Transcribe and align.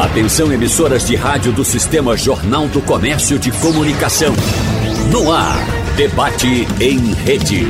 Atenção 0.00 0.50
emissoras 0.50 1.06
de 1.06 1.14
rádio 1.14 1.52
do 1.52 1.62
Sistema 1.62 2.16
Jornal 2.16 2.66
do 2.68 2.80
Comércio 2.80 3.38
de 3.38 3.52
Comunicação. 3.52 4.32
No 5.12 5.30
ar, 5.30 5.58
debate 5.94 6.66
em 6.80 7.12
rede. 7.12 7.66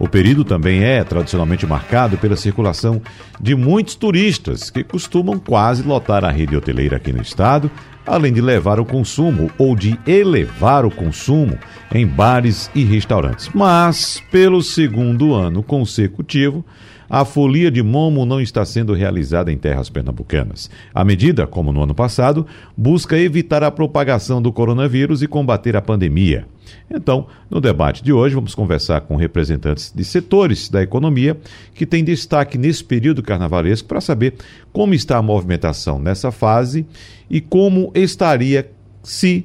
O 0.00 0.08
período 0.08 0.46
também 0.46 0.82
é 0.82 1.04
tradicionalmente 1.04 1.66
marcado 1.66 2.16
pela 2.16 2.34
circulação 2.34 3.02
de 3.38 3.54
muitos 3.54 3.94
turistas 3.94 4.70
que 4.70 4.82
costumam 4.82 5.38
quase 5.38 5.82
lotar 5.82 6.24
a 6.24 6.30
rede 6.30 6.56
hoteleira 6.56 6.96
aqui 6.96 7.12
no 7.12 7.20
estado, 7.20 7.70
além 8.06 8.32
de 8.32 8.40
levar 8.40 8.80
o 8.80 8.84
consumo 8.86 9.50
ou 9.58 9.76
de 9.76 10.00
elevar 10.06 10.86
o 10.86 10.90
consumo 10.90 11.58
em 11.94 12.06
bares 12.06 12.70
e 12.74 12.82
restaurantes. 12.82 13.50
Mas, 13.52 14.22
pelo 14.30 14.62
segundo 14.62 15.34
ano 15.34 15.62
consecutivo, 15.62 16.64
a 17.10 17.24
folia 17.24 17.72
de 17.72 17.82
Momo 17.82 18.24
não 18.24 18.40
está 18.40 18.64
sendo 18.64 18.94
realizada 18.94 19.50
em 19.50 19.58
terras 19.58 19.90
pernambucanas. 19.90 20.70
A 20.94 21.04
medida, 21.04 21.44
como 21.44 21.72
no 21.72 21.82
ano 21.82 21.94
passado, 21.94 22.46
busca 22.76 23.18
evitar 23.18 23.64
a 23.64 23.70
propagação 23.70 24.40
do 24.40 24.52
coronavírus 24.52 25.20
e 25.20 25.26
combater 25.26 25.76
a 25.76 25.82
pandemia. 25.82 26.46
Então, 26.88 27.26
no 27.50 27.60
debate 27.60 28.04
de 28.04 28.12
hoje, 28.12 28.36
vamos 28.36 28.54
conversar 28.54 29.00
com 29.00 29.16
representantes 29.16 29.92
de 29.92 30.04
setores 30.04 30.68
da 30.68 30.80
economia 30.80 31.36
que 31.74 31.84
têm 31.84 32.04
destaque 32.04 32.56
nesse 32.56 32.84
período 32.84 33.24
carnavalesco 33.24 33.88
para 33.88 34.00
saber 34.00 34.34
como 34.72 34.94
está 34.94 35.16
a 35.16 35.22
movimentação 35.22 35.98
nessa 35.98 36.30
fase 36.30 36.86
e 37.28 37.40
como 37.40 37.90
estaria 37.92 38.70
se 39.02 39.44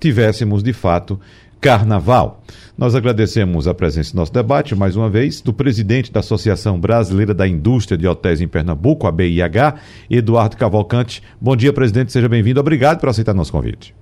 tivéssemos 0.00 0.62
de 0.62 0.72
fato 0.72 1.20
carnaval. 1.60 2.42
Nós 2.76 2.96
agradecemos 2.96 3.68
a 3.68 3.74
presença 3.74 4.10
no 4.14 4.20
nosso 4.20 4.32
debate, 4.32 4.74
mais 4.74 4.96
uma 4.96 5.08
vez, 5.08 5.40
do 5.40 5.52
presidente 5.52 6.10
da 6.10 6.18
Associação 6.18 6.78
Brasileira 6.78 7.32
da 7.32 7.46
Indústria 7.46 7.96
de 7.96 8.06
Hotéis 8.06 8.40
em 8.40 8.48
Pernambuco, 8.48 9.06
a 9.06 9.12
BIH, 9.12 9.76
Eduardo 10.10 10.56
Cavalcante. 10.56 11.22
Bom 11.40 11.54
dia, 11.54 11.72
presidente, 11.72 12.10
seja 12.10 12.28
bem-vindo. 12.28 12.58
Obrigado 12.58 12.98
por 12.98 13.08
aceitar 13.08 13.32
nosso 13.32 13.52
convite. 13.52 13.94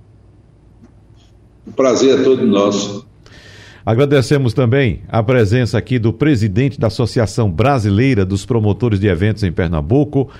Prazer 1.75 2.19
é 2.19 2.23
todo 2.23 2.43
nosso. 2.47 3.07
Agradecemos 3.85 4.53
também 4.55 5.01
a 5.07 5.21
presença 5.21 5.77
aqui 5.77 5.99
do 5.99 6.11
presidente 6.11 6.79
da 6.79 6.87
Associação 6.87 7.51
Brasileira 7.51 8.25
dos 8.25 8.43
Promotores 8.43 8.99
de 8.99 9.07
Eventos 9.07 9.43
em 9.43 9.51
Pernambuco, 9.51 10.31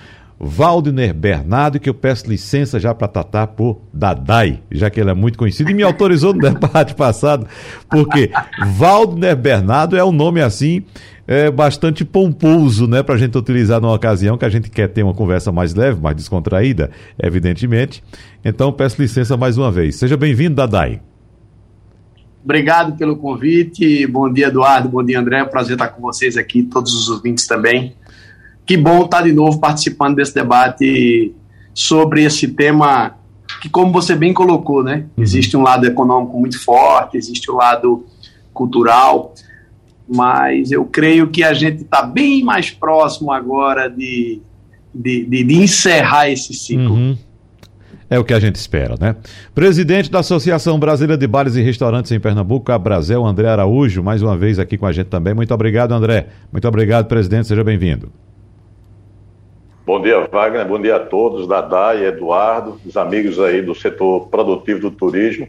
Valdner 0.45 1.13
Bernardo, 1.13 1.79
que 1.79 1.89
eu 1.89 1.93
peço 1.93 2.29
licença 2.29 2.79
já 2.79 2.93
para 2.93 3.07
tratar 3.07 3.47
por 3.47 3.81
Dadai, 3.93 4.61
já 4.71 4.89
que 4.89 4.99
ele 4.99 5.09
é 5.09 5.13
muito 5.13 5.37
conhecido 5.37 5.71
e 5.71 5.73
me 5.73 5.83
autorizou 5.83 6.33
no 6.33 6.39
debate 6.51 6.93
passado, 6.95 7.47
porque 7.89 8.31
Valdner 8.75 9.35
Bernardo 9.35 9.95
é 9.95 10.03
um 10.03 10.11
nome 10.11 10.41
assim 10.41 10.83
é, 11.25 11.49
bastante 11.49 12.03
pomposo, 12.03 12.87
né, 12.87 13.01
para 13.01 13.15
a 13.15 13.17
gente 13.17 13.37
utilizar 13.37 13.79
numa 13.81 13.93
ocasião 13.93 14.37
que 14.37 14.45
a 14.45 14.49
gente 14.49 14.69
quer 14.69 14.89
ter 14.89 15.03
uma 15.03 15.13
conversa 15.13 15.51
mais 15.51 15.73
leve, 15.73 16.01
mais 16.01 16.15
descontraída, 16.15 16.91
evidentemente. 17.21 18.03
Então 18.43 18.71
peço 18.71 19.01
licença 19.01 19.37
mais 19.37 19.57
uma 19.57 19.71
vez. 19.71 19.95
Seja 19.95 20.17
bem-vindo, 20.17 20.55
Dadai. 20.55 21.01
Obrigado 22.43 22.97
pelo 22.97 23.15
convite. 23.15 24.05
Bom 24.05 24.31
dia, 24.31 24.47
Eduardo. 24.47 24.89
Bom 24.89 25.01
dia, 25.01 25.17
André. 25.17 25.39
É 25.39 25.45
prazer 25.45 25.73
estar 25.73 25.87
com 25.87 26.01
vocês 26.01 26.35
aqui, 26.35 26.61
todos 26.61 26.93
os 26.93 27.07
ouvintes 27.07 27.47
também 27.47 27.95
que 28.65 28.77
bom 28.77 29.05
estar 29.05 29.21
de 29.21 29.33
novo 29.33 29.59
participando 29.59 30.15
desse 30.15 30.33
debate 30.33 31.33
sobre 31.73 32.23
esse 32.23 32.47
tema 32.47 33.15
que, 33.61 33.69
como 33.69 33.91
você 33.91 34.15
bem 34.15 34.33
colocou, 34.33 34.83
né? 34.83 35.05
Uhum. 35.15 35.23
Existe 35.23 35.55
um 35.55 35.61
lado 35.61 35.85
econômico 35.85 36.39
muito 36.39 36.61
forte, 36.63 37.17
existe 37.17 37.49
o 37.49 37.55
um 37.55 37.57
lado 37.57 38.05
cultural, 38.53 39.33
mas 40.07 40.71
eu 40.71 40.85
creio 40.85 41.27
que 41.27 41.43
a 41.43 41.53
gente 41.53 41.83
está 41.83 42.01
bem 42.01 42.43
mais 42.43 42.69
próximo 42.69 43.31
agora 43.31 43.89
de, 43.89 44.41
de, 44.93 45.25
de, 45.25 45.43
de 45.43 45.55
encerrar 45.55 46.29
esse 46.29 46.53
ciclo. 46.53 46.93
Uhum. 46.93 47.17
É 48.09 48.19
o 48.19 48.23
que 48.23 48.33
a 48.33 48.39
gente 48.39 48.57
espera, 48.57 48.95
né? 48.99 49.15
Presidente 49.55 50.11
da 50.11 50.19
Associação 50.19 50.77
Brasileira 50.77 51.17
de 51.17 51.25
Bares 51.25 51.55
e 51.55 51.61
Restaurantes 51.61 52.11
em 52.11 52.19
Pernambuco, 52.19 52.71
a 52.71 52.77
Brasil, 52.77 53.25
André 53.25 53.47
Araújo, 53.47 54.03
mais 54.03 54.21
uma 54.21 54.37
vez 54.37 54.59
aqui 54.59 54.77
com 54.77 54.85
a 54.85 54.91
gente 54.91 55.07
também. 55.07 55.33
Muito 55.33 55.53
obrigado, 55.53 55.93
André. 55.93 56.27
Muito 56.51 56.67
obrigado, 56.67 57.07
presidente. 57.07 57.47
Seja 57.47 57.63
bem-vindo. 57.63 58.11
Bom 59.85 60.01
dia, 60.01 60.27
Wagner. 60.31 60.65
Bom 60.65 60.81
dia 60.81 60.95
a 60.95 60.99
todos, 60.99 61.45
Dadá 61.45 61.93
e 61.93 62.05
Eduardo, 62.05 62.79
os 62.85 62.95
amigos 62.95 63.37
aí 63.37 63.61
do 63.61 63.75
setor 63.75 64.27
produtivo 64.29 64.79
do 64.79 64.91
turismo. 64.91 65.47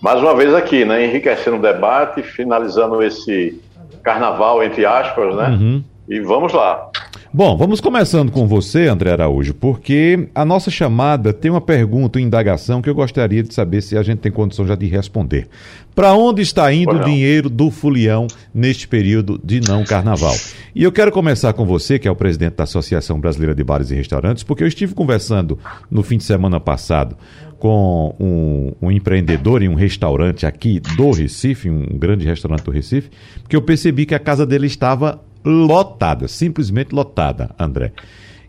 Mais 0.00 0.20
uma 0.20 0.34
vez 0.34 0.54
aqui, 0.54 0.86
né, 0.86 1.04
enriquecendo 1.04 1.58
o 1.58 1.62
debate, 1.62 2.22
finalizando 2.22 3.02
esse 3.02 3.60
carnaval, 4.02 4.62
entre 4.62 4.86
aspas, 4.86 5.34
né? 5.36 5.48
Uhum. 5.50 5.84
E 6.08 6.20
vamos 6.20 6.52
lá. 6.52 6.90
Bom, 7.36 7.56
vamos 7.56 7.80
começando 7.80 8.30
com 8.30 8.46
você, 8.46 8.86
André 8.86 9.10
Araújo, 9.10 9.54
porque 9.54 10.28
a 10.32 10.44
nossa 10.44 10.70
chamada 10.70 11.32
tem 11.32 11.50
uma 11.50 11.60
pergunta, 11.60 12.16
uma 12.16 12.24
indagação 12.24 12.80
que 12.80 12.88
eu 12.88 12.94
gostaria 12.94 13.42
de 13.42 13.52
saber 13.52 13.82
se 13.82 13.98
a 13.98 14.04
gente 14.04 14.20
tem 14.20 14.30
condição 14.30 14.64
já 14.64 14.76
de 14.76 14.86
responder. 14.86 15.48
Para 15.96 16.14
onde 16.14 16.42
está 16.42 16.72
indo 16.72 16.92
o 16.92 17.02
dinheiro 17.02 17.50
do 17.50 17.72
Fulião 17.72 18.28
neste 18.54 18.86
período 18.86 19.36
de 19.42 19.60
não 19.60 19.82
carnaval? 19.82 20.32
E 20.72 20.84
eu 20.84 20.92
quero 20.92 21.10
começar 21.10 21.52
com 21.54 21.66
você, 21.66 21.98
que 21.98 22.06
é 22.06 22.10
o 22.10 22.14
presidente 22.14 22.54
da 22.54 22.62
Associação 22.62 23.18
Brasileira 23.18 23.52
de 23.52 23.64
Bares 23.64 23.90
e 23.90 23.96
Restaurantes, 23.96 24.44
porque 24.44 24.62
eu 24.62 24.68
estive 24.68 24.94
conversando 24.94 25.58
no 25.90 26.04
fim 26.04 26.18
de 26.18 26.22
semana 26.22 26.60
passado 26.60 27.16
com 27.58 28.14
um, 28.20 28.72
um, 28.80 28.92
empreendedor 28.92 29.60
em 29.60 29.68
um 29.68 29.74
restaurante 29.74 30.46
aqui 30.46 30.78
do 30.96 31.10
Recife, 31.10 31.68
um 31.68 31.98
grande 31.98 32.24
restaurante 32.24 32.62
do 32.62 32.70
Recife, 32.70 33.10
porque 33.42 33.56
eu 33.56 33.62
percebi 33.62 34.06
que 34.06 34.14
a 34.14 34.20
casa 34.20 34.46
dele 34.46 34.68
estava 34.68 35.20
lotada, 35.44 36.26
simplesmente 36.26 36.94
lotada, 36.94 37.50
André. 37.58 37.92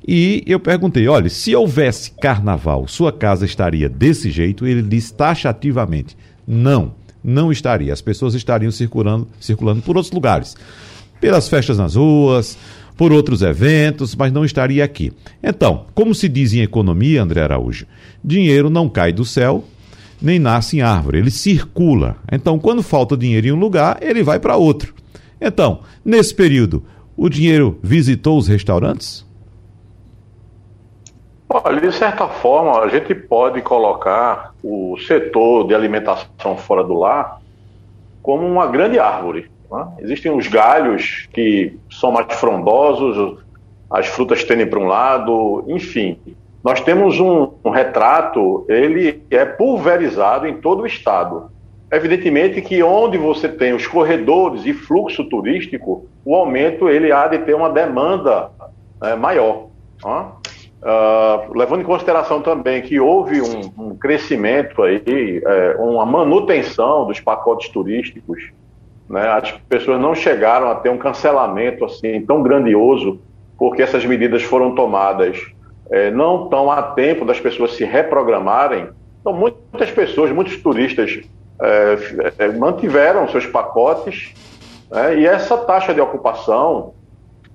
E 0.08 0.44
eu 0.46 0.60
perguntei: 0.60 1.08
olha, 1.08 1.30
se 1.30 1.56
houvesse 1.56 2.12
carnaval, 2.12 2.88
sua 2.88 3.12
casa 3.12 3.46
estaria 3.46 3.90
desse 3.90 4.30
jeito? 4.30 4.66
Ele 4.66 4.82
disse 4.82 5.14
taxativamente: 5.14 6.16
não, 6.48 6.94
não 7.24 7.52
estaria. 7.52 7.92
As 7.92 8.02
pessoas 8.02 8.36
estariam 8.36 8.72
circulando, 8.72 9.28
circulando 9.40 9.82
por 9.82 9.98
outros 9.98 10.14
lugares, 10.14 10.56
pelas 11.20 11.50
festas 11.50 11.78
nas 11.78 11.96
ruas, 11.96 12.58
por 12.96 13.12
outros 13.12 13.42
eventos, 13.42 14.16
mas 14.16 14.32
não 14.32 14.46
estaria 14.46 14.84
aqui. 14.84 15.12
Então, 15.44 15.86
como 15.94 16.14
se 16.14 16.30
diz 16.30 16.54
em 16.54 16.62
economia, 16.62 17.24
André 17.24 17.42
Araújo, 17.42 17.86
dinheiro 18.24 18.70
não 18.70 18.88
cai 18.88 19.12
do 19.12 19.26
céu, 19.26 19.66
nem 20.22 20.40
nasce 20.40 20.78
em 20.78 20.82
árvore, 20.82 21.18
ele 21.18 21.32
circula. 21.32 22.18
Então, 22.32 22.60
quando 22.60 22.82
falta 22.84 23.18
dinheiro 23.18 23.48
em 23.48 23.52
um 23.52 23.60
lugar, 23.60 23.98
ele 24.02 24.24
vai 24.24 24.40
para 24.40 24.56
outro. 24.56 24.94
Então, 25.40 25.82
nesse 26.04 26.34
período, 26.34 26.84
o 27.16 27.30
dinheiro 27.30 27.80
visitou 27.82 28.38
os 28.38 28.48
restaurantes? 28.48 29.26
Olha, 31.48 31.80
de 31.80 31.92
certa 31.94 32.28
forma, 32.28 32.80
a 32.80 32.88
gente 32.90 33.14
pode 33.14 33.62
colocar 33.62 34.54
o 34.64 34.98
setor 34.98 35.68
de 35.68 35.76
alimentação 35.76 36.58
fora 36.58 36.84
do 36.84 36.96
lar 36.96 37.40
como 38.22 38.46
uma 38.46 38.68
grande 38.68 39.00
árvore. 39.00 39.50
Né? 39.72 39.88
Existem 40.00 40.36
os 40.36 40.48
galhos 40.48 41.28
que 41.32 41.78
são 41.90 42.12
mais 42.12 42.34
frondosos, 42.34 43.40
as 43.90 44.08
frutas 44.08 44.44
tendem 44.44 44.68
para 44.68 44.80
um 44.80 44.88
lado, 44.88 45.64
enfim. 45.68 46.20
Nós 46.64 46.82
temos 46.82 47.20
um, 47.20 47.54
um 47.64 47.70
retrato, 47.70 48.66
ele 48.68 49.24
é 49.30 49.46
pulverizado 49.46 50.48
em 50.48 50.56
todo 50.60 50.82
o 50.82 50.88
estado. 50.88 51.52
Evidentemente 51.92 52.62
que 52.62 52.82
onde 52.82 53.18
você 53.18 53.48
tem 53.48 53.74
os 53.74 53.86
corredores 53.86 54.66
e 54.66 54.74
fluxo 54.74 55.24
turístico, 55.26 56.08
o 56.24 56.36
aumento 56.36 56.90
ele 56.90 57.12
há 57.12 57.28
de 57.28 57.40
ter 57.40 57.54
uma 57.54 57.70
demanda 57.70 58.50
é, 59.04 59.16
maior. 59.16 59.68
Uh, 60.06 61.58
levando 61.58 61.82
em 61.82 61.86
consideração 61.86 62.42
também 62.42 62.82
que 62.82 63.00
houve 63.00 63.42
um, 63.42 63.72
um 63.86 63.96
crescimento 63.96 64.84
aí, 64.84 65.42
é, 65.44 65.76
uma 65.80 66.06
manutenção 66.06 67.08
dos 67.08 67.20
pacotes 67.20 67.70
turísticos, 67.70 68.52
né? 69.10 69.28
as 69.30 69.52
pessoas 69.68 70.00
não 70.00 70.14
chegaram 70.14 70.70
a 70.70 70.76
ter 70.76 70.90
um 70.90 70.98
cancelamento 70.98 71.86
assim 71.86 72.22
tão 72.22 72.44
grandioso, 72.44 73.20
porque 73.58 73.82
essas 73.82 74.06
medidas 74.06 74.44
foram 74.44 74.76
tomadas 74.76 75.42
é, 75.90 76.12
não 76.12 76.50
tão 76.50 76.72
a 76.72 76.82
tempo 76.82 77.26
das 77.26 77.40
pessoas 77.40 77.74
se 77.76 77.84
reprogramarem. 77.84 78.88
Então, 79.22 79.34
muitas 79.34 79.90
pessoas, 79.92 80.32
muitos 80.32 80.58
turistas 80.58 81.22
é, 81.62 81.98
é, 82.38 82.48
mantiveram 82.50 83.28
seus 83.30 83.46
pacotes 83.46 84.34
né, 84.92 85.20
e 85.20 85.26
essa 85.26 85.58
taxa 85.58 85.94
de 85.94 86.02
ocupação, 86.02 86.94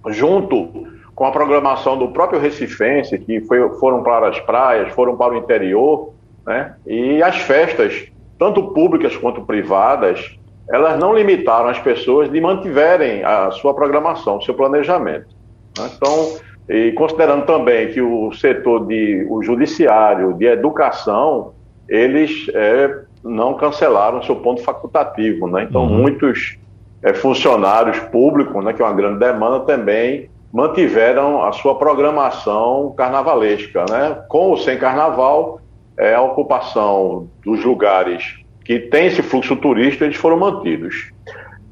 junto 0.08 0.88
com 1.14 1.26
a 1.26 1.30
programação 1.30 1.98
do 1.98 2.08
próprio 2.08 2.40
Recifense, 2.40 3.18
que 3.18 3.40
foi, 3.42 3.68
foram 3.78 4.02
para 4.02 4.28
as 4.28 4.40
praias, 4.40 4.92
foram 4.92 5.16
para 5.16 5.34
o 5.34 5.36
interior, 5.36 6.14
né, 6.46 6.74
e 6.86 7.22
as 7.22 7.36
festas, 7.36 8.06
tanto 8.38 8.72
públicas 8.72 9.16
quanto 9.16 9.42
privadas, 9.42 10.38
elas 10.70 10.98
não 10.98 11.14
limitaram 11.14 11.68
as 11.68 11.78
pessoas 11.78 12.30
de 12.30 12.40
mantiverem 12.40 13.24
a 13.24 13.50
sua 13.50 13.74
programação, 13.74 14.38
o 14.38 14.42
seu 14.42 14.54
planejamento. 14.54 15.28
Né? 15.76 15.90
Então, 15.94 16.38
e 16.68 16.92
considerando 16.92 17.44
também 17.44 17.88
que 17.88 18.00
o 18.00 18.32
setor 18.32 18.86
de 18.86 19.26
o 19.28 19.42
judiciário, 19.42 20.32
de 20.34 20.46
educação, 20.46 21.52
eles 21.88 22.48
é, 22.54 23.00
não 23.22 23.54
cancelaram 23.54 24.22
seu 24.22 24.36
ponto 24.36 24.62
facultativo, 24.62 25.46
né? 25.46 25.66
Então, 25.68 25.82
uhum. 25.82 26.02
muitos 26.02 26.58
é, 27.02 27.12
funcionários 27.12 27.98
públicos, 27.98 28.64
né, 28.64 28.72
que 28.72 28.82
é 28.82 28.84
uma 28.84 28.94
grande 28.94 29.18
demanda, 29.18 29.60
também 29.60 30.30
mantiveram 30.52 31.44
a 31.44 31.52
sua 31.52 31.76
programação 31.76 32.92
carnavalesca, 32.96 33.84
né? 33.88 34.22
Com 34.28 34.48
ou 34.48 34.56
sem 34.56 34.78
carnaval, 34.78 35.60
é, 35.98 36.14
a 36.14 36.22
ocupação 36.22 37.28
dos 37.44 37.64
lugares 37.64 38.40
que 38.64 38.78
tem 38.78 39.06
esse 39.06 39.22
fluxo 39.22 39.56
turístico, 39.56 40.04
eles 40.04 40.16
foram 40.16 40.38
mantidos. 40.38 41.10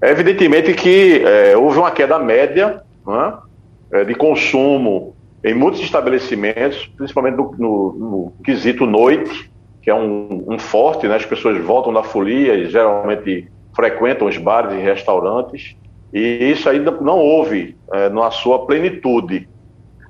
É 0.00 0.10
evidentemente 0.10 0.74
que 0.74 1.22
é, 1.24 1.56
houve 1.56 1.78
uma 1.78 1.90
queda 1.90 2.18
média 2.18 2.82
né, 3.06 4.04
de 4.04 4.14
consumo 4.14 5.14
em 5.44 5.54
muitos 5.54 5.80
estabelecimentos, 5.80 6.86
principalmente 6.96 7.36
no, 7.36 7.54
no, 7.56 7.92
no 7.92 8.32
quesito 8.44 8.84
noite, 8.84 9.50
que 9.88 9.90
é 9.90 9.94
um, 9.94 10.44
um, 10.46 10.58
forte, 10.58 11.08
né, 11.08 11.16
as 11.16 11.24
pessoas 11.24 11.56
voltam 11.64 11.90
da 11.90 12.02
folia 12.02 12.52
e 12.52 12.68
geralmente 12.68 13.48
frequentam 13.74 14.28
os 14.28 14.36
bares 14.36 14.74
e 14.74 14.82
restaurantes, 14.82 15.74
e 16.12 16.20
isso 16.50 16.68
ainda 16.68 16.90
não 16.90 17.18
houve 17.18 17.74
é, 17.90 18.10
na 18.10 18.30
sua 18.30 18.66
plenitude. 18.66 19.48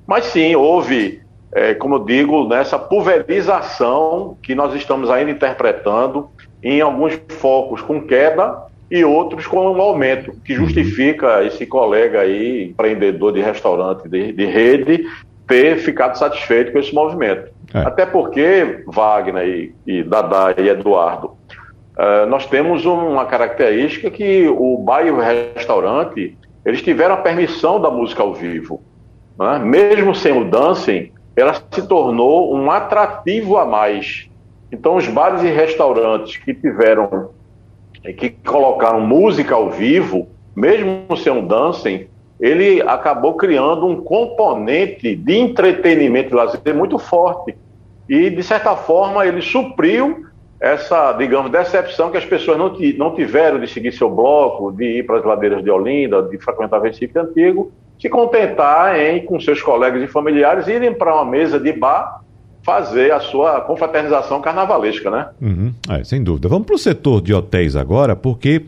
Mas 0.05 0.25
sim, 0.25 0.53
houve, 0.53 1.21
é, 1.53 1.73
como 1.75 1.95
eu 1.95 1.99
digo, 2.03 2.45
nessa 2.45 2.77
pulverização 2.77 4.37
que 4.43 4.53
nós 4.53 4.75
estamos 4.75 5.09
ainda 5.09 5.31
interpretando 5.31 6.29
em 6.61 6.81
alguns 6.81 7.17
focos 7.29 7.81
com 7.81 8.01
queda 8.01 8.61
e 8.91 9.05
outros 9.05 9.47
com 9.47 9.65
um 9.65 9.81
aumento, 9.81 10.33
que 10.43 10.57
uhum. 10.57 10.65
justifica 10.65 11.41
esse 11.45 11.65
colega 11.65 12.19
aí, 12.19 12.65
empreendedor 12.65 13.31
de 13.31 13.39
restaurante 13.39 14.09
de, 14.09 14.33
de 14.33 14.45
rede, 14.45 15.05
ter 15.49 15.79
ficado 15.79 16.15
satisfeito 16.15 16.71
com 16.71 16.77
esse 16.77 16.93
movimento. 16.93 17.51
É. 17.73 17.79
Até 17.79 18.05
porque, 18.05 18.83
Wagner 18.87 19.45
e, 19.45 19.75
e 19.85 20.03
Dadá 20.03 20.53
e 20.55 20.69
Eduardo, 20.69 21.35
uh, 21.97 22.25
nós 22.29 22.45
temos 22.45 22.85
uma 22.85 23.25
característica 23.25 24.11
que 24.11 24.47
o 24.47 24.77
bar 24.77 25.05
e 25.05 25.11
o 25.11 25.19
restaurante, 25.19 26.37
eles 26.63 26.81
tiveram 26.83 27.15
a 27.15 27.17
permissão 27.17 27.81
da 27.81 27.89
música 27.89 28.21
ao 28.21 28.33
vivo. 28.33 28.81
Né? 29.37 29.59
Mesmo 29.59 30.13
sem 30.13 30.39
o 30.39 30.45
dancing, 30.45 31.11
ela 31.35 31.55
se 31.71 31.87
tornou 31.87 32.55
um 32.55 32.69
atrativo 32.69 33.57
a 33.57 33.65
mais. 33.65 34.29
Então, 34.71 34.97
os 34.97 35.07
bares 35.07 35.41
e 35.41 35.47
restaurantes 35.47 36.37
que 36.37 36.53
tiveram, 36.53 37.31
que 38.17 38.29
colocaram 38.29 39.01
música 39.01 39.55
ao 39.55 39.71
vivo, 39.71 40.27
mesmo 40.55 41.17
sem 41.17 41.33
um 41.33 41.45
dancing, 41.45 42.07
ele 42.39 42.81
acabou 42.81 43.33
criando 43.35 43.85
um 43.85 44.01
componente 44.01 45.15
de 45.15 45.37
entretenimento 45.37 46.33
e 46.33 46.35
lazer 46.35 46.73
muito 46.73 46.97
forte. 46.97 47.55
E, 48.07 48.29
de 48.29 48.41
certa 48.41 48.75
forma, 48.75 49.25
ele 49.25 49.41
supriu 49.41 50.25
essa, 50.59 51.13
digamos, 51.13 51.51
decepção 51.51 52.11
que 52.11 52.17
as 52.17 52.25
pessoas 52.25 52.57
não, 52.57 52.73
não 52.97 53.15
tiveram 53.15 53.59
de 53.59 53.67
seguir 53.67 53.91
seu 53.91 54.09
bloco, 54.09 54.71
de 54.71 54.99
ir 54.99 55.05
para 55.05 55.19
as 55.19 55.25
ladeiras 55.25 55.63
de 55.63 55.69
Olinda, 55.69 56.21
de 56.23 56.37
frequentar 56.37 56.81
Recife 56.81 57.17
Antigo, 57.17 57.71
se 57.99 58.09
contentar 58.09 58.99
em, 58.99 59.25
com 59.25 59.39
seus 59.39 59.61
colegas 59.61 60.01
e 60.01 60.07
familiares, 60.07 60.67
irem 60.67 60.93
para 60.93 61.13
uma 61.13 61.25
mesa 61.25 61.59
de 61.59 61.71
bar 61.73 62.21
fazer 62.63 63.11
a 63.11 63.19
sua 63.19 63.61
confraternização 63.61 64.41
carnavalesca, 64.41 65.09
né? 65.09 65.29
Uhum, 65.41 65.73
é, 65.89 66.03
sem 66.03 66.23
dúvida. 66.23 66.47
Vamos 66.47 66.65
para 66.65 66.75
o 66.75 66.79
setor 66.79 67.21
de 67.21 67.33
hotéis 67.33 67.75
agora, 67.75 68.15
porque 68.15 68.63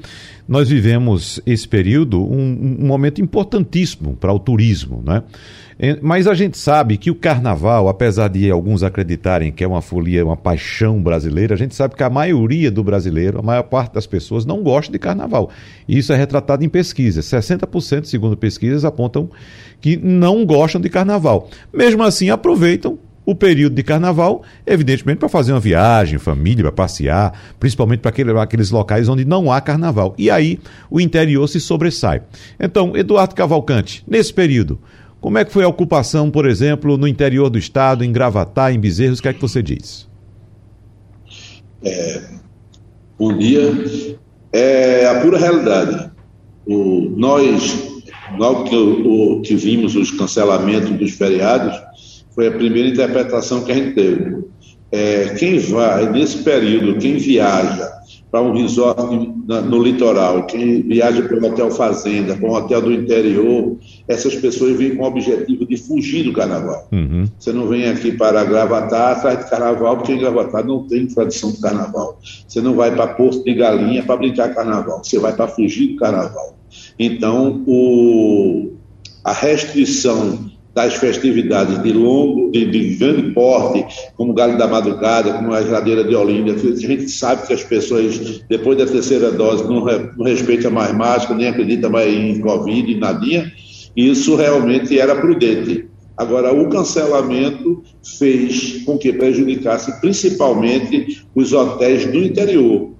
nós 0.47 0.69
vivemos 0.69 1.39
esse 1.45 1.67
período 1.67 2.21
um, 2.21 2.77
um 2.79 2.87
momento 2.87 3.21
importantíssimo 3.21 4.15
para 4.15 4.33
o 4.33 4.39
turismo, 4.39 5.03
né? 5.05 5.23
Mas 5.99 6.27
a 6.27 6.35
gente 6.35 6.59
sabe 6.59 6.95
que 6.95 7.09
o 7.09 7.15
carnaval, 7.15 7.89
apesar 7.89 8.27
de 8.27 8.51
alguns 8.51 8.83
acreditarem 8.83 9.51
que 9.51 9.63
é 9.63 9.67
uma 9.67 9.81
folia, 9.81 10.23
uma 10.23 10.37
paixão 10.37 11.01
brasileira, 11.01 11.55
a 11.55 11.57
gente 11.57 11.73
sabe 11.73 11.95
que 11.95 12.03
a 12.03 12.09
maioria 12.09 12.69
do 12.69 12.83
brasileiro, 12.83 13.39
a 13.39 13.41
maior 13.41 13.63
parte 13.63 13.93
das 13.93 14.05
pessoas, 14.05 14.45
não 14.45 14.61
gosta 14.61 14.91
de 14.91 14.99
carnaval. 14.99 15.49
Isso 15.89 16.13
é 16.13 16.15
retratado 16.15 16.63
em 16.63 16.69
pesquisas. 16.69 17.25
60%, 17.25 18.05
segundo 18.05 18.37
pesquisas, 18.37 18.85
apontam 18.85 19.27
que 19.79 19.97
não 19.97 20.45
gostam 20.45 20.79
de 20.79 20.87
carnaval. 20.87 21.49
Mesmo 21.73 22.03
assim, 22.03 22.29
aproveitam 22.29 22.99
o 23.25 23.35
período 23.35 23.75
de 23.75 23.83
carnaval, 23.83 24.43
evidentemente, 24.65 25.19
para 25.19 25.29
fazer 25.29 25.53
uma 25.53 25.59
viagem, 25.59 26.17
família, 26.17 26.63
para 26.63 26.71
passear, 26.71 27.39
principalmente 27.59 27.99
para 27.99 28.09
aquele, 28.09 28.31
aqueles 28.39 28.71
locais 28.71 29.07
onde 29.07 29.23
não 29.25 29.51
há 29.51 29.61
carnaval. 29.61 30.15
E 30.17 30.29
aí 30.29 30.59
o 30.89 30.99
interior 30.99 31.47
se 31.47 31.59
sobressai. 31.59 32.23
Então, 32.59 32.95
Eduardo 32.95 33.35
Cavalcante, 33.35 34.03
nesse 34.07 34.33
período, 34.33 34.79
como 35.19 35.37
é 35.37 35.45
que 35.45 35.51
foi 35.51 35.63
a 35.63 35.67
ocupação, 35.67 36.31
por 36.31 36.47
exemplo, 36.47 36.97
no 36.97 37.07
interior 37.07 37.49
do 37.49 37.59
estado, 37.59 38.03
em 38.03 38.11
Gravatá, 38.11 38.71
em 38.71 38.79
Bezerros? 38.79 39.19
O 39.19 39.21
que 39.21 39.27
é 39.27 39.33
que 39.33 39.41
você 39.41 39.61
diz? 39.61 40.09
É, 41.83 42.23
bom 43.19 43.37
dia. 43.37 43.71
É 44.51 45.07
a 45.07 45.21
pura 45.21 45.37
realidade. 45.37 46.11
O, 46.65 47.13
nós, 47.15 48.01
logo 48.35 48.63
que, 48.63 48.75
o, 48.75 49.41
que 49.41 49.55
vimos 49.55 49.95
os 49.95 50.09
cancelamentos 50.09 50.89
dos 50.97 51.11
feriados, 51.11 51.79
foi 52.33 52.47
a 52.47 52.51
primeira 52.51 52.89
interpretação 52.89 53.63
que 53.63 53.71
a 53.71 53.75
gente 53.75 53.95
teve. 53.95 54.41
É, 54.91 55.35
quem 55.37 55.57
vai, 55.57 56.09
nesse 56.11 56.39
período, 56.39 56.99
quem 56.99 57.17
viaja 57.17 58.01
para 58.29 58.41
um 58.41 58.53
resort 58.53 59.01
no 59.45 59.83
litoral, 59.83 60.45
quem 60.45 60.81
viaja 60.83 61.21
para 61.21 61.37
um 61.37 61.45
hotel 61.45 61.69
fazenda, 61.69 62.35
para 62.35 62.47
um 62.47 62.53
hotel 62.53 62.81
do 62.81 62.93
interior, 62.93 63.77
essas 64.07 64.35
pessoas 64.35 64.77
vêm 64.77 64.95
com 64.95 65.03
o 65.03 65.07
objetivo 65.07 65.65
de 65.65 65.75
fugir 65.75 66.23
do 66.23 66.31
carnaval. 66.31 66.87
Uhum. 66.93 67.25
Você 67.37 67.51
não 67.51 67.67
vem 67.67 67.87
aqui 67.87 68.13
para 68.13 68.43
Gravatar 68.45 69.17
atrás 69.17 69.39
de 69.39 69.49
carnaval, 69.49 69.97
porque 69.97 70.13
em 70.13 70.19
Gravatar 70.19 70.65
não 70.65 70.87
tem 70.87 71.07
tradição 71.07 71.51
de 71.51 71.59
carnaval. 71.59 72.19
Você 72.47 72.61
não 72.61 72.73
vai 72.73 72.93
para 72.93 73.07
Porto 73.07 73.43
de 73.43 73.53
Galinha 73.53 74.03
para 74.03 74.15
brincar 74.15 74.55
carnaval, 74.55 75.03
você 75.03 75.19
vai 75.19 75.33
para 75.33 75.49
fugir 75.49 75.93
do 75.93 75.95
carnaval. 75.97 76.55
Então, 76.97 77.63
o, 77.67 78.71
a 79.25 79.33
restrição 79.33 80.50
das 80.73 80.95
festividades 80.95 81.81
de 81.83 81.91
longo, 81.91 82.49
de, 82.51 82.65
de, 82.65 82.95
grande 82.95 83.31
porte, 83.33 83.85
como 84.15 84.33
Galho 84.33 84.57
da 84.57 84.67
Madrugada, 84.67 85.33
como 85.33 85.53
a 85.53 85.61
Jadeira 85.61 86.03
de 86.03 86.15
Olinda, 86.15 86.53
a 86.53 86.75
gente 86.75 87.09
sabe 87.09 87.45
que 87.45 87.53
as 87.53 87.63
pessoas, 87.63 88.41
depois 88.49 88.77
da 88.77 88.85
terceira 88.85 89.31
dose, 89.31 89.63
não, 89.65 89.85
não 90.17 90.25
respeitam 90.25 90.71
mais 90.71 90.95
máscara, 90.95 91.35
nem 91.35 91.47
acreditam 91.47 91.89
mais 91.89 92.13
em 92.13 92.39
Covid, 92.39 92.95
nadinha, 92.95 93.51
isso 93.95 94.35
realmente 94.35 94.97
era 94.97 95.15
prudente. 95.15 95.89
Agora, 96.15 96.53
o 96.53 96.69
cancelamento 96.69 97.83
fez 98.17 98.83
com 98.85 98.97
que 98.97 99.11
prejudicasse 99.11 99.99
principalmente 99.99 101.25
os 101.35 101.51
hotéis 101.51 102.05
do 102.05 102.19
interior. 102.19 102.91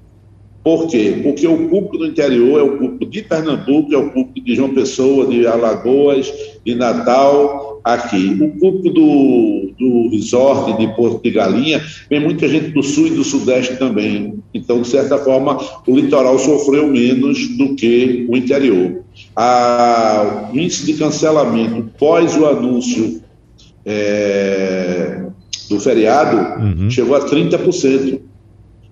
Por 0.63 0.87
quê? 0.87 1.19
Porque 1.23 1.47
o 1.47 1.69
público 1.69 1.97
do 1.97 2.05
interior 2.05 2.59
é 2.59 2.63
o 2.63 2.77
público 2.77 3.05
de 3.05 3.23
Pernambuco, 3.23 3.93
é 3.93 3.97
o 3.97 4.11
público 4.11 4.45
de 4.45 4.55
João 4.55 4.73
Pessoa, 4.73 5.25
de 5.25 5.47
Alagoas, 5.47 6.31
de 6.63 6.75
Natal, 6.75 7.71
aqui. 7.83 8.37
O 8.39 8.59
público 8.59 8.89
do, 8.89 9.71
do 9.79 10.09
resort 10.11 10.77
de 10.77 10.87
Porto 10.95 11.21
de 11.23 11.31
Galinha 11.31 11.81
vem 12.09 12.19
muita 12.19 12.47
gente 12.47 12.69
do 12.69 12.83
sul 12.83 13.07
e 13.07 13.11
do 13.11 13.23
sudeste 13.23 13.77
também. 13.77 14.35
Então, 14.53 14.81
de 14.81 14.87
certa 14.87 15.17
forma, 15.17 15.57
o 15.87 15.95
litoral 15.95 16.37
sofreu 16.37 16.87
menos 16.87 17.57
do 17.57 17.75
que 17.75 18.25
o 18.29 18.37
interior. 18.37 19.01
A, 19.35 20.49
o 20.53 20.59
índice 20.59 20.85
de 20.85 20.93
cancelamento 20.93 21.89
pós 21.97 22.35
o 22.37 22.45
anúncio 22.45 23.21
é, 23.85 25.23
do 25.69 25.79
feriado 25.79 26.61
uhum. 26.61 26.89
chegou 26.89 27.15
a 27.15 27.25
30%. 27.25 28.20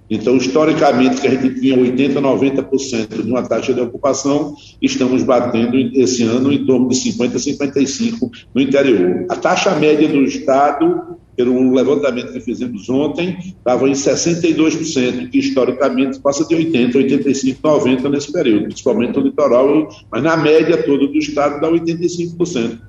Então, 0.09 0.35
historicamente, 0.37 1.21
que 1.21 1.27
a 1.27 1.31
gente 1.31 1.59
tinha 1.59 1.77
80%, 1.77 2.13
90% 2.13 3.21
de 3.21 3.29
uma 3.29 3.43
taxa 3.43 3.73
de 3.73 3.79
ocupação, 3.79 4.55
estamos 4.81 5.21
batendo 5.23 5.77
esse 5.77 6.23
ano 6.23 6.51
em 6.51 6.65
torno 6.65 6.89
de 6.89 6.95
50%, 6.95 7.57
55% 7.59 8.31
no 8.53 8.61
interior. 8.61 9.25
A 9.29 9.35
taxa 9.35 9.75
média 9.75 10.07
do 10.07 10.23
Estado, 10.23 11.17
pelo 11.37 11.71
levantamento 11.71 12.33
que 12.33 12.39
fizemos 12.39 12.89
ontem, 12.89 13.37
estava 13.39 13.87
em 13.87 13.93
62%, 13.93 15.29
que 15.29 15.37
historicamente 15.37 16.19
passa 16.19 16.43
de 16.45 16.55
80%, 16.55 16.93
85%, 16.93 17.61
90% 17.61 18.09
nesse 18.09 18.31
período, 18.31 18.65
principalmente 18.65 19.15
no 19.15 19.21
litoral, 19.21 19.89
mas 20.11 20.23
na 20.23 20.35
média 20.35 20.81
toda 20.83 21.07
do 21.07 21.17
Estado 21.17 21.61
dá 21.61 21.69
85%. 21.71 22.79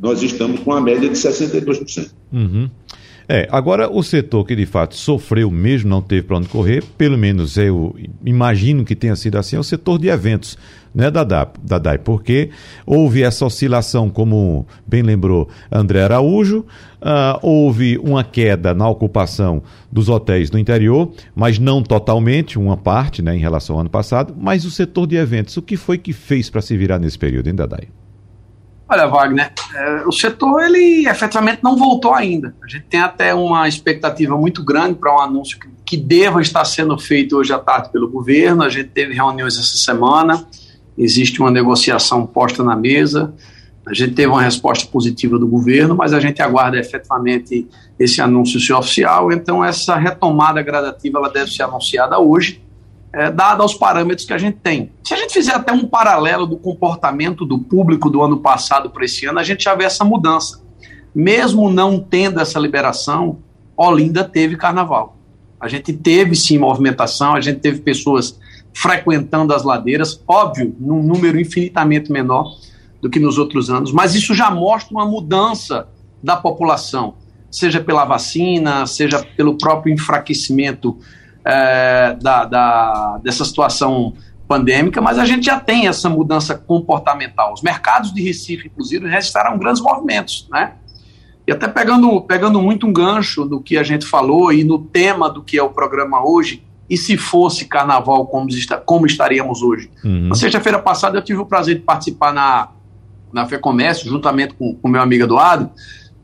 Nós 0.00 0.22
estamos 0.22 0.60
com 0.60 0.72
a 0.72 0.80
média 0.80 1.10
de 1.10 1.14
62%. 1.14 2.10
Uhum. 2.32 2.70
É, 3.32 3.46
agora 3.52 3.88
o 3.88 4.02
setor 4.02 4.44
que 4.44 4.56
de 4.56 4.66
fato 4.66 4.96
sofreu 4.96 5.52
mesmo, 5.52 5.88
não 5.88 6.02
teve 6.02 6.22
para 6.22 6.36
onde 6.36 6.48
correr, 6.48 6.82
pelo 6.98 7.16
menos 7.16 7.56
eu 7.56 7.94
imagino 8.26 8.84
que 8.84 8.96
tenha 8.96 9.14
sido 9.14 9.38
assim, 9.38 9.54
é 9.54 9.58
o 9.60 9.62
setor 9.62 10.00
de 10.00 10.08
eventos, 10.08 10.58
né, 10.92 11.12
Dadai? 11.12 11.46
Dadai 11.62 11.98
porque 11.98 12.50
houve 12.84 13.22
essa 13.22 13.46
oscilação, 13.46 14.10
como 14.10 14.66
bem 14.84 15.02
lembrou 15.02 15.48
André 15.70 16.02
Araújo, 16.02 16.66
uh, 17.00 17.38
houve 17.40 17.98
uma 17.98 18.24
queda 18.24 18.74
na 18.74 18.88
ocupação 18.88 19.62
dos 19.92 20.08
hotéis 20.08 20.50
no 20.50 20.58
interior, 20.58 21.12
mas 21.32 21.56
não 21.56 21.84
totalmente, 21.84 22.58
uma 22.58 22.76
parte, 22.76 23.22
né, 23.22 23.36
em 23.36 23.38
relação 23.38 23.76
ao 23.76 23.82
ano 23.82 23.90
passado, 23.90 24.34
mas 24.36 24.64
o 24.64 24.72
setor 24.72 25.06
de 25.06 25.14
eventos, 25.14 25.56
o 25.56 25.62
que 25.62 25.76
foi 25.76 25.98
que 25.98 26.12
fez 26.12 26.50
para 26.50 26.60
se 26.60 26.76
virar 26.76 26.98
nesse 26.98 27.16
período, 27.16 27.46
hein, 27.46 27.54
Dadai? 27.54 27.99
Olha, 28.92 29.06
Wagner, 29.06 29.52
é, 29.72 30.02
o 30.04 30.10
setor 30.10 30.64
ele 30.64 31.08
efetivamente 31.08 31.60
não 31.62 31.76
voltou 31.76 32.12
ainda. 32.12 32.56
A 32.60 32.66
gente 32.66 32.86
tem 32.86 32.98
até 32.98 33.32
uma 33.32 33.68
expectativa 33.68 34.36
muito 34.36 34.64
grande 34.64 34.96
para 34.96 35.14
um 35.14 35.20
anúncio 35.20 35.60
que, 35.60 35.68
que 35.86 35.96
deva 35.96 36.42
estar 36.42 36.64
sendo 36.64 36.98
feito 36.98 37.36
hoje 37.36 37.52
à 37.52 37.58
tarde 37.60 37.92
pelo 37.92 38.10
governo. 38.10 38.64
A 38.64 38.68
gente 38.68 38.88
teve 38.88 39.14
reuniões 39.14 39.56
essa 39.56 39.76
semana, 39.76 40.44
existe 40.98 41.38
uma 41.38 41.52
negociação 41.52 42.26
posta 42.26 42.64
na 42.64 42.74
mesa. 42.74 43.32
A 43.86 43.94
gente 43.94 44.14
teve 44.14 44.26
uma 44.26 44.42
resposta 44.42 44.84
positiva 44.88 45.38
do 45.38 45.46
governo, 45.46 45.94
mas 45.94 46.12
a 46.12 46.18
gente 46.18 46.42
aguarda 46.42 46.76
efetivamente 46.76 47.68
esse 47.96 48.20
anúncio 48.20 48.58
ser 48.58 48.72
oficial. 48.72 49.30
Então, 49.30 49.64
essa 49.64 49.94
retomada 49.94 50.60
gradativa 50.62 51.18
ela 51.18 51.30
deve 51.30 51.52
ser 51.52 51.62
anunciada 51.62 52.18
hoje 52.18 52.60
é, 53.12 53.30
dado 53.30 53.62
aos 53.62 53.74
parâmetros 53.74 54.26
que 54.26 54.32
a 54.32 54.38
gente 54.38 54.58
tem. 54.58 54.92
Se 55.04 55.14
a 55.14 55.16
gente 55.16 55.32
fizer 55.32 55.54
até 55.54 55.72
um 55.72 55.86
paralelo 55.86 56.46
do 56.46 56.56
comportamento 56.56 57.44
do 57.44 57.58
público 57.58 58.08
do 58.08 58.22
ano 58.22 58.38
passado 58.38 58.90
para 58.90 59.04
esse 59.04 59.26
ano, 59.26 59.38
a 59.38 59.42
gente 59.42 59.64
já 59.64 59.74
vê 59.74 59.84
essa 59.84 60.04
mudança. 60.04 60.62
Mesmo 61.14 61.70
não 61.70 61.98
tendo 61.98 62.40
essa 62.40 62.58
liberação, 62.58 63.38
Olinda 63.76 64.22
teve 64.22 64.56
carnaval. 64.56 65.16
A 65.60 65.68
gente 65.68 65.92
teve 65.92 66.36
sim 66.36 66.58
movimentação, 66.58 67.34
a 67.34 67.40
gente 67.40 67.60
teve 67.60 67.80
pessoas 67.80 68.38
frequentando 68.72 69.52
as 69.52 69.64
ladeiras, 69.64 70.22
óbvio, 70.26 70.74
num 70.78 71.02
número 71.02 71.38
infinitamente 71.40 72.10
menor 72.10 72.56
do 73.00 73.10
que 73.10 73.18
nos 73.18 73.38
outros 73.38 73.70
anos, 73.70 73.92
mas 73.92 74.14
isso 74.14 74.34
já 74.34 74.50
mostra 74.50 74.94
uma 74.94 75.04
mudança 75.04 75.88
da 76.22 76.36
população, 76.36 77.14
seja 77.50 77.80
pela 77.80 78.04
vacina, 78.04 78.86
seja 78.86 79.24
pelo 79.36 79.56
próprio 79.56 79.92
enfraquecimento 79.92 80.98
é, 81.50 82.16
da, 82.22 82.44
da, 82.44 83.20
dessa 83.22 83.44
situação 83.44 84.14
pandêmica, 84.46 85.00
mas 85.00 85.18
a 85.18 85.24
gente 85.24 85.46
já 85.46 85.58
tem 85.58 85.88
essa 85.88 86.08
mudança 86.08 86.56
comportamental. 86.56 87.52
Os 87.52 87.62
mercados 87.62 88.12
de 88.12 88.22
Recife, 88.22 88.68
inclusive, 88.68 89.08
registraram 89.08 89.58
grandes 89.58 89.82
movimentos, 89.82 90.48
né? 90.50 90.74
E 91.46 91.52
até 91.52 91.66
pegando, 91.66 92.20
pegando 92.22 92.60
muito 92.60 92.86
um 92.86 92.92
gancho 92.92 93.44
do 93.44 93.60
que 93.60 93.76
a 93.76 93.82
gente 93.82 94.06
falou 94.06 94.52
e 94.52 94.62
no 94.62 94.78
tema 94.78 95.28
do 95.28 95.42
que 95.42 95.58
é 95.58 95.62
o 95.62 95.70
programa 95.70 96.24
hoje, 96.24 96.64
e 96.88 96.96
se 96.96 97.16
fosse 97.16 97.64
carnaval, 97.64 98.26
como, 98.26 98.48
está, 98.48 98.76
como 98.76 99.06
estaríamos 99.06 99.62
hoje? 99.62 99.90
Uhum. 100.04 100.28
Na 100.28 100.34
sexta-feira 100.34 100.78
passada 100.78 101.18
eu 101.18 101.22
tive 101.22 101.40
o 101.40 101.46
prazer 101.46 101.76
de 101.76 101.82
participar 101.82 102.32
na, 102.32 102.68
na 103.32 103.46
FEComércio, 103.46 104.08
juntamente 104.08 104.54
com 104.54 104.78
o 104.80 104.88
meu 104.88 105.00
amigo 105.00 105.24
Eduardo, 105.24 105.70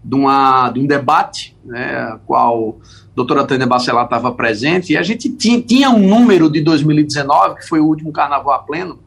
de, 0.05 0.15
uma, 0.15 0.71
de 0.71 0.81
um 0.81 0.87
debate, 0.87 1.57
né, 1.65 2.19
qual 2.27 2.79
doutora 3.17 3.47
Tânia 3.47 3.67
Bacelar 3.67 4.05
estava 4.05 4.31
presente, 4.31 4.93
e 4.93 4.97
a 4.97 5.03
gente 5.03 5.31
tinha, 5.31 5.59
tinha 5.63 5.89
um 5.89 6.07
número 6.07 6.51
de 6.51 6.61
2019, 6.61 7.61
que 7.61 7.67
foi 7.67 7.81
o 7.81 7.87
último 7.87 8.13
carnaval 8.13 8.53
a 8.53 8.59
pleno, 8.59 8.99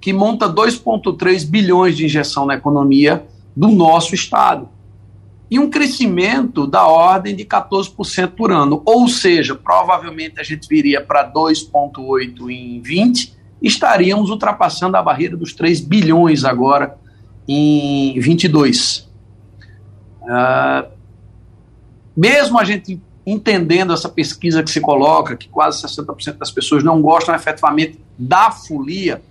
que 0.00 0.12
monta 0.12 0.48
2,3 0.48 1.48
bilhões 1.48 1.96
de 1.96 2.04
injeção 2.04 2.44
na 2.44 2.54
economia 2.54 3.24
do 3.56 3.68
nosso 3.68 4.16
Estado. 4.16 4.68
E 5.48 5.60
um 5.60 5.70
crescimento 5.70 6.66
da 6.66 6.88
ordem 6.88 7.36
de 7.36 7.44
14% 7.44 8.30
por 8.30 8.50
ano. 8.50 8.82
Ou 8.84 9.06
seja, 9.06 9.54
provavelmente 9.54 10.40
a 10.40 10.42
gente 10.42 10.66
viria 10.66 11.00
para 11.00 11.30
2,8 11.32 12.50
em 12.50 12.80
20, 12.80 13.32
estaríamos 13.62 14.28
ultrapassando 14.28 14.96
a 14.96 15.02
barreira 15.02 15.36
dos 15.36 15.52
3 15.52 15.80
bilhões 15.82 16.44
agora 16.44 16.98
em 17.46 18.18
22. 18.18 19.08
Uh, 20.22 20.90
mesmo 22.16 22.58
a 22.58 22.64
gente 22.64 23.00
entendendo 23.26 23.92
essa 23.92 24.08
pesquisa 24.08 24.62
que 24.62 24.70
se 24.70 24.80
coloca, 24.80 25.36
que 25.36 25.48
quase 25.48 25.82
60% 25.82 26.38
das 26.38 26.50
pessoas 26.50 26.82
não 26.82 27.00
gostam 27.00 27.34
efetivamente 27.34 27.98
da 28.18 28.50
folia, 28.50 29.22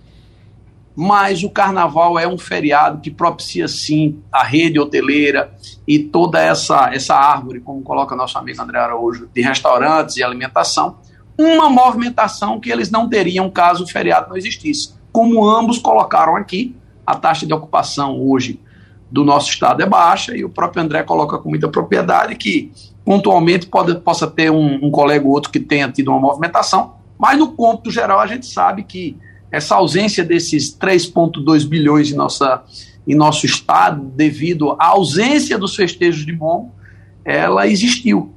mas 0.94 1.42
o 1.42 1.50
carnaval 1.50 2.18
é 2.18 2.26
um 2.26 2.36
feriado 2.36 3.00
que 3.00 3.10
propicia 3.10 3.66
sim 3.66 4.22
a 4.30 4.44
rede 4.44 4.78
hoteleira 4.78 5.54
e 5.86 5.98
toda 5.98 6.40
essa, 6.40 6.90
essa 6.92 7.14
árvore, 7.14 7.60
como 7.60 7.82
coloca 7.82 8.14
nosso 8.14 8.36
amigo 8.38 8.60
André 8.60 8.78
Araújo, 8.78 9.28
de 9.32 9.40
restaurantes 9.40 10.16
e 10.16 10.22
alimentação, 10.22 10.98
uma 11.38 11.70
movimentação 11.70 12.60
que 12.60 12.70
eles 12.70 12.90
não 12.90 13.08
teriam 13.08 13.50
caso 13.50 13.84
o 13.84 13.86
feriado 13.86 14.28
não 14.28 14.36
existisse. 14.36 14.94
Como 15.10 15.48
ambos 15.48 15.78
colocaram 15.78 16.36
aqui, 16.36 16.76
a 17.06 17.14
taxa 17.14 17.46
de 17.46 17.54
ocupação 17.54 18.20
hoje 18.20 18.60
do 19.10 19.24
nosso 19.24 19.50
estado 19.50 19.82
é 19.82 19.86
baixa 19.86 20.36
e 20.36 20.44
o 20.44 20.48
próprio 20.48 20.82
André 20.82 21.02
coloca 21.02 21.38
com 21.38 21.48
muita 21.48 21.68
propriedade 21.68 22.34
que 22.34 22.70
pontualmente 23.04 23.66
pode, 23.66 23.94
possa 24.00 24.26
ter 24.26 24.50
um, 24.50 24.86
um 24.86 24.90
colega 24.90 25.26
ou 25.26 25.32
outro 25.32 25.50
que 25.50 25.60
tenha 25.60 25.90
tido 25.90 26.10
uma 26.10 26.20
movimentação, 26.20 26.94
mas 27.18 27.38
no 27.38 27.52
cômputo 27.52 27.90
geral 27.90 28.20
a 28.20 28.26
gente 28.26 28.46
sabe 28.46 28.82
que 28.84 29.16
essa 29.50 29.74
ausência 29.74 30.24
desses 30.24 30.76
3,2 30.76 31.66
bilhões 31.68 32.10
em, 32.10 32.14
nossa, 32.14 32.64
em 33.06 33.14
nosso 33.14 33.44
estado, 33.44 34.02
devido 34.02 34.72
à 34.78 34.86
ausência 34.86 35.58
dos 35.58 35.76
festejos 35.76 36.24
de 36.24 36.32
bom, 36.32 36.72
ela 37.24 37.66
existiu. 37.68 38.32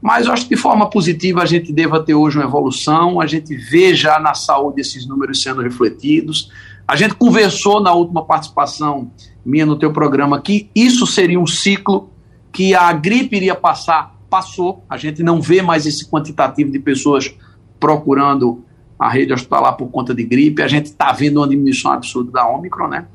Mas 0.00 0.26
eu 0.26 0.32
acho 0.32 0.44
que 0.44 0.54
de 0.54 0.60
forma 0.60 0.88
positiva 0.88 1.42
a 1.42 1.46
gente 1.46 1.72
deva 1.72 2.02
ter 2.02 2.14
hoje 2.14 2.36
uma 2.36 2.44
evolução, 2.44 3.20
a 3.20 3.26
gente 3.26 3.56
vê 3.56 3.94
já 3.94 4.20
na 4.20 4.34
saúde 4.34 4.80
esses 4.80 5.06
números 5.06 5.42
sendo 5.42 5.62
refletidos. 5.62 6.50
A 6.86 6.94
gente 6.94 7.14
conversou 7.14 7.80
na 7.80 7.92
última 7.92 8.24
participação 8.24 9.10
minha 9.44 9.66
no 9.66 9.76
teu 9.76 9.92
programa 9.92 10.40
que 10.40 10.70
isso 10.74 11.06
seria 11.06 11.40
um 11.40 11.46
ciclo 11.46 12.10
que 12.58 12.74
a 12.74 12.92
gripe 12.92 13.36
iria 13.36 13.54
passar, 13.54 14.18
passou. 14.28 14.82
A 14.90 14.96
gente 14.96 15.22
não 15.22 15.40
vê 15.40 15.62
mais 15.62 15.86
esse 15.86 16.04
quantitativo 16.04 16.72
de 16.72 16.80
pessoas 16.80 17.32
procurando 17.78 18.64
a 18.98 19.08
rede 19.08 19.32
hospitalar 19.32 19.76
por 19.76 19.88
conta 19.92 20.12
de 20.12 20.24
gripe. 20.24 20.60
A 20.60 20.66
gente 20.66 20.86
está 20.86 21.12
vendo 21.12 21.36
uma 21.36 21.46
diminuição 21.46 21.92
absurda 21.92 22.32
da 22.32 22.48
Ômicron, 22.48 22.88
né? 22.88 23.06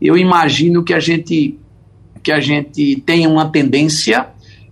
Eu 0.00 0.16
imagino 0.16 0.84
que 0.84 0.94
a 0.94 1.00
gente 1.00 1.58
que 2.22 2.30
a 2.30 2.38
gente 2.38 3.02
tenha 3.04 3.28
uma 3.28 3.50
tendência 3.50 4.28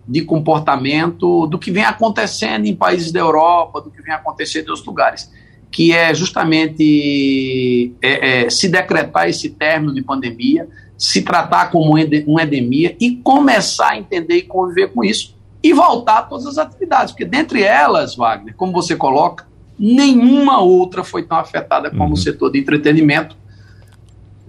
de 0.06 0.22
comportamento 0.22 1.48
do 1.48 1.58
que 1.58 1.72
vem 1.72 1.82
acontecendo 1.82 2.66
em 2.66 2.76
países 2.76 3.10
da 3.10 3.18
Europa, 3.18 3.80
do 3.80 3.90
que 3.90 4.00
vem 4.00 4.14
acontecendo 4.14 4.66
em 4.66 4.70
outros 4.70 4.86
lugares, 4.86 5.28
que 5.72 5.90
é 5.90 6.14
justamente 6.14 7.92
é, 8.00 8.44
é, 8.44 8.50
se 8.50 8.68
decretar 8.68 9.28
esse 9.28 9.50
término 9.50 9.92
de 9.92 10.02
pandemia, 10.02 10.68
se 11.00 11.22
tratar 11.22 11.70
como 11.70 11.96
uma 12.26 12.42
endemia 12.42 12.94
e 13.00 13.16
começar 13.16 13.92
a 13.92 13.98
entender 13.98 14.36
e 14.36 14.42
conviver 14.42 14.88
com 14.88 15.02
isso 15.02 15.34
e 15.62 15.72
voltar 15.72 16.18
a 16.18 16.22
todas 16.22 16.44
as 16.46 16.58
atividades, 16.58 17.12
porque 17.12 17.24
dentre 17.24 17.62
elas, 17.62 18.14
Wagner, 18.14 18.54
como 18.54 18.70
você 18.70 18.94
coloca, 18.94 19.46
nenhuma 19.78 20.60
outra 20.60 21.02
foi 21.02 21.22
tão 21.22 21.38
afetada 21.38 21.90
como 21.90 22.04
uhum. 22.04 22.12
o 22.12 22.16
setor 22.18 22.52
de 22.52 22.58
entretenimento, 22.58 23.34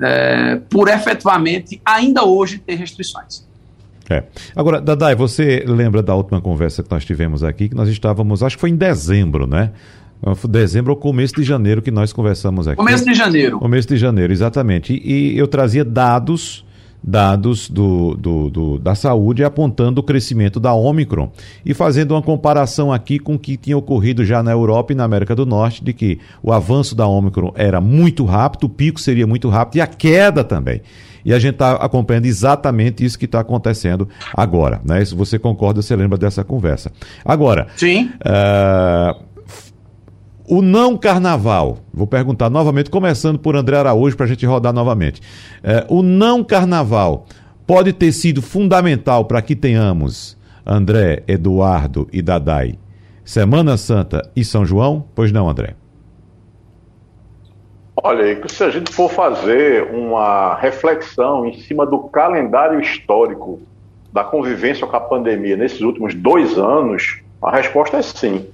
é, 0.02 0.58
por 0.70 0.90
efetivamente 0.90 1.82
ainda 1.86 2.26
hoje 2.26 2.58
ter 2.58 2.76
restrições. 2.76 3.48
É. 4.10 4.26
Agora, 4.54 4.82
Dadai, 4.82 5.16
você 5.16 5.64
lembra 5.66 6.04
da 6.04 6.14
última 6.14 6.42
conversa 6.42 6.84
que 6.84 6.92
nós 6.92 7.06
tivemos 7.06 7.46
aqui, 7.46 7.70
que 7.70 7.76
nós 7.76 7.88
estávamos, 7.88 8.44
acho 8.44 8.58
que 8.58 8.62
foi 8.62 8.72
em 8.72 8.76
dezembro, 8.76 9.48
né? 9.48 9.72
Dezembro 10.50 10.92
ou 10.92 10.98
começo 10.98 11.36
de 11.36 11.44
janeiro 11.44 11.82
que 11.82 11.92
nós 11.92 12.14
conversamos 12.14 12.68
aqui. 12.68 12.78
Começo 12.78 13.06
de 13.06 13.14
janeiro. 13.14 13.60
Começo 13.60 13.88
de 13.88 13.98
janeiro, 13.98 14.32
exatamente. 14.32 14.94
E, 14.94 15.34
e 15.34 15.38
eu 15.38 15.48
trazia 15.48 15.84
dados 15.84 16.64
dados 17.04 17.70
do, 17.70 18.16
do, 18.16 18.50
do, 18.50 18.80
da 18.80 18.94
saúde 18.94 19.44
apontando 19.44 20.02
o 20.02 20.04
crescimento 20.04 20.60
da 20.60 20.74
Omicron 20.74 21.32
e 21.66 21.74
fazendo 21.74 22.12
uma 22.12 22.22
comparação 22.22 22.94
aqui 22.94 23.18
com 23.18 23.36
o 23.36 23.40
que 23.40 23.58
tinha 23.58 23.78
ocorrido 23.78 24.24
já 24.24 24.44
na 24.44 24.52
Europa 24.52 24.94
e 24.94 24.96
na 24.96 25.04
América 25.04 25.36
do 25.36 25.46
Norte, 25.46 25.84
de 25.84 25.94
que 25.94 26.20
o 26.44 26.52
avanço 26.52 26.96
da 26.96 27.08
Omicron 27.08 27.52
era 27.56 27.82
muito 27.82 28.24
rápido, 28.24 28.66
o 28.66 28.70
pico 28.70 29.00
seria 29.00 29.26
muito 29.26 29.50
rápido 29.50 29.78
e 29.78 29.82
a 29.82 29.88
queda 29.88 30.44
também. 30.44 30.82
E 31.24 31.34
a 31.34 31.40
gente 31.40 31.54
está 31.54 31.74
acompanhando 31.74 32.26
exatamente 32.26 33.06
isso 33.06 33.18
que 33.18 33.26
está 33.26 33.40
acontecendo 33.40 34.10
agora. 34.36 34.82
Né? 34.84 35.04
Se 35.06 35.14
você 35.14 35.38
concorda, 35.38 35.82
você 35.82 35.96
lembra 35.96 36.18
dessa 36.18 36.44
conversa. 36.44 36.92
Agora, 37.24 37.68
Sim. 37.76 38.12
Uh, 38.26 39.31
o 40.52 40.62
não 40.62 40.98
carnaval, 40.98 41.78
vou 41.94 42.06
perguntar 42.06 42.50
novamente, 42.50 42.90
começando 42.90 43.40
por 43.40 43.56
André 43.56 43.78
Araújo 43.78 44.18
para 44.18 44.26
a 44.26 44.28
gente 44.28 44.46
rodar 44.46 44.74
novamente. 44.74 45.22
É, 45.64 45.86
o 45.88 46.04
não 46.04 46.44
carnaval 46.44 47.26
pode 47.66 47.94
ter 47.94 48.12
sido 48.12 48.42
fundamental 48.42 49.24
para 49.24 49.42
que 49.42 49.56
tenhamos 49.56 50.38
André, 50.66 51.24
Eduardo 51.26 52.06
e 52.12 52.22
Dadai 52.22 52.78
Semana 53.24 53.78
Santa 53.78 54.30
e 54.36 54.44
São 54.44 54.66
João? 54.66 55.06
Pois 55.16 55.32
não, 55.32 55.48
André? 55.48 55.74
Olha, 57.96 58.46
se 58.50 58.62
a 58.62 58.70
gente 58.70 58.92
for 58.92 59.10
fazer 59.10 59.84
uma 59.94 60.56
reflexão 60.56 61.46
em 61.46 61.54
cima 61.62 61.86
do 61.86 61.98
calendário 62.10 62.82
histórico 62.82 63.62
da 64.12 64.26
convivência 64.26 64.86
com 64.86 64.98
a 64.98 65.00
pandemia 65.00 65.56
nesses 65.56 65.80
últimos 65.80 66.14
dois 66.14 66.58
anos, 66.58 67.22
a 67.42 67.52
resposta 67.52 67.96
é 67.96 68.02
sim 68.02 68.46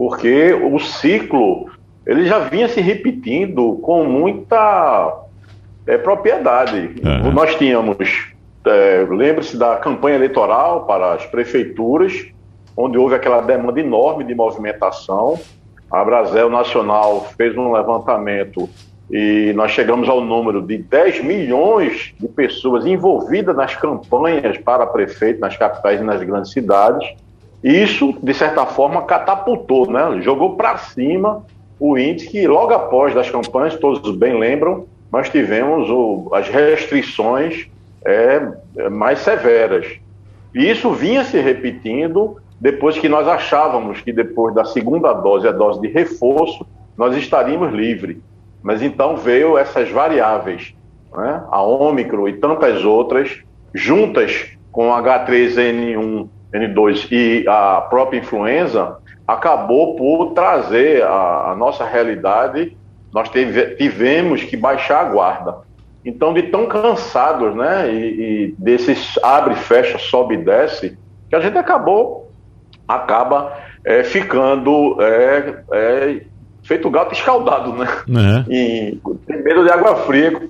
porque 0.00 0.54
o 0.54 0.78
ciclo 0.78 1.70
ele 2.06 2.24
já 2.24 2.38
vinha 2.38 2.66
se 2.70 2.80
repetindo 2.80 3.74
com 3.82 4.02
muita 4.02 5.26
é, 5.86 5.98
propriedade. 5.98 6.94
Uhum. 7.04 7.30
Nós 7.32 7.54
tínhamos, 7.56 8.32
é, 8.64 9.06
lembre-se 9.10 9.58
da 9.58 9.76
campanha 9.76 10.16
eleitoral 10.16 10.86
para 10.86 11.12
as 11.12 11.26
prefeituras, 11.26 12.14
onde 12.74 12.96
houve 12.96 13.14
aquela 13.14 13.42
demanda 13.42 13.78
enorme 13.78 14.24
de 14.24 14.34
movimentação. 14.34 15.38
A 15.90 16.02
Brasil 16.02 16.48
Nacional 16.48 17.26
fez 17.36 17.54
um 17.54 17.70
levantamento 17.70 18.70
e 19.10 19.52
nós 19.54 19.72
chegamos 19.72 20.08
ao 20.08 20.22
número 20.22 20.62
de 20.62 20.78
10 20.78 21.22
milhões 21.22 22.14
de 22.18 22.26
pessoas 22.26 22.86
envolvidas 22.86 23.54
nas 23.54 23.76
campanhas 23.76 24.56
para 24.56 24.86
prefeito 24.86 25.40
nas 25.40 25.58
capitais 25.58 26.00
e 26.00 26.04
nas 26.04 26.22
grandes 26.22 26.52
cidades. 26.52 27.06
Isso, 27.62 28.14
de 28.22 28.32
certa 28.32 28.64
forma, 28.66 29.02
catapultou, 29.02 29.90
né? 29.90 30.20
jogou 30.22 30.56
para 30.56 30.78
cima 30.78 31.44
o 31.78 31.98
índice 31.98 32.28
que, 32.28 32.46
logo 32.46 32.72
após 32.72 33.14
das 33.14 33.30
campanhas, 33.30 33.76
todos 33.76 34.16
bem 34.16 34.38
lembram, 34.38 34.86
nós 35.12 35.28
tivemos 35.28 35.90
o, 35.90 36.30
as 36.32 36.48
restrições 36.48 37.68
é, 38.04 38.88
mais 38.88 39.20
severas. 39.20 39.86
E 40.54 40.70
isso 40.70 40.90
vinha 40.90 41.24
se 41.24 41.38
repetindo 41.38 42.36
depois 42.60 42.98
que 42.98 43.08
nós 43.08 43.26
achávamos 43.26 44.00
que 44.00 44.12
depois 44.12 44.54
da 44.54 44.64
segunda 44.64 45.12
dose, 45.12 45.48
a 45.48 45.52
dose 45.52 45.80
de 45.80 45.88
reforço, 45.88 46.66
nós 46.96 47.16
estaríamos 47.16 47.72
livres. 47.72 48.18
Mas 48.62 48.82
então 48.82 49.16
veio 49.16 49.56
essas 49.56 49.90
variáveis, 49.90 50.74
né? 51.14 51.42
a 51.50 51.62
Ômicron 51.62 52.28
e 52.28 52.34
tantas 52.34 52.84
outras, 52.84 53.40
juntas 53.74 54.48
com 54.70 54.90
H3N1, 54.90 56.28
N2 56.52 57.08
e 57.10 57.48
a 57.48 57.80
própria 57.82 58.18
influenza, 58.18 58.96
acabou 59.26 59.96
por 59.96 60.32
trazer 60.32 61.02
a, 61.02 61.52
a 61.52 61.56
nossa 61.56 61.84
realidade. 61.84 62.76
Nós 63.12 63.28
teve, 63.28 63.76
tivemos 63.76 64.42
que 64.42 64.56
baixar 64.56 65.00
a 65.00 65.04
guarda. 65.04 65.56
Então, 66.04 66.32
de 66.32 66.44
tão 66.44 66.66
cansados, 66.66 67.54
né, 67.54 67.92
e, 67.92 67.98
e 67.98 68.54
desses 68.58 69.18
abre, 69.22 69.54
fecha, 69.54 69.98
sobe 69.98 70.34
e 70.34 70.38
desce, 70.38 70.98
que 71.28 71.36
a 71.36 71.40
gente 71.40 71.58
acabou, 71.58 72.32
acaba 72.88 73.56
é, 73.84 74.02
ficando 74.02 74.96
é, 75.00 75.62
é, 75.72 76.22
feito 76.62 76.90
gato 76.90 77.12
escaldado, 77.12 77.72
né? 77.74 77.86
E 78.48 78.98
tem 79.26 79.42
medo 79.42 79.64
de 79.64 79.70
água 79.70 79.96
fria. 79.96 80.48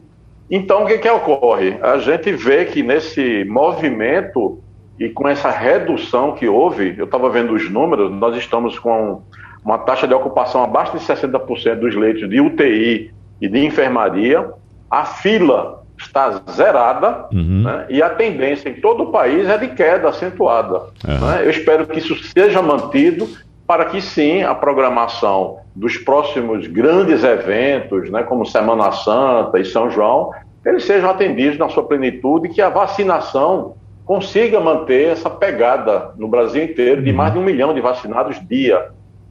Então, 0.50 0.85
o 0.85 0.87
que, 0.87 0.99
que 0.99 1.09
ocorre? 1.09 1.78
A 1.83 1.99
gente 1.99 2.33
vê 2.33 2.64
que 2.64 2.83
nesse 2.83 3.45
movimento 3.45 4.61
e 5.00 5.09
com 5.09 5.26
essa 5.26 5.50
redução 5.50 6.33
que 6.33 6.47
houve, 6.47 6.95
eu 6.99 7.07
estava 7.07 7.30
vendo 7.30 7.54
os 7.54 7.71
números, 7.71 8.12
nós 8.12 8.37
estamos 8.37 8.78
com 8.78 9.23
uma 9.64 9.78
taxa 9.78 10.07
de 10.07 10.12
ocupação 10.12 10.62
abaixo 10.62 10.99
de 10.99 11.02
60% 11.02 11.76
dos 11.76 11.97
leitos 11.97 12.28
de 12.28 12.38
UTI 12.38 13.11
e 13.40 13.49
de 13.49 13.64
enfermaria. 13.64 14.47
A 14.90 15.07
fila 15.07 15.83
está 15.99 16.42
zerada 16.50 17.26
uhum. 17.33 17.62
né? 17.62 17.87
e 17.88 18.02
a 18.02 18.11
tendência 18.11 18.69
em 18.69 18.75
todo 18.75 19.04
o 19.04 19.07
país 19.11 19.49
é 19.49 19.57
de 19.57 19.69
queda 19.69 20.11
acentuada. 20.11 20.78
Uhum. 20.78 21.26
Né? 21.26 21.45
Eu 21.45 21.50
espero 21.50 21.87
que 21.87 21.99
isso 21.99 22.14
seja 22.23 22.61
mantido 22.61 23.26
para 23.66 23.87
que 23.87 24.02
sim 24.02 24.42
a 24.42 24.54
programação 24.54 25.61
dos 25.75 25.97
próximos 25.97 26.66
grandes 26.66 27.25
eventos, 27.25 28.11
né, 28.11 28.23
como 28.25 28.45
Semana 28.45 28.90
Santa 28.92 29.59
e 29.61 29.64
São 29.64 29.88
João, 29.90 30.30
eles 30.66 30.85
sejam 30.85 31.09
atendidos 31.09 31.57
na 31.57 31.69
sua 31.69 31.85
plenitude 31.85 32.49
e 32.49 32.50
que 32.50 32.61
a 32.61 32.69
vacinação 32.69 33.76
consiga 34.11 34.59
manter 34.59 35.12
essa 35.12 35.31
pegada 35.31 36.11
no 36.19 36.26
Brasil 36.26 36.64
inteiro 36.64 37.00
de 37.00 37.12
mais 37.12 37.33
de 37.33 37.38
um 37.38 37.45
milhão 37.45 37.73
de 37.73 37.81
vacinados 37.81 38.45
dia. 38.49 38.88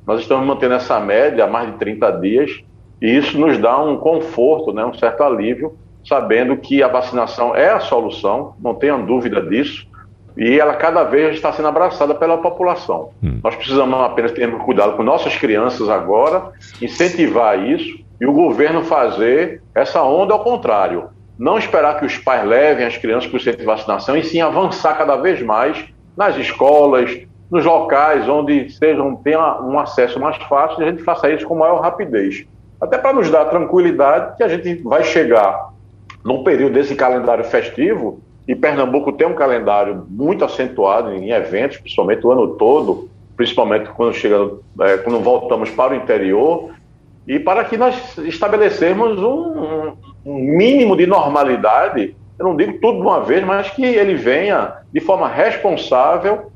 Nós 0.08 0.22
estamos 0.22 0.48
mantendo 0.48 0.76
essa 0.76 0.98
média 1.02 1.44
há 1.44 1.48
mais 1.48 1.70
de 1.70 1.78
30 1.78 2.12
dias 2.12 2.64
e 3.02 3.18
isso 3.18 3.38
nos 3.38 3.58
dá 3.58 3.78
um 3.78 3.98
conforto, 3.98 4.72
né, 4.72 4.86
um 4.86 4.94
certo 4.94 5.22
alívio, 5.22 5.78
sabendo 6.08 6.56
que 6.56 6.82
a 6.82 6.88
vacinação 6.88 7.54
é 7.54 7.70
a 7.70 7.82
solução, 7.82 8.54
não 8.58 8.74
tenha 8.74 8.98
dúvida 8.98 9.42
disso 9.42 9.86
e 10.38 10.58
ela 10.58 10.74
cada 10.76 11.04
vez 11.04 11.36
está 11.36 11.52
sendo 11.52 11.68
abraçada 11.68 12.16
pela 12.16 12.38
população. 12.38 13.10
Hum. 13.22 13.42
Nós 13.44 13.58
precisamos 13.58 14.00
apenas 14.00 14.32
ter 14.32 14.50
cuidado 14.60 14.96
com 14.96 15.04
nossas 15.04 15.36
crianças 15.36 15.90
agora, 15.90 16.54
incentivar 16.82 17.60
isso 17.68 18.00
e 18.22 18.26
o 18.26 18.32
governo 18.32 18.82
fazer 18.84 19.62
essa 19.76 20.02
onda 20.02 20.34
ao 20.34 20.42
contrário. 20.42 21.10
Não 21.40 21.58
esperar 21.58 21.98
que 21.98 22.06
os 22.06 22.18
pais 22.18 22.46
levem 22.46 22.86
as 22.86 22.98
crianças 22.98 23.30
para 23.30 23.38
o 23.38 23.40
centro 23.40 23.62
de 23.62 23.66
vacinação 23.66 24.18
e 24.18 24.24
sim 24.24 24.42
avançar 24.42 24.98
cada 24.98 25.16
vez 25.16 25.42
mais 25.42 25.86
nas 26.18 26.36
escolas, 26.36 27.18
nos 27.50 27.64
locais 27.64 28.28
onde 28.28 28.70
sejam 28.72 29.16
tenha 29.16 29.62
um 29.62 29.80
acesso 29.80 30.20
mais 30.20 30.36
fácil 30.44 30.82
e 30.82 30.84
a 30.84 30.92
gente 30.92 31.02
faça 31.02 31.32
isso 31.32 31.48
com 31.48 31.56
maior 31.56 31.80
rapidez. 31.80 32.46
Até 32.82 32.98
para 32.98 33.14
nos 33.14 33.32
dar 33.32 33.46
tranquilidade 33.46 34.36
que 34.36 34.44
a 34.44 34.50
gente 34.50 34.84
vai 34.84 35.02
chegar 35.06 35.70
num 36.26 36.44
período 36.44 36.74
desse 36.74 36.94
calendário 36.94 37.46
festivo 37.46 38.20
e 38.46 38.54
Pernambuco 38.54 39.14
tem 39.14 39.26
um 39.26 39.34
calendário 39.34 40.06
muito 40.10 40.44
acentuado 40.44 41.14
em 41.14 41.32
eventos, 41.32 41.78
principalmente 41.78 42.28
o 42.28 42.32
ano 42.32 42.56
todo, 42.56 43.10
principalmente 43.38 43.90
quando 43.92 44.14
chega, 44.14 44.52
é, 44.82 44.98
quando 44.98 45.20
voltamos 45.22 45.70
para 45.70 45.94
o 45.94 45.96
interior, 45.96 46.72
e 47.26 47.40
para 47.40 47.64
que 47.64 47.78
nós 47.78 48.18
estabelecermos 48.18 49.20
um, 49.20 49.94
um 50.26 50.36
mínimo 50.36 50.96
de 50.96 51.06
normalidade, 51.06 52.16
eu 52.38 52.46
não 52.46 52.56
digo 52.56 52.80
tudo 52.80 52.98
de 52.98 53.02
uma 53.02 53.22
vez, 53.22 53.44
mas 53.46 53.70
que 53.70 53.84
ele 53.84 54.16
venha 54.16 54.74
de 54.94 55.00
forma 55.00 55.28
responsável, 55.28 56.52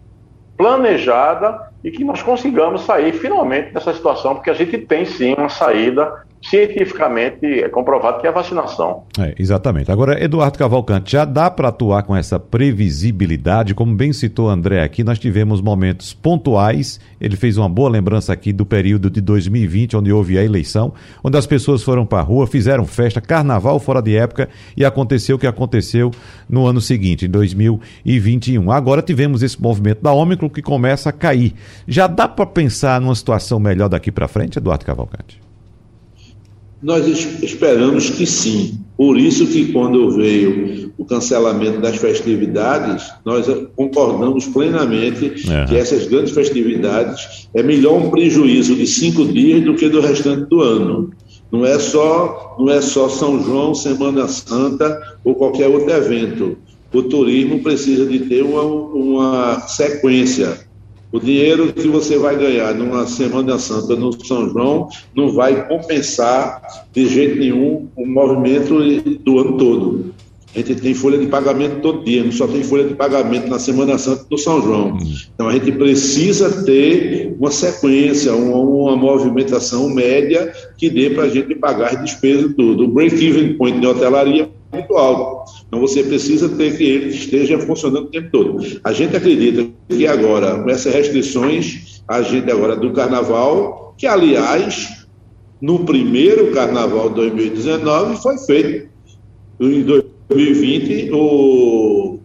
planejada 0.57 1.71
e 1.83 1.91
que 1.91 2.03
nós 2.03 2.21
consigamos 2.21 2.81
sair 2.81 3.11
finalmente 3.13 3.73
dessa 3.73 3.93
situação, 3.93 4.35
porque 4.35 4.49
a 4.49 4.53
gente 4.53 4.77
tem 4.77 5.05
sim 5.05 5.33
uma 5.33 5.49
saída 5.49 6.23
cientificamente 6.43 7.45
é 7.45 7.69
comprovado 7.69 8.19
que 8.19 8.27
é 8.27 8.29
a 8.29 8.33
vacinação. 8.33 9.03
É, 9.17 9.33
exatamente. 9.39 9.91
Agora, 9.91 10.21
Eduardo 10.21 10.57
Cavalcante, 10.57 11.11
já 11.11 11.25
dá 11.25 11.49
para 11.49 11.69
atuar 11.69 12.03
com 12.03 12.15
essa 12.15 12.39
previsibilidade, 12.39 13.73
como 13.73 13.95
bem 13.95 14.11
citou 14.11 14.49
André 14.49 14.83
aqui, 14.83 15.03
nós 15.03 15.17
tivemos 15.17 15.61
momentos 15.61 16.13
pontuais, 16.13 16.99
ele 17.19 17.35
fez 17.35 17.57
uma 17.57 17.69
boa 17.69 17.89
lembrança 17.89 18.33
aqui 18.33 18.51
do 18.51 18.65
período 18.65 19.09
de 19.09 19.21
2020, 19.21 19.95
onde 19.97 20.11
houve 20.11 20.37
a 20.37 20.43
eleição, 20.43 20.93
onde 21.23 21.37
as 21.37 21.47
pessoas 21.47 21.81
foram 21.81 22.05
para 22.05 22.19
a 22.19 22.23
rua, 22.23 22.45
fizeram 22.45 22.85
festa, 22.85 23.21
carnaval 23.21 23.79
fora 23.79 24.01
de 24.01 24.15
época, 24.15 24.49
e 24.75 24.83
aconteceu 24.83 25.37
o 25.37 25.39
que 25.39 25.47
aconteceu 25.47 26.11
no 26.49 26.67
ano 26.67 26.81
seguinte, 26.81 27.25
em 27.25 27.29
2021. 27.29 28.69
Agora 28.71 29.01
tivemos 29.01 29.41
esse 29.41 29.61
movimento 29.61 30.01
da 30.01 30.11
Ômicron 30.11 30.49
que 30.49 30.61
começa 30.61 31.09
a 31.09 31.13
cair. 31.13 31.53
Já 31.87 32.07
dá 32.07 32.27
para 32.27 32.45
pensar 32.45 32.99
numa 32.99 33.15
situação 33.15 33.59
melhor 33.59 33.87
daqui 33.87 34.11
para 34.11 34.27
frente, 34.27 34.57
Eduardo 34.57 34.85
Cavalcante? 34.85 35.42
Nós 36.83 37.07
esperamos 37.41 38.09
que 38.09 38.25
sim. 38.25 38.79
Por 38.97 39.17
isso 39.17 39.47
que 39.47 39.71
quando 39.71 40.11
veio 40.11 40.91
o 40.97 41.05
cancelamento 41.05 41.79
das 41.79 41.95
festividades, 41.95 43.11
nós 43.25 43.47
concordamos 43.75 44.45
plenamente 44.47 45.33
é. 45.49 45.65
que 45.65 45.75
essas 45.75 46.05
grandes 46.07 46.33
festividades 46.33 47.47
é 47.55 47.63
melhor 47.63 47.95
um 47.95 48.09
prejuízo 48.09 48.75
de 48.75 48.85
cinco 48.85 49.25
dias 49.25 49.63
do 49.63 49.75
que 49.75 49.89
do 49.89 50.01
restante 50.01 50.47
do 50.49 50.61
ano. 50.61 51.11
Não 51.51 51.65
é 51.65 51.79
só, 51.79 52.55
não 52.59 52.69
é 52.69 52.81
só 52.81 53.09
São 53.09 53.41
João, 53.43 53.73
Semana 53.73 54.27
Santa 54.27 54.99
ou 55.23 55.35
qualquer 55.35 55.67
outro 55.69 55.91
evento. 55.91 56.57
O 56.93 57.01
turismo 57.03 57.59
precisa 57.63 58.05
de 58.05 58.19
ter 58.19 58.43
uma, 58.43 58.61
uma 58.61 59.59
sequência 59.61 60.59
o 61.13 61.19
dinheiro 61.19 61.71
que 61.71 61.87
você 61.87 62.17
vai 62.17 62.35
ganhar 62.35 62.73
numa 62.73 63.05
Semana 63.05 63.59
Santa 63.59 63.95
no 63.95 64.11
São 64.25 64.49
João 64.49 64.89
não 65.15 65.31
vai 65.31 65.67
compensar 65.67 66.59
de 66.91 67.07
jeito 67.07 67.37
nenhum 67.37 67.87
o 67.95 68.03
movimento 68.03 68.79
do 69.19 69.37
ano 69.37 69.57
todo. 69.57 70.13
A 70.55 70.57
gente 70.59 70.75
tem 70.75 70.93
folha 70.95 71.19
de 71.19 71.27
pagamento 71.27 71.81
todo 71.81 72.03
dia, 72.03 72.23
não 72.23 72.31
só 72.31 72.47
tem 72.47 72.63
folha 72.63 72.85
de 72.85 72.95
pagamento 72.95 73.47
na 73.47 73.59
Semana 73.59 73.95
Santa 73.99 74.25
do 74.27 74.37
São 74.39 74.59
João. 74.59 74.97
Então 75.33 75.47
a 75.47 75.53
gente 75.53 75.71
precisa 75.71 76.63
ter 76.63 77.35
uma 77.39 77.51
sequência, 77.51 78.33
uma, 78.33 78.57
uma 78.57 78.95
movimentação 78.95 79.89
média 79.89 80.51
que 80.79 80.89
dê 80.89 81.11
para 81.11 81.25
a 81.25 81.29
gente 81.29 81.53
pagar 81.53 81.93
as 81.93 82.03
despesas 82.03 82.53
tudo. 82.55 82.85
O 82.85 82.87
break-even 82.87 83.53
point 83.55 83.79
de 83.79 83.85
hotelaria 83.85 84.49
é 84.71 84.75
muito 84.75 84.95
alto. 84.95 85.62
Então 85.73 85.81
você 85.81 86.03
precisa 86.03 86.47
ter 86.49 86.77
que 86.77 86.83
ele 86.83 87.07
esteja 87.07 87.57
funcionando 87.57 88.05
o 88.05 88.11
tempo 88.11 88.29
todo. 88.31 88.79
A 88.83 88.93
gente 88.93 89.17
acredita 89.17 89.67
que 89.89 90.05
agora, 90.05 90.61
com 90.61 90.69
essas 90.69 90.93
restrições, 90.93 92.03
a 92.07 92.21
gente 92.21 92.51
agora 92.51 92.75
do 92.75 92.93
carnaval, 92.93 93.95
que 93.97 94.05
aliás, 94.05 95.07
no 95.59 95.83
primeiro 95.83 96.51
carnaval 96.51 97.09
de 97.09 97.15
2019 97.15 98.21
foi 98.21 98.37
feito. 98.37 98.87
Em 99.59 99.81
2020, 99.81 101.09
o, 101.11 102.19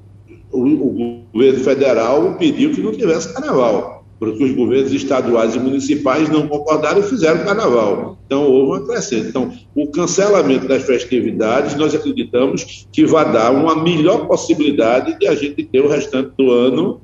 o, 0.53 0.61
o 0.61 1.23
governo 1.33 1.61
federal 1.61 2.35
pediu 2.35 2.73
que 2.73 2.83
não 2.83 2.93
tivesse 2.93 3.33
carnaval 3.33 3.98
porque 4.19 4.45
os 4.45 4.53
governos 4.53 4.93
estaduais 4.93 5.55
e 5.55 5.59
municipais 5.59 6.29
não 6.29 6.49
concordaram 6.49 7.01
e 7.01 7.05
fizeram 7.05 7.45
carnaval. 7.45 8.19
Então, 8.27 8.45
houve 8.45 8.81
uma 8.81 8.87
crescente. 8.87 9.29
Então, 9.29 9.53
o 9.75 9.87
cancelamento 9.89 10.67
das 10.67 10.83
festividades, 10.83 11.77
nós 11.77 11.95
acreditamos 11.95 12.87
que 12.93 13.07
vai 13.07 13.31
dar 13.33 13.53
uma 13.53 13.81
melhor 13.81 14.27
possibilidade 14.27 15.19
de 15.19 15.27
a 15.27 15.35
gente 15.35 15.63
ter 15.65 15.81
o 15.81 15.89
restante 15.89 16.33
do 16.37 16.51
ano 16.51 17.01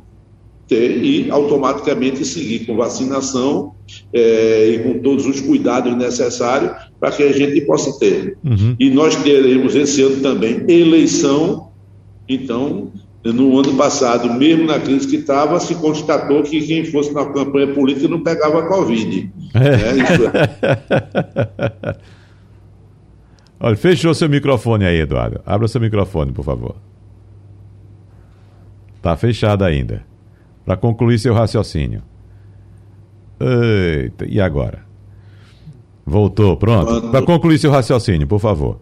ter 0.67 1.05
e 1.05 1.31
automaticamente 1.31 2.25
seguir 2.25 2.67
com 2.67 2.77
vacinação 2.77 3.75
é, 4.13 4.69
e 4.69 4.79
com 4.79 4.99
todos 5.01 5.27
os 5.27 5.41
cuidados 5.41 5.95
necessários 5.97 6.73
para 6.99 7.11
que 7.11 7.23
a 7.23 7.33
gente 7.33 7.61
possa 7.63 7.99
ter. 7.99 8.39
Uhum. 8.45 8.75
E 8.79 8.91
nós 8.91 9.15
teremos 9.17 9.75
esse 9.75 10.03
ano 10.03 10.23
também 10.23 10.65
eleição, 10.69 11.69
então 12.29 12.91
no 13.25 13.59
ano 13.59 13.75
passado, 13.75 14.33
mesmo 14.35 14.67
na 14.67 14.79
crise 14.79 15.09
que 15.09 15.17
estava, 15.17 15.59
se 15.59 15.75
constatou 15.77 16.43
que 16.43 16.61
quem 16.61 16.85
fosse 16.85 17.13
na 17.13 17.25
campanha 17.25 17.73
política 17.73 18.07
não 18.07 18.23
pegava 18.23 18.67
Covid. 18.67 19.33
É. 19.55 19.59
Né? 19.61 20.05
É. 21.59 21.97
Olha, 23.59 23.77
fechou 23.77 24.13
seu 24.13 24.29
microfone 24.29 24.85
aí, 24.85 25.01
Eduardo. 25.01 25.41
Abra 25.47 25.67
seu 25.69 25.81
microfone, 25.81 26.33
por 26.33 26.45
favor. 26.45 26.77
Tá 29.01 29.17
fechado 29.17 29.65
ainda. 29.65 30.05
Para 30.67 30.77
concluir 30.77 31.19
seu 31.19 31.33
raciocínio. 31.33 32.03
Eita, 33.41 34.27
e 34.27 34.41
agora? 34.41 34.85
Voltou, 36.05 36.57
pronto. 36.57 37.11
Para 37.11 37.23
concluir 37.23 37.59
seu 37.59 37.71
raciocínio, 37.71 38.27
por 38.27 38.39
favor. 38.39 38.79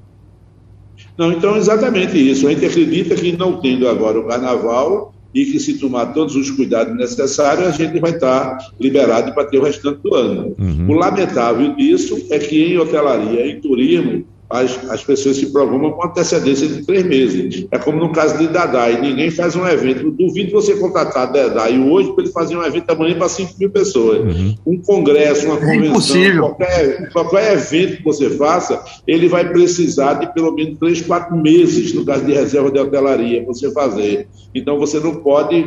Não, 1.17 1.33
então 1.33 1.57
exatamente 1.57 2.17
isso. 2.17 2.47
A 2.47 2.51
gente 2.51 2.65
acredita 2.65 3.15
que 3.15 3.37
não 3.37 3.61
tendo 3.61 3.89
agora 3.89 4.19
o 4.19 4.27
carnaval 4.27 5.15
e 5.35 5.45
que 5.47 5.59
se 5.59 5.79
tomar 5.79 6.07
todos 6.07 6.37
os 6.37 6.51
cuidados 6.51 6.95
necessários, 6.95 7.67
a 7.67 7.71
gente 7.71 7.99
vai 7.99 8.11
estar 8.11 8.59
liberado 8.79 9.33
para 9.33 9.45
ter 9.45 9.59
o 9.59 9.63
restante 9.63 10.01
do 10.03 10.15
ano. 10.15 10.55
Uhum. 10.59 10.91
O 10.91 10.93
lamentável 10.95 11.75
disso 11.75 12.27
é 12.31 12.39
que 12.39 12.63
em 12.63 12.79
hotelaria, 12.79 13.47
em 13.47 13.61
turismo, 13.61 14.25
as, 14.53 14.91
as 14.91 15.03
pessoas 15.03 15.37
se 15.37 15.47
programam 15.47 15.93
com 15.93 16.05
antecedência 16.05 16.69
de 16.69 16.85
três 16.85 17.05
meses. 17.05 17.67
É 17.71 17.79
como 17.79 17.99
no 17.99 18.13
caso 18.13 18.37
de 18.37 18.47
Dadai, 18.47 19.01
ninguém 19.01 19.31
faz 19.31 19.57
um 19.57 19.67
evento. 19.67 20.11
Duvido 20.11 20.53
você 20.53 20.77
contratar 20.77 21.33
Dadai 21.33 21.79
hoje 21.79 22.13
para 22.13 22.25
ele 22.25 22.33
fazer 22.33 22.57
um 22.57 22.63
evento 22.63 22.91
amanhã 22.91 23.17
para 23.17 23.31
5 23.31 23.55
mil 23.59 23.71
pessoas. 23.71 24.19
Uhum. 24.19 24.55
Um 24.67 24.79
congresso, 24.79 25.47
uma 25.47 25.57
é 25.57 25.61
convenção, 25.61 26.39
qualquer, 26.39 27.13
qualquer 27.13 27.53
evento 27.55 27.97
que 27.97 28.05
você 28.05 28.29
faça, 28.31 28.83
ele 29.07 29.27
vai 29.27 29.49
precisar 29.49 30.15
de 30.15 30.33
pelo 30.35 30.53
menos 30.53 30.79
três, 30.79 31.01
quatro 31.01 31.35
meses, 31.35 31.95
no 31.95 32.05
caso 32.05 32.25
de 32.25 32.33
reserva 32.33 32.71
de 32.71 32.79
hotelaria, 32.79 33.45
você 33.45 33.71
fazer. 33.73 34.29
Então 34.55 34.79
você 34.79 35.01
não 35.01 35.17
pode 35.17 35.67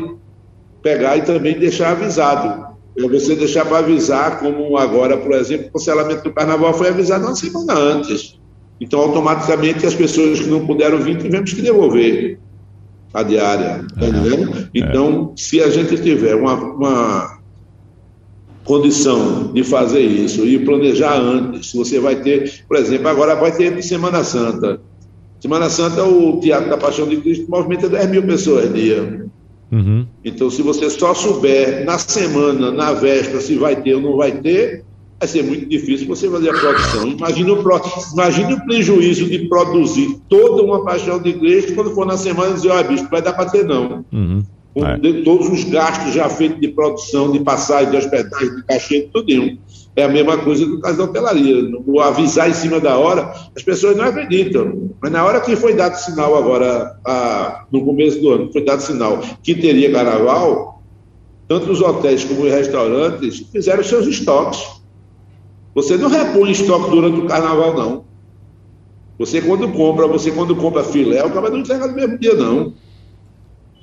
pegar 0.83 1.17
e 1.17 1.23
também 1.23 1.57
deixar 1.57 1.91
avisado. 1.91 2.75
É 2.97 3.01
você 3.09 3.35
deixar 3.35 3.65
para 3.65 3.79
avisar, 3.79 4.39
como 4.39 4.77
agora, 4.77 5.17
por 5.17 5.33
exemplo, 5.33 5.67
o 5.67 5.71
cancelamento 5.71 6.23
do 6.23 6.31
carnaval 6.31 6.73
foi 6.73 6.89
avisado 6.89 7.25
uma 7.25 7.35
semana 7.35 7.73
antes. 7.73 8.39
Então, 8.79 8.99
automaticamente, 8.99 9.85
as 9.85 9.95
pessoas 9.95 10.39
que 10.39 10.47
não 10.47 10.65
puderam 10.65 10.99
vir, 10.99 11.17
tivemos 11.17 11.53
que 11.53 11.61
devolver 11.61 12.39
a 13.13 13.23
diária. 13.23 13.85
Tá 13.97 14.07
entendendo? 14.07 14.69
Então, 14.73 15.33
se 15.37 15.61
a 15.61 15.69
gente 15.69 15.97
tiver 16.01 16.35
uma, 16.35 16.53
uma 16.53 17.39
condição 18.65 19.53
de 19.53 19.63
fazer 19.63 20.01
isso 20.01 20.45
e 20.45 20.59
planejar 20.59 21.17
antes, 21.17 21.71
você 21.73 21.99
vai 21.99 22.17
ter, 22.17 22.63
por 22.67 22.75
exemplo, 22.77 23.07
agora 23.07 23.35
vai 23.35 23.55
ter 23.55 23.81
Semana 23.81 24.23
Santa. 24.23 24.81
Semana 25.39 25.69
Santa, 25.69 26.03
o 26.03 26.39
Teatro 26.39 26.69
da 26.69 26.77
Paixão 26.77 27.07
de 27.07 27.17
Cristo 27.17 27.45
movimenta 27.49 27.87
10 27.87 28.09
mil 28.09 28.23
pessoas 28.23 28.73
dia. 28.73 29.25
Uhum. 29.71 30.05
Então, 30.23 30.49
se 30.49 30.61
você 30.61 30.89
só 30.89 31.13
souber 31.13 31.85
na 31.85 31.97
semana, 31.97 32.71
na 32.71 32.93
véspera, 32.93 33.39
se 33.39 33.55
vai 33.55 33.75
ter 33.75 33.95
ou 33.95 34.01
não 34.01 34.17
vai 34.17 34.31
ter, 34.31 34.83
vai 35.19 35.27
ser 35.27 35.43
muito 35.43 35.67
difícil 35.67 36.07
você 36.07 36.29
fazer 36.29 36.49
a 36.49 36.53
produção. 36.53 37.07
Imagine 37.07 37.51
o, 37.51 37.63
imagine 38.13 38.53
o 38.53 38.65
prejuízo 38.65 39.29
de 39.29 39.39
produzir 39.47 40.19
toda 40.29 40.61
uma 40.61 40.83
paixão 40.83 41.21
de 41.21 41.29
igreja 41.29 41.73
quando 41.73 41.91
for 41.91 42.05
na 42.05 42.17
semana 42.17 42.53
dizer, 42.53 42.69
olha, 42.69 42.83
bicho, 42.83 43.07
vai 43.09 43.21
dar 43.21 43.33
para 43.33 43.49
ter 43.49 43.65
não. 43.65 44.05
Uhum. 44.11 44.43
Com 44.73 44.85
é. 44.85 44.97
todos 45.23 45.47
os 45.47 45.63
gastos 45.63 46.13
já 46.13 46.27
feitos 46.27 46.59
de 46.59 46.67
produção, 46.67 47.31
de 47.31 47.39
passagem, 47.39 47.91
de 47.91 47.97
hospedagem, 47.97 48.55
de 48.55 48.63
cachê, 48.65 49.09
tudo. 49.13 49.57
É 49.95 50.03
a 50.03 50.09
mesma 50.09 50.37
coisa 50.37 50.65
do 50.65 50.81
caso 50.81 50.97
da 50.97 51.05
hotelaria. 51.05 51.71
O 51.87 52.01
avisar 52.01 52.49
em 52.49 52.53
cima 52.53 52.81
da 52.81 52.97
hora, 52.97 53.33
as 53.55 53.63
pessoas 53.63 53.95
não 53.95 54.03
acreditam. 54.03 54.91
Mas 55.01 55.09
na 55.13 55.23
hora 55.23 55.39
que 55.39 55.55
foi 55.55 55.73
dado 55.73 55.95
sinal 55.95 56.35
agora, 56.35 56.99
a, 57.05 57.63
no 57.71 57.85
começo 57.85 58.19
do 58.19 58.31
ano, 58.31 58.51
foi 58.51 58.65
dado 58.65 58.81
sinal 58.81 59.21
que 59.41 59.55
teria 59.55 59.89
carnaval, 59.93 60.83
tanto 61.47 61.71
os 61.71 61.81
hotéis 61.81 62.25
como 62.25 62.41
os 62.41 62.51
restaurantes 62.51 63.45
fizeram 63.53 63.81
seus 63.81 64.05
estoques. 64.07 64.59
Você 65.75 65.97
não 65.97 66.09
repõe 66.09 66.51
estoque 66.51 66.89
durante 66.89 67.19
o 67.19 67.27
carnaval, 67.27 67.75
não. 67.75 68.05
Você 69.19 69.41
quando 69.41 69.69
compra, 69.73 70.07
você 70.07 70.31
quando 70.31 70.55
compra 70.55 70.83
filé, 70.83 71.23
o 71.23 71.31
cara 71.31 71.49
não 71.49 71.59
entrega 71.59 71.87
no 71.87 71.93
mesmo 71.93 72.17
dia, 72.17 72.33
não. 72.33 72.73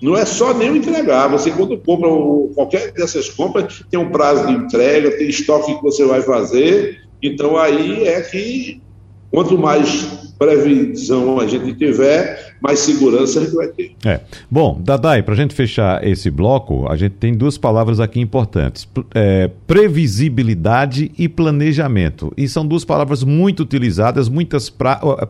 Não 0.01 0.17
é 0.17 0.25
só 0.25 0.53
nem 0.55 0.77
entregar. 0.77 1.29
Você 1.29 1.51
quando 1.51 1.79
compra 1.79 2.09
qualquer 2.55 2.93
dessas 2.93 3.29
compras, 3.29 3.85
tem 3.91 4.01
um 4.01 4.11
prazo 4.11 4.47
de 4.47 4.53
entrega, 4.53 5.17
tem 5.17 5.29
estoque 5.29 5.75
que 5.75 5.83
você 5.83 6.05
vai 6.05 6.23
fazer. 6.23 7.03
Então 7.23 7.57
aí 7.57 8.09
é 8.09 8.21
que 8.23 8.83
quanto 9.31 9.57
mais 9.57 10.22
previsão 10.43 11.39
a 11.39 11.47
gente 11.47 11.73
tiver, 11.75 12.57
mais 12.61 12.81
segurança 12.81 13.39
a 13.39 13.45
gente 13.45 13.55
vai 13.55 13.69
ter. 13.69 13.93
É. 14.05 14.21
Bom, 14.51 14.81
Dadai, 14.83 15.23
para 15.23 15.35
a 15.35 15.37
gente 15.37 15.55
fechar 15.55 16.05
esse 16.07 16.31
bloco, 16.31 16.91
a 16.91 16.97
gente 16.97 17.13
tem 17.13 17.33
duas 17.33 17.57
palavras 17.57 18.01
aqui 18.01 18.21
importantes: 18.21 18.89
é, 19.15 19.49
previsibilidade 19.67 21.13
e 21.17 21.29
planejamento. 21.29 22.33
E 22.37 22.49
são 22.49 22.67
duas 22.67 22.85
palavras 22.85 23.23
muito 23.23 23.63
utilizadas, 23.63 24.29
muitas 24.29 24.69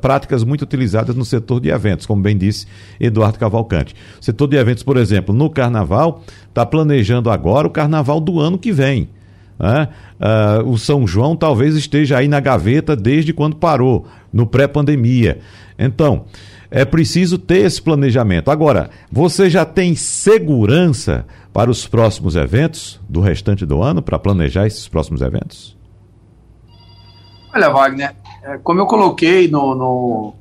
práticas 0.01 0.45
muito 0.45 0.63
utilizadas 0.63 1.15
no 1.15 1.25
setor 1.25 1.61
de 1.61 1.69
eventos, 1.69 2.07
como 2.07 2.23
bem 2.23 2.37
disse 2.37 2.67
Eduardo 2.99 3.39
Cavalcante. 3.39 3.95
Setor 4.21 4.49
de 4.49 4.57
eventos, 4.57 4.83
por 4.83 4.97
exemplo, 4.97 5.35
no 5.35 5.51
carnaval, 5.51 6.23
está 6.49 6.65
planejando 6.65 7.31
agora 7.31 7.67
o 7.67 7.71
carnaval 7.71 8.19
do 8.19 8.41
ano 8.41 8.59
que 8.59 8.73
vem. 8.73 9.09
Né? 9.59 9.89
Uh, 10.21 10.69
o 10.69 10.79
São 10.79 11.07
João 11.07 11.37
talvez 11.37 11.77
esteja 11.77 12.19
aí 12.19 12.29
na 12.29 12.41
gaveta 12.41 12.97
desde 12.97 13.33
quando 13.33 13.57
parou, 13.57 14.07
no 14.33 14.47
pré-pandemia. 14.47 15.41
Então, 15.79 16.25
é 16.71 16.85
preciso 16.85 17.37
ter 17.37 17.67
esse 17.67 17.81
planejamento. 17.83 18.51
Agora, 18.51 18.89
você 19.11 19.51
já 19.51 19.65
tem 19.65 19.95
segurança 19.95 21.27
para 21.53 21.71
os 21.71 21.87
próximos 21.87 22.35
eventos 22.35 22.99
do 23.09 23.21
restante 23.21 23.67
do 23.67 23.83
ano, 23.83 24.01
para 24.01 24.19
planejar 24.19 24.67
esses 24.67 24.89
próximos 24.89 25.21
eventos? 25.21 25.77
Olha, 27.55 27.69
Wagner, 27.69 28.15
é, 28.43 28.57
como 28.59 28.81
eu 28.81 28.87
coloquei 28.87 29.49
no, 29.49 29.75
no, 29.75 30.35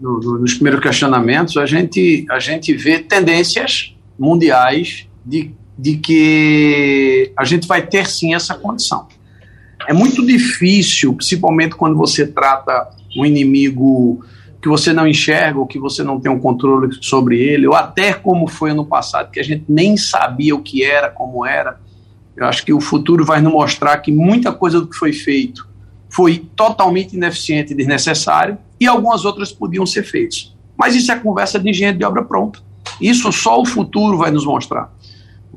no, 0.00 0.38
nos 0.38 0.54
primeiros 0.54 0.80
questionamentos, 0.80 1.58
a 1.58 1.66
gente, 1.66 2.24
a 2.30 2.38
gente 2.38 2.72
vê 2.72 3.00
tendências 3.00 3.94
mundiais 4.18 5.06
de 5.24 5.54
de 5.78 5.96
que 5.96 7.32
a 7.36 7.44
gente 7.44 7.68
vai 7.68 7.86
ter 7.86 8.06
sim 8.08 8.34
essa 8.34 8.54
condição. 8.54 9.06
É 9.86 9.92
muito 9.92 10.26
difícil, 10.26 11.14
principalmente 11.14 11.76
quando 11.76 11.96
você 11.96 12.26
trata 12.26 12.90
um 13.16 13.24
inimigo 13.24 14.24
que 14.60 14.68
você 14.68 14.92
não 14.92 15.06
enxerga 15.06 15.58
ou 15.58 15.66
que 15.66 15.78
você 15.78 16.02
não 16.02 16.18
tem 16.18 16.30
um 16.30 16.40
controle 16.40 16.92
sobre 17.00 17.40
ele, 17.40 17.68
ou 17.68 17.74
até 17.74 18.12
como 18.12 18.48
foi 18.48 18.72
ano 18.72 18.84
passado, 18.84 19.30
que 19.30 19.38
a 19.38 19.42
gente 19.42 19.64
nem 19.68 19.96
sabia 19.96 20.54
o 20.54 20.62
que 20.62 20.82
era, 20.82 21.08
como 21.08 21.46
era. 21.46 21.80
Eu 22.36 22.46
acho 22.46 22.64
que 22.64 22.72
o 22.72 22.80
futuro 22.80 23.24
vai 23.24 23.40
nos 23.40 23.52
mostrar 23.52 23.96
que 23.98 24.10
muita 24.10 24.52
coisa 24.52 24.80
do 24.80 24.88
que 24.88 24.96
foi 24.96 25.12
feito 25.12 25.68
foi 26.10 26.38
totalmente 26.56 27.14
ineficiente 27.14 27.72
e 27.72 27.76
desnecessário, 27.76 28.58
e 28.80 28.86
algumas 28.86 29.24
outras 29.24 29.52
podiam 29.52 29.86
ser 29.86 30.02
feitas. 30.02 30.54
Mas 30.76 30.94
isso 30.96 31.12
é 31.12 31.18
conversa 31.18 31.58
de 31.58 31.68
engenheiro 31.70 31.98
de 31.98 32.04
obra 32.04 32.24
pronta. 32.24 32.60
Isso 33.00 33.30
só 33.32 33.60
o 33.60 33.66
futuro 33.66 34.16
vai 34.16 34.30
nos 34.30 34.44
mostrar. 34.44 34.92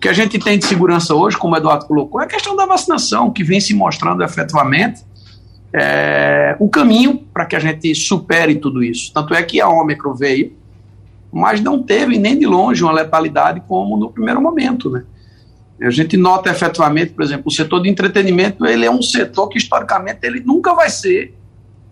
Que 0.01 0.09
a 0.09 0.13
gente 0.13 0.39
tem 0.39 0.57
de 0.57 0.65
segurança 0.65 1.13
hoje, 1.13 1.37
como 1.37 1.53
o 1.53 1.57
Eduardo 1.57 1.85
colocou, 1.85 2.19
é 2.19 2.25
a 2.25 2.27
questão 2.27 2.55
da 2.55 2.65
vacinação, 2.65 3.31
que 3.31 3.43
vem 3.43 3.61
se 3.61 3.75
mostrando 3.75 4.23
efetivamente 4.23 5.05
é, 5.71 6.55
o 6.59 6.67
caminho 6.67 7.19
para 7.31 7.45
que 7.45 7.55
a 7.55 7.59
gente 7.59 7.93
supere 7.93 8.55
tudo 8.55 8.83
isso. 8.83 9.13
Tanto 9.13 9.35
é 9.35 9.43
que 9.43 9.61
a 9.61 9.69
Ômicron 9.69 10.15
veio, 10.15 10.53
mas 11.31 11.61
não 11.61 11.83
teve 11.83 12.17
nem 12.17 12.37
de 12.37 12.47
longe 12.47 12.83
uma 12.83 12.91
letalidade 12.91 13.61
como 13.67 13.95
no 13.95 14.11
primeiro 14.11 14.41
momento, 14.41 14.89
né? 14.89 15.03
A 15.79 15.89
gente 15.89 16.17
nota 16.17 16.49
efetivamente, 16.49 17.13
por 17.13 17.23
exemplo, 17.23 17.45
o 17.47 17.51
setor 17.51 17.81
de 17.81 17.89
entretenimento, 17.89 18.65
ele 18.65 18.85
é 18.85 18.91
um 18.91 19.01
setor 19.01 19.47
que 19.49 19.57
historicamente 19.57 20.19
ele 20.23 20.39
nunca 20.39 20.73
vai 20.75 20.89
ser 20.89 21.35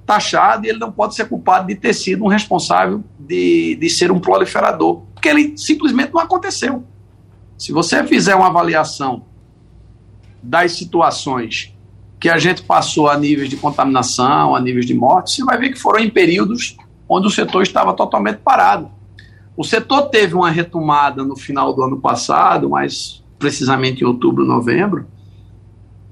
taxado 0.06 0.66
e 0.66 0.70
ele 0.70 0.80
não 0.80 0.92
pode 0.92 1.16
ser 1.16 1.26
culpado 1.26 1.68
de 1.68 1.76
ter 1.76 1.94
sido 1.94 2.24
um 2.24 2.28
responsável 2.28 3.04
de, 3.20 3.76
de 3.76 3.90
ser 3.90 4.12
um 4.12 4.20
proliferador, 4.20 5.02
porque 5.14 5.30
ele 5.30 5.58
simplesmente 5.58 6.12
não 6.14 6.22
aconteceu. 6.22 6.84
Se 7.60 7.74
você 7.74 8.06
fizer 8.06 8.34
uma 8.36 8.48
avaliação 8.48 9.26
das 10.42 10.72
situações 10.72 11.76
que 12.18 12.30
a 12.30 12.38
gente 12.38 12.64
passou 12.64 13.10
a 13.10 13.18
níveis 13.18 13.50
de 13.50 13.58
contaminação, 13.58 14.56
a 14.56 14.62
níveis 14.62 14.86
de 14.86 14.94
morte, 14.94 15.32
você 15.32 15.44
vai 15.44 15.58
ver 15.58 15.72
que 15.72 15.78
foram 15.78 16.00
em 16.00 16.10
períodos 16.10 16.78
onde 17.08 17.28
o 17.28 17.30
setor 17.30 17.62
estava 17.62 17.94
totalmente 17.94 18.38
parado. 18.38 18.90
O 19.58 19.66
setor 19.66 20.04
teve 20.04 20.36
uma 20.36 20.50
retomada 20.50 21.22
no 21.22 21.36
final 21.36 21.74
do 21.74 21.84
ano 21.84 22.00
passado, 22.00 22.70
mas 22.70 23.22
precisamente 23.38 24.04
em 24.04 24.08
outubro, 24.08 24.46
novembro, 24.46 25.06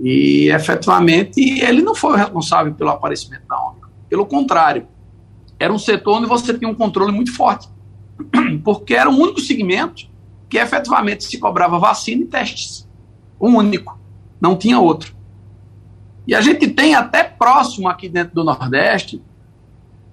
e 0.01 0.49
efetivamente 0.49 1.39
ele 1.61 1.81
não 1.81 1.95
foi 1.95 2.11
o 2.11 2.17
responsável 2.17 2.73
pelo 2.73 2.89
aparecimento 2.89 3.47
da 3.47 3.57
onda. 3.57 3.87
Pelo 4.09 4.25
contrário, 4.25 4.85
era 5.57 5.71
um 5.71 5.79
setor 5.79 6.17
onde 6.17 6.27
você 6.27 6.53
tinha 6.53 6.69
um 6.69 6.75
controle 6.75 7.13
muito 7.13 7.33
forte, 7.33 7.69
porque 8.65 8.93
era 8.93 9.09
o 9.09 9.15
único 9.17 9.39
segmento 9.39 10.16
que 10.49 10.57
efetivamente 10.57 11.23
se 11.23 11.37
cobrava 11.37 11.79
vacina 11.79 12.23
e 12.23 12.25
testes. 12.25 12.87
Um 13.39 13.55
único. 13.57 13.99
Não 14.39 14.55
tinha 14.55 14.79
outro. 14.79 15.15
E 16.27 16.35
a 16.35 16.41
gente 16.41 16.67
tem 16.67 16.95
até 16.95 17.23
próximo 17.23 17.87
aqui 17.87 18.09
dentro 18.09 18.35
do 18.35 18.43
Nordeste 18.43 19.21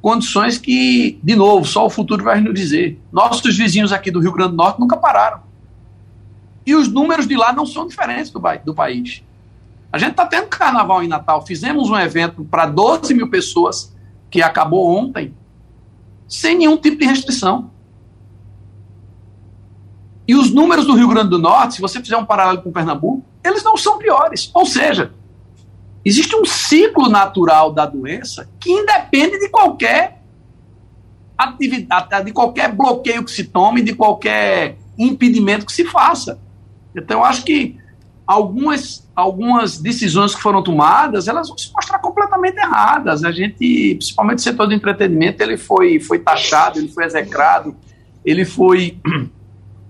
condições 0.04 0.58
que, 0.58 1.18
de 1.22 1.34
novo, 1.34 1.64
só 1.64 1.86
o 1.86 1.88
futuro 1.88 2.22
vai 2.22 2.38
nos 2.38 2.52
dizer. 2.52 3.00
Nossos 3.10 3.56
vizinhos 3.56 3.90
aqui 3.90 4.10
do 4.10 4.20
Rio 4.20 4.32
Grande 4.32 4.50
do 4.50 4.56
Norte 4.56 4.78
nunca 4.78 4.98
pararam. 4.98 5.40
E 6.66 6.74
os 6.74 6.88
números 6.88 7.26
de 7.26 7.34
lá 7.34 7.54
não 7.54 7.64
são 7.64 7.86
diferentes 7.86 8.30
do, 8.30 8.38
do 8.66 8.74
país. 8.74 9.24
A 9.90 9.96
gente 9.96 10.10
está 10.10 10.26
tendo 10.26 10.46
carnaval 10.48 11.02
em 11.02 11.08
Natal. 11.08 11.46
Fizemos 11.46 11.88
um 11.88 11.96
evento 11.96 12.44
para 12.44 12.66
12 12.66 13.14
mil 13.14 13.30
pessoas 13.30 13.96
que 14.30 14.42
acabou 14.42 14.94
ontem, 14.94 15.34
sem 16.28 16.58
nenhum 16.58 16.76
tipo 16.76 16.98
de 16.98 17.06
restrição. 17.06 17.70
E 20.26 20.34
os 20.34 20.50
números 20.50 20.86
do 20.86 20.94
Rio 20.94 21.08
Grande 21.08 21.30
do 21.30 21.38
Norte, 21.38 21.74
se 21.74 21.80
você 21.80 22.00
fizer 22.00 22.16
um 22.16 22.24
paralelo 22.24 22.62
com 22.62 22.72
Pernambuco, 22.72 23.24
eles 23.42 23.62
não 23.62 23.76
são 23.76 23.98
piores. 23.98 24.50
Ou 24.54 24.64
seja, 24.64 25.12
existe 26.04 26.34
um 26.34 26.44
ciclo 26.44 27.08
natural 27.08 27.72
da 27.72 27.84
doença 27.84 28.48
que 28.58 28.70
independe 28.70 29.38
de 29.38 29.48
qualquer 29.50 30.22
atividade, 31.36 32.24
de 32.24 32.32
qualquer 32.32 32.72
bloqueio 32.72 33.24
que 33.24 33.30
se 33.30 33.44
tome, 33.44 33.82
de 33.82 33.94
qualquer 33.94 34.78
impedimento 34.98 35.66
que 35.66 35.72
se 35.72 35.84
faça. 35.84 36.38
Então, 36.96 37.18
eu 37.18 37.24
acho 37.24 37.44
que 37.44 37.76
algumas, 38.26 39.06
algumas 39.14 39.78
decisões 39.78 40.34
que 40.34 40.40
foram 40.40 40.62
tomadas, 40.62 41.28
elas 41.28 41.48
vão 41.48 41.58
se 41.58 41.70
mostrar 41.74 41.98
completamente 41.98 42.56
erradas. 42.56 43.24
A 43.24 43.32
gente, 43.32 43.96
principalmente 43.96 44.38
o 44.38 44.42
setor 44.42 44.66
do 44.68 44.74
entretenimento, 44.74 45.42
ele 45.42 45.56
foi, 45.56 46.00
foi 46.00 46.18
taxado, 46.18 46.78
ele 46.78 46.88
foi 46.88 47.04
execrado, 47.04 47.76
ele 48.24 48.44
foi 48.44 48.98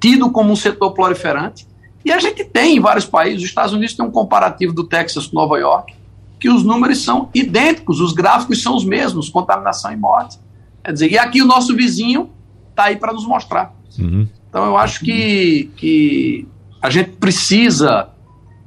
tido 0.05 0.31
como 0.31 0.53
um 0.53 0.57
setor 0.57 0.93
proliferante. 0.93 1.67
E 2.05 2.13
a 2.13 2.19
gente 2.19 2.45
tem 2.45 2.77
em 2.77 2.81
vários 2.81 3.07
países, 3.07 3.39
os 3.39 3.49
Estados 3.49 3.73
Unidos 3.73 3.95
tem 3.95 4.05
um 4.05 4.11
comparativo 4.11 4.75
do 4.75 4.85
Texas 4.85 5.27
com 5.27 5.35
Nova 5.35 5.59
York, 5.59 5.95
que 6.39 6.51
os 6.51 6.63
números 6.63 7.03
são 7.03 7.31
idênticos, 7.35 8.01
os 8.03 8.13
gráficos 8.13 8.63
são 8.63 8.77
os 8.77 8.85
mesmos, 8.85 9.31
contaminação 9.31 9.91
e 9.91 9.97
morte. 9.97 10.39
Quer 10.85 10.93
dizer, 10.93 11.11
e 11.11 11.17
aqui 11.17 11.41
o 11.41 11.47
nosso 11.47 11.75
vizinho 11.75 12.29
está 12.69 12.85
aí 12.85 12.97
para 12.97 13.15
nos 13.15 13.27
mostrar. 13.27 13.75
Uhum. 13.99 14.29
Então 14.47 14.67
eu 14.67 14.77
acho 14.77 15.01
que, 15.01 15.71
que 15.75 16.47
a 16.83 16.91
gente 16.91 17.13
precisa 17.13 18.11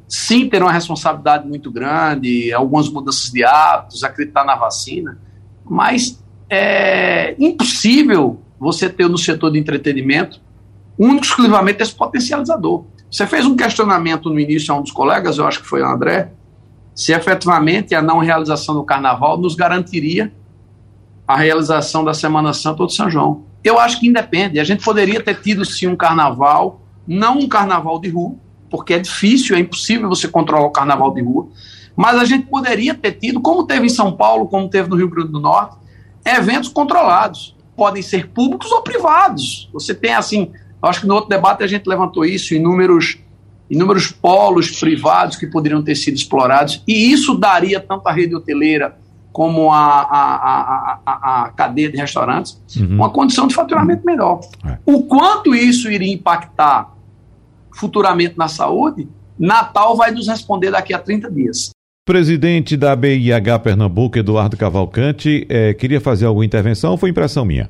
sim 0.10 0.50
ter 0.50 0.63
uma 0.63 0.71
responsabilidade 0.71 1.47
muito 1.47 1.69
grande, 1.69 2.52
algumas 2.52 2.89
mudanças 2.89 3.30
de 3.30 3.43
hábitos, 3.43 4.04
acreditar 4.04 4.43
na 4.43 4.56
vacina, 4.56 5.19
mas 5.63 6.19
é 6.50 7.36
impossível 7.38 8.41
você 8.60 8.89
ter 8.89 9.08
no 9.08 9.19
setor 9.19 9.52
de 9.52 9.60
entretenimento 9.60 10.46
único 10.97 11.25
exclusivamente 11.25 11.81
esse 11.81 11.93
potencializador. 11.93 12.86
Você 13.10 13.25
fez 13.25 13.45
um 13.45 13.55
questionamento 13.55 14.29
no 14.29 14.39
início 14.39 14.73
a 14.73 14.77
um 14.77 14.81
dos 14.81 14.91
colegas, 14.91 15.38
eu 15.38 15.47
acho 15.47 15.62
que 15.62 15.67
foi 15.67 15.81
o 15.81 15.86
André, 15.86 16.31
se 16.93 17.13
efetivamente 17.13 17.93
a 17.93 18.01
não 18.01 18.19
realização 18.19 18.75
do 18.75 18.83
carnaval 18.83 19.38
nos 19.38 19.55
garantiria 19.55 20.33
a 21.27 21.38
realização 21.38 22.03
da 22.03 22.13
Semana 22.13 22.53
Santa 22.53 22.81
ou 22.81 22.88
de 22.88 22.95
São 22.95 23.10
João. 23.10 23.43
Eu 23.63 23.77
acho 23.79 23.99
que 23.99 24.07
independe. 24.07 24.60
A 24.60 24.63
gente 24.63 24.83
poderia 24.83 25.21
ter 25.21 25.41
tido 25.41 25.63
sim 25.65 25.88
um 25.88 25.95
carnaval, 25.95 26.81
não 27.05 27.39
um 27.39 27.47
carnaval 27.47 27.99
de 27.99 28.10
rua, 28.10 28.36
porque 28.69 28.93
é 28.93 28.99
difícil, 28.99 29.55
é 29.55 29.60
impossível 29.60 30.10
você 30.10 30.27
controlar 30.27 30.65
o 30.65 30.71
carnaval 30.71 31.13
de 31.13 31.21
rua. 31.21 31.49
Mas 31.95 32.17
a 32.17 32.25
gente 32.25 32.47
poderia 32.47 32.93
ter 32.93 33.13
tido, 33.13 33.41
como 33.41 33.65
teve 33.65 33.86
em 33.86 33.89
São 33.89 34.15
Paulo, 34.15 34.47
como 34.47 34.69
teve 34.69 34.89
no 34.89 34.95
Rio 34.95 35.10
Grande 35.10 35.31
do 35.31 35.39
Norte, 35.39 35.75
eventos 36.25 36.69
controlados. 36.69 37.55
Podem 37.75 38.01
ser 38.01 38.29
públicos 38.29 38.71
ou 38.71 38.81
privados. 38.81 39.69
Você 39.73 39.93
tem, 39.93 40.13
assim, 40.13 40.51
acho 40.81 41.01
que 41.01 41.07
no 41.07 41.15
outro 41.15 41.29
debate 41.29 41.63
a 41.63 41.67
gente 41.67 41.87
levantou 41.87 42.25
isso, 42.25 42.53
inúmeros, 42.53 43.17
inúmeros 43.69 44.11
polos 44.11 44.71
privados 44.79 45.35
que 45.35 45.47
poderiam 45.47 45.83
ter 45.83 45.95
sido 45.95 46.15
explorados, 46.15 46.83
e 46.87 47.11
isso 47.11 47.35
daria 47.35 47.79
tanto 47.79 48.07
à 48.07 48.11
rede 48.11 48.35
hoteleira 48.35 48.97
como 49.31 49.71
a, 49.71 50.01
a, 50.01 50.99
a, 51.05 51.43
a 51.45 51.49
cadeia 51.49 51.91
de 51.91 51.97
restaurantes 51.97 52.59
uhum. 52.75 52.95
uma 52.95 53.09
condição 53.11 53.47
de 53.47 53.53
faturamento 53.53 54.03
melhor. 54.03 54.39
É. 54.65 54.77
O 54.83 55.03
quanto 55.03 55.53
isso 55.53 55.91
iria 55.91 56.11
impactar 56.11 56.91
futuramente 57.75 58.35
na 58.35 58.47
saúde, 58.47 59.07
Natal 59.37 59.95
vai 59.95 60.09
nos 60.09 60.27
responder 60.27 60.71
daqui 60.71 60.93
a 60.93 60.99
30 60.99 61.29
dias. 61.29 61.69
Presidente 62.03 62.75
da 62.75 62.95
BIH 62.95 63.59
Pernambuco, 63.59 64.17
Eduardo 64.17 64.57
Cavalcante, 64.57 65.45
é, 65.49 65.73
queria 65.73 66.01
fazer 66.01 66.25
alguma 66.25 66.45
intervenção 66.45 66.91
ou 66.91 66.97
foi 66.97 67.09
impressão 67.09 67.45
minha? 67.45 67.69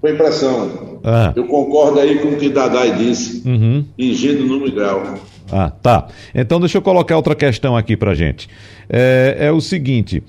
Foi 0.00 0.12
impressão. 0.12 0.89
Ah. 1.02 1.32
Eu 1.34 1.44
concordo 1.46 2.00
aí 2.00 2.18
com 2.18 2.28
o 2.28 2.36
que 2.36 2.48
Dadai 2.48 2.96
disse. 2.96 3.46
Uhum. 3.48 3.84
Ingênuo 3.98 4.58
no 4.58 4.72
grau. 4.72 5.14
Ah, 5.50 5.70
tá. 5.70 6.08
Então 6.34 6.60
deixa 6.60 6.78
eu 6.78 6.82
colocar 6.82 7.16
outra 7.16 7.34
questão 7.34 7.76
aqui 7.76 7.96
pra 7.96 8.14
gente. 8.14 8.48
É, 8.88 9.36
é 9.40 9.52
o 9.52 9.60
seguinte. 9.60 10.22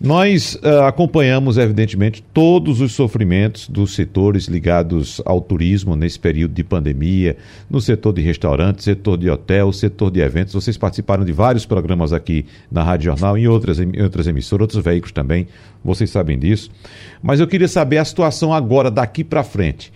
Nós 0.00 0.54
uh, 0.54 0.84
acompanhamos, 0.86 1.58
evidentemente, 1.58 2.22
todos 2.32 2.80
os 2.80 2.92
sofrimentos 2.92 3.68
dos 3.68 3.96
setores 3.96 4.44
ligados 4.44 5.20
ao 5.24 5.40
turismo 5.40 5.96
nesse 5.96 6.20
período 6.20 6.54
de 6.54 6.62
pandemia, 6.62 7.36
no 7.68 7.80
setor 7.80 8.12
de 8.12 8.22
restaurante, 8.22 8.84
setor 8.84 9.18
de 9.18 9.28
hotel, 9.28 9.72
setor 9.72 10.12
de 10.12 10.20
eventos. 10.20 10.54
Vocês 10.54 10.76
participaram 10.76 11.24
de 11.24 11.32
vários 11.32 11.66
programas 11.66 12.12
aqui 12.12 12.46
na 12.70 12.84
Rádio 12.84 13.06
Jornal, 13.06 13.36
em 13.36 13.48
outras, 13.48 13.80
em 13.80 14.00
outras 14.00 14.28
emissoras, 14.28 14.62
outros 14.62 14.84
veículos 14.84 15.10
também, 15.10 15.48
vocês 15.82 16.10
sabem 16.10 16.38
disso. 16.38 16.70
Mas 17.20 17.40
eu 17.40 17.48
queria 17.48 17.66
saber 17.66 17.98
a 17.98 18.04
situação 18.04 18.54
agora, 18.54 18.92
daqui 18.92 19.24
para 19.24 19.42
frente. 19.42 19.92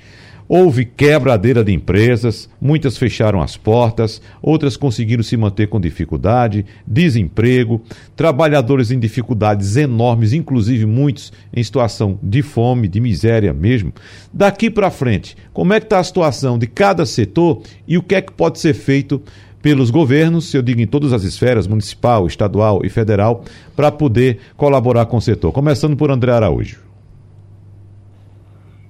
Houve 0.55 0.85
quebradeira 0.85 1.65
de 1.65 1.73
empresas, 1.73 2.47
muitas 2.61 2.99
fecharam 2.99 3.41
as 3.41 3.57
portas, 3.57 4.21
outras 4.43 4.77
conseguiram 4.77 5.23
se 5.23 5.35
manter 5.35 5.67
com 5.67 5.81
dificuldade, 5.81 6.67
desemprego, 6.87 7.81
trabalhadores 8.15 8.91
em 8.91 8.99
dificuldades 8.99 9.77
enormes, 9.77 10.35
inclusive 10.35 10.85
muitos 10.85 11.33
em 11.55 11.65
situação 11.65 12.19
de 12.23 12.43
fome, 12.43 12.87
de 12.87 13.01
miséria 13.01 13.51
mesmo. 13.55 13.95
Daqui 14.31 14.69
para 14.69 14.91
frente, 14.91 15.39
como 15.55 15.73
é 15.73 15.81
que 15.81 15.87
está 15.87 16.01
a 16.01 16.05
situação 16.05 16.59
de 16.59 16.67
cada 16.67 17.07
setor 17.07 17.63
e 17.89 17.97
o 17.97 18.03
que 18.03 18.17
é 18.17 18.21
que 18.21 18.35
pode 18.35 18.59
ser 18.59 18.75
feito 18.75 19.23
pelos 19.63 19.89
governos, 19.89 20.53
eu 20.53 20.61
digo 20.61 20.83
em 20.83 20.87
todas 20.87 21.15
as 21.15 21.23
esferas, 21.23 21.67
municipal, 21.67 22.27
estadual 22.27 22.83
e 22.85 22.91
federal, 22.91 23.43
para 23.75 23.91
poder 23.91 24.39
colaborar 24.55 25.07
com 25.07 25.17
o 25.17 25.23
setor. 25.23 25.51
Começando 25.51 25.97
por 25.97 26.11
André 26.11 26.31
Araújo. 26.31 26.92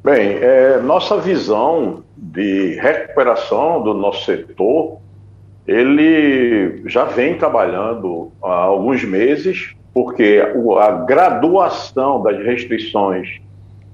Bem, 0.05 0.39
é, 0.43 0.79
nossa 0.79 1.19
visão 1.19 2.03
de 2.17 2.75
recuperação 2.75 3.81
do 3.81 3.95
nosso 3.95 4.25
setor, 4.25 4.99
ele 5.65 6.83
já 6.87 7.05
vem 7.05 7.39
trabalhando 7.39 8.33
há 8.43 8.53
alguns 8.53 9.05
meses, 9.05 9.77
porque 9.95 10.43
a 10.81 10.91
graduação 10.91 12.21
das 12.21 12.37
restrições 12.45 13.41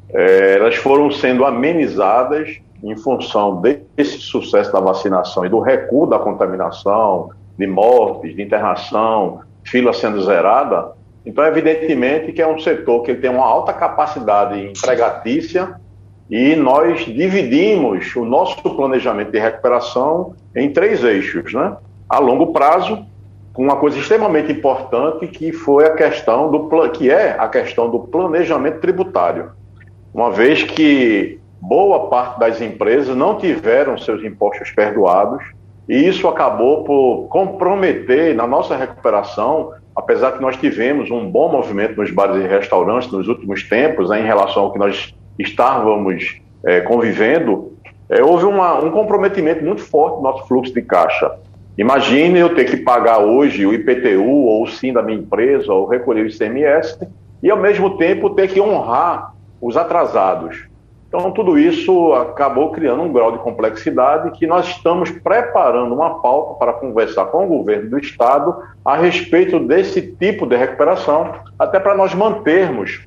é, 0.09 0.55
elas 0.55 0.77
foram 0.77 1.11
sendo 1.11 1.44
amenizadas 1.44 2.59
em 2.83 2.97
função 2.97 3.61
desse 3.61 4.18
sucesso 4.18 4.73
da 4.73 4.81
vacinação 4.81 5.44
e 5.44 5.51
do 5.51 5.61
recuo 5.61 6.07
da 6.07 6.18
contaminação, 6.18 7.29
de 7.59 7.66
mortes, 7.66 8.35
de 8.35 8.40
internação, 8.40 9.42
fila 9.62 9.92
sendo 9.92 10.23
zerada. 10.23 10.92
Então, 11.27 11.44
evidentemente 11.44 12.33
que 12.33 12.40
é 12.40 12.49
um 12.49 12.59
setor 12.59 13.03
que 13.03 13.14
tem 13.14 13.29
uma 13.29 13.44
alta 13.44 13.75
capacidade 13.75 14.59
empregatícia 14.59 15.77
e 16.31 16.55
nós 16.55 17.05
dividimos 17.07 18.14
o 18.14 18.25
nosso 18.25 18.61
planejamento 18.77 19.33
de 19.33 19.38
recuperação 19.38 20.35
em 20.55 20.71
três 20.71 21.03
eixos, 21.03 21.53
né? 21.55 21.77
A 22.09 22.19
longo 22.19 22.49
prazo, 22.53 23.05
com 23.53 23.62
uma 23.62 23.77
coisa 23.77 23.99
extremamente 23.99 24.53
importante 24.53 25.27
que 25.27 25.53
foi 25.53 25.87
a 25.87 25.95
questão 25.95 26.51
do 26.51 26.69
que 26.91 27.11
é 27.11 27.37
a 27.38 27.49
questão 27.49 27.91
do 27.91 28.01
planejamento 28.01 28.81
tributário. 28.81 29.51
Uma 30.12 30.31
vez 30.31 30.62
que 30.62 31.38
boa 31.61 32.09
parte 32.09 32.38
das 32.38 32.61
empresas 32.61 33.17
não 33.17 33.37
tiveram 33.37 33.99
seus 33.99 34.23
impostos 34.23 34.71
perdoados, 34.71 35.43
e 35.88 36.07
isso 36.07 36.29
acabou 36.29 36.85
por 36.85 37.29
comprometer 37.29 38.35
na 38.35 38.47
nossa 38.47 38.77
recuperação, 38.77 39.73
apesar 39.97 40.33
que 40.33 40.43
nós 40.43 40.57
tivemos 40.57 41.11
um 41.11 41.29
bom 41.31 41.51
movimento 41.51 41.97
nos 41.97 42.11
bares 42.11 42.37
e 42.37 42.47
restaurantes 42.47 43.11
nos 43.11 43.27
últimos 43.27 43.62
tempos, 43.62 44.11
né, 44.11 44.21
em 44.21 44.25
relação 44.25 44.64
ao 44.64 44.73
que 44.73 44.79
nós 44.79 45.14
estávamos 45.38 46.40
é, 46.64 46.81
convivendo, 46.81 47.72
é, 48.09 48.22
houve 48.22 48.44
uma, 48.44 48.83
um 48.83 48.90
comprometimento 48.90 49.64
muito 49.64 49.83
forte 49.83 50.16
no 50.16 50.22
nosso 50.22 50.46
fluxo 50.48 50.72
de 50.72 50.83
caixa. 50.83 51.31
Imagine 51.77 52.40
eu 52.40 52.55
ter 52.55 52.64
que 52.64 52.79
pagar 52.79 53.18
hoje 53.18 53.64
o 53.64 53.72
IPTU 53.72 54.24
ou 54.24 54.64
o 54.64 54.66
SIM 54.66 54.92
da 54.92 55.03
minha 55.03 55.18
empresa, 55.18 55.72
ou 55.72 55.87
recolher 55.87 56.24
o 56.24 56.27
ICMS, 56.27 57.07
e 57.42 57.51
ao 57.51 57.59
mesmo 57.59 57.96
tempo 57.96 58.31
ter 58.31 58.48
que 58.48 58.61
honrar 58.61 59.33
os 59.61 59.77
atrasados. 59.77 60.66
Então, 61.09 61.31
tudo 61.31 61.59
isso 61.59 62.12
acabou 62.12 62.70
criando 62.70 63.03
um 63.03 63.12
grau 63.12 63.33
de 63.33 63.38
complexidade 63.38 64.37
que 64.38 64.46
nós 64.46 64.66
estamos 64.66 65.11
preparando 65.11 65.94
uma 65.94 66.20
pauta 66.20 66.59
para 66.59 66.74
conversar 66.74 67.27
com 67.27 67.44
o 67.44 67.48
governo 67.48 67.88
do 67.88 67.98
Estado 67.98 68.55
a 68.85 68.94
respeito 68.96 69.59
desse 69.59 70.03
tipo 70.03 70.46
de 70.46 70.55
recuperação, 70.57 71.33
até 71.59 71.81
para 71.81 71.96
nós 71.96 72.14
mantermos 72.14 73.07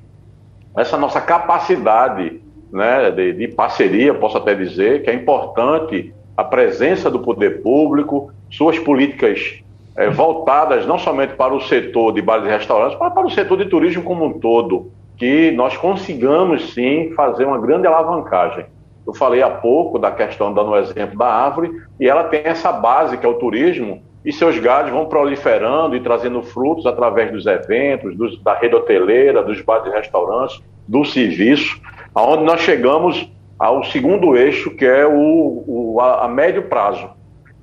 essa 0.76 0.98
nossa 0.98 1.20
capacidade 1.20 2.42
né, 2.72 3.12
de, 3.12 3.34
de, 3.34 3.48
parceria, 3.50 4.14
posso 4.14 4.38
até 4.38 4.56
dizer, 4.56 5.04
que 5.04 5.10
é 5.10 5.14
importante 5.14 6.14
a 6.36 6.44
presença 6.44 7.10
do 7.10 7.20
poder 7.20 7.62
público, 7.62 8.32
suas 8.50 8.80
políticas 8.80 9.62
é, 9.96 10.10
voltadas 10.10 10.86
não 10.86 10.98
somente 10.98 11.34
para 11.34 11.54
o 11.54 11.62
setor 11.62 12.14
de 12.14 12.22
bares 12.22 12.46
e 12.46 12.50
restaurantes, 12.50 12.98
mas 13.00 13.14
para 13.14 13.26
o 13.26 13.30
setor 13.30 13.58
de 13.58 13.66
turismo 13.66 14.04
como 14.04 14.26
um 14.26 14.40
todo, 14.40 14.92
que 15.18 15.52
nós 15.52 15.76
consigamos 15.78 16.74
sim 16.74 17.12
fazer 17.16 17.46
uma 17.46 17.60
grande 17.60 17.88
alavancagem. 17.88 18.66
Eu 19.06 19.14
falei 19.14 19.42
há 19.42 19.50
pouco 19.50 20.00
da 20.00 20.12
questão, 20.12 20.54
dando 20.54 20.72
o 20.72 20.78
exemplo 20.78 21.18
da 21.18 21.28
árvore, 21.28 21.72
e 22.00 22.08
ela 22.08 22.24
tem 22.26 22.42
essa 22.44 22.72
base 22.72 23.18
que 23.18 23.26
é 23.26 23.30
o 23.30 23.34
turismo, 23.34 24.02
e 24.24 24.32
seus 24.32 24.58
galhos 24.60 24.92
vão 24.92 25.08
proliferando 25.08 25.96
e 25.96 26.00
trazendo 26.00 26.44
frutos 26.44 26.86
através 26.86 27.32
dos 27.32 27.46
eventos, 27.46 28.16
dos, 28.16 28.42
da 28.44 28.54
rede 28.54 28.76
hoteleira, 28.76 29.44
dos 29.44 29.62
bares 29.62 29.92
e 29.92 29.96
restaurantes, 29.96 30.62
do 30.88 31.04
serviço, 31.04 31.80
aonde 32.14 32.44
nós 32.44 32.62
chegamos 32.62 33.32
ao 33.58 33.84
segundo 33.86 34.36
eixo, 34.36 34.72
que 34.72 34.86
é 34.86 35.06
o, 35.06 35.64
o 35.68 36.00
a, 36.02 36.26
a, 36.26 36.28
médio 36.28 36.64
prazo. 36.64 37.10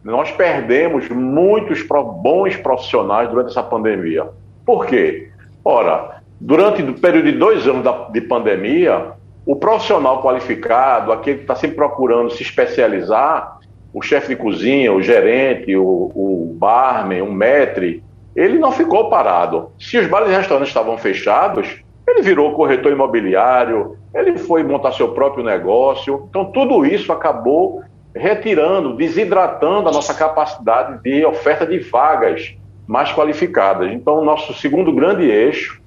Nós 0.03 0.31
perdemos 0.31 1.09
muitos 1.09 1.83
bons 1.83 2.57
profissionais 2.57 3.29
durante 3.29 3.51
essa 3.51 3.63
pandemia. 3.63 4.27
Por 4.65 4.87
quê? 4.87 5.31
Ora, 5.65 6.23
durante 6.41 6.83
o 6.83 6.95
período 6.95 7.31
de 7.31 7.39
dois 7.39 7.67
anos 7.67 7.83
da, 7.83 8.09
de 8.09 8.21
pandemia, 8.21 9.13
o 9.45 9.57
profissional 9.57 10.23
qualificado, 10.23 11.11
aquele 11.11 11.39
que 11.39 11.43
está 11.43 11.55
sempre 11.55 11.77
procurando 11.77 12.31
se 12.31 12.43
especializar, 12.43 13.58
o 13.93 14.03
chefe 14.03 14.29
de 14.29 14.37
cozinha, 14.37 14.93
o 14.93 15.03
gerente, 15.03 15.75
o, 15.77 15.83
o 15.83 16.57
barman, 16.59 17.23
o 17.23 17.33
maître, 17.33 18.03
ele 18.37 18.59
não 18.59 18.71
ficou 18.71 19.09
parado. 19.09 19.71
Se 19.79 19.99
os 19.99 20.07
bares 20.07 20.31
e 20.31 20.35
restaurantes 20.35 20.69
estavam 20.69 20.97
fechados, 20.99 21.83
ele 22.07 22.23
virou 22.23 22.55
corretor 22.55 22.93
imobiliário, 22.93 23.97
ele 24.15 24.39
foi 24.39 24.63
montar 24.63 24.93
seu 24.93 25.13
próprio 25.13 25.45
negócio. 25.45 26.27
Então, 26.29 26.47
tudo 26.47 26.87
isso 26.87 27.13
acabou 27.13 27.83
retirando, 28.15 28.97
desidratando 28.97 29.89
a 29.89 29.93
nossa 29.93 30.15
capacidade 30.15 31.03
de 31.03 31.25
oferta 31.25 31.67
de 31.67 31.79
vagas 31.79 32.55
mais 32.87 33.13
qualificadas. 33.13 33.93
Então, 33.93 34.25
nosso 34.25 34.55
segundo 34.55 34.93
grande 34.93 35.31
eixo 35.31 35.81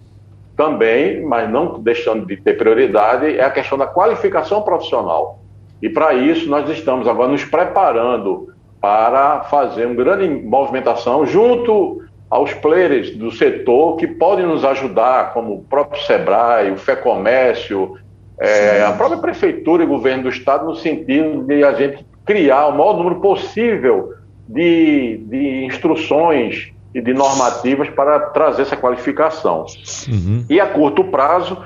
também, 0.55 1.21
mas 1.23 1.49
não 1.49 1.79
deixando 1.79 2.25
de 2.25 2.37
ter 2.37 2.57
prioridade, 2.57 3.37
é 3.37 3.43
a 3.43 3.49
questão 3.49 3.77
da 3.77 3.87
qualificação 3.87 4.61
profissional. 4.61 5.39
E 5.81 5.89
para 5.89 6.13
isso, 6.13 6.49
nós 6.49 6.69
estamos 6.69 7.07
agora 7.07 7.31
nos 7.31 7.43
preparando 7.43 8.49
para 8.79 9.41
fazer 9.43 9.85
uma 9.85 9.95
grande 9.95 10.27
movimentação 10.27 11.25
junto 11.25 12.01
aos 12.29 12.53
players 12.53 13.15
do 13.15 13.31
setor 13.31 13.97
que 13.97 14.07
podem 14.07 14.45
nos 14.45 14.63
ajudar, 14.63 15.33
como 15.33 15.55
o 15.55 15.63
próprio 15.63 16.01
SEBRAE, 16.03 16.71
o 16.71 16.77
FEComércio, 16.77 17.97
é, 18.39 18.83
a 18.83 18.93
própria 18.93 19.19
Prefeitura 19.19 19.83
e 19.83 19.85
Governo 19.85 20.23
do 20.23 20.29
Estado, 20.29 20.65
no 20.65 20.75
sentido 20.75 21.43
de 21.43 21.63
a 21.63 21.73
gente 21.73 22.05
criar 22.25 22.67
o 22.67 22.71
maior 22.71 22.97
número 22.97 23.19
possível 23.19 24.13
de, 24.47 25.17
de 25.27 25.65
instruções 25.65 26.71
e 26.93 27.01
de 27.01 27.13
normativas 27.13 27.89
para 27.89 28.19
trazer 28.19 28.63
essa 28.63 28.75
qualificação. 28.75 29.65
Uhum. 30.07 30.45
E 30.49 30.59
a 30.59 30.67
curto 30.67 31.03
prazo, 31.03 31.57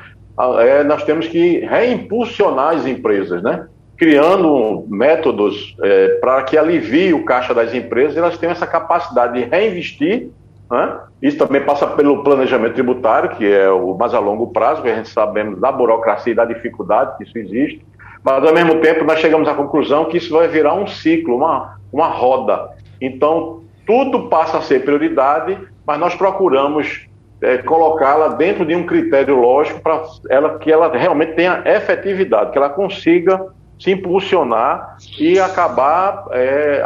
é, 0.60 0.84
nós 0.84 1.04
temos 1.04 1.28
que 1.28 1.60
reimpulsionar 1.60 2.75
as 2.75 2.86
empresas, 2.86 3.41
né? 3.41 3.67
Criando 3.97 4.86
métodos 4.89 5.75
é, 5.81 6.08
para 6.19 6.43
que 6.43 6.58
alivie 6.58 7.13
o 7.13 7.23
caixa 7.23 7.53
das 7.53 7.73
empresas 7.73 8.17
elas 8.17 8.38
tenham 8.38 8.51
essa 8.51 8.67
capacidade 8.67 9.34
de 9.34 9.49
reinvestir 9.49 10.29
né? 10.69 10.99
Isso 11.21 11.38
também 11.38 11.63
passa 11.63 11.88
pelo 11.88 12.23
planejamento 12.23 12.73
tributário, 12.73 13.29
que 13.31 13.45
é 13.45 13.69
o 13.69 13.95
mais 13.95 14.13
a 14.13 14.19
longo 14.19 14.47
prazo, 14.47 14.81
que 14.81 14.89
a 14.89 14.95
gente 14.95 15.10
sabemos 15.10 15.60
da 15.60 15.71
burocracia 15.71 16.34
e 16.34 16.36
da 16.36 16.45
dificuldade 16.45 17.17
que 17.17 17.23
isso 17.23 17.38
existe, 17.38 17.86
mas 18.23 18.43
ao 18.43 18.53
mesmo 18.53 18.79
tempo 18.81 19.03
nós 19.03 19.19
chegamos 19.19 19.47
à 19.47 19.53
conclusão 19.53 20.05
que 20.05 20.17
isso 20.17 20.34
vai 20.34 20.47
virar 20.47 20.73
um 20.73 20.88
ciclo, 20.88 21.38
uma, 21.38 21.77
uma 21.91 22.08
roda. 22.08 22.69
Então, 22.99 23.62
tudo 23.86 24.27
passa 24.27 24.58
a 24.58 24.62
ser 24.62 24.84
prioridade, 24.84 25.58
mas 25.86 25.99
nós 25.99 26.15
procuramos 26.15 27.08
é, 27.41 27.60
colocá-la 27.60 28.29
dentro 28.29 28.65
de 28.65 28.75
um 28.75 28.86
critério 28.86 29.39
lógico 29.39 29.79
para 29.81 30.03
ela, 30.29 30.58
que 30.58 30.71
ela 30.71 30.91
realmente 30.95 31.34
tenha 31.34 31.62
efetividade, 31.65 32.51
que 32.51 32.58
ela 32.58 32.69
consiga 32.69 33.47
se 33.80 33.92
impulsionar 33.92 34.98
e 35.20 35.40
acabar 35.40 36.26
é, 36.32 36.82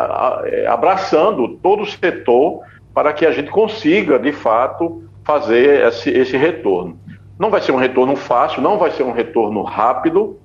é 0.46 0.68
abraçando 0.68 1.58
todo 1.58 1.84
o 1.84 1.86
setor 1.86 2.62
para 2.94 3.14
que 3.14 3.26
a 3.26 3.32
gente 3.32 3.50
consiga, 3.50 4.18
de 4.18 4.32
fato, 4.32 5.04
fazer 5.24 5.86
esse, 5.88 6.10
esse 6.10 6.36
retorno. 6.36 7.00
Não 7.38 7.50
vai 7.50 7.62
ser 7.62 7.72
um 7.72 7.78
retorno 7.78 8.16
fácil, 8.16 8.62
não 8.62 8.78
vai 8.78 8.92
ser 8.92 9.04
um 9.04 9.12
retorno 9.12 9.62
rápido. 9.64 10.38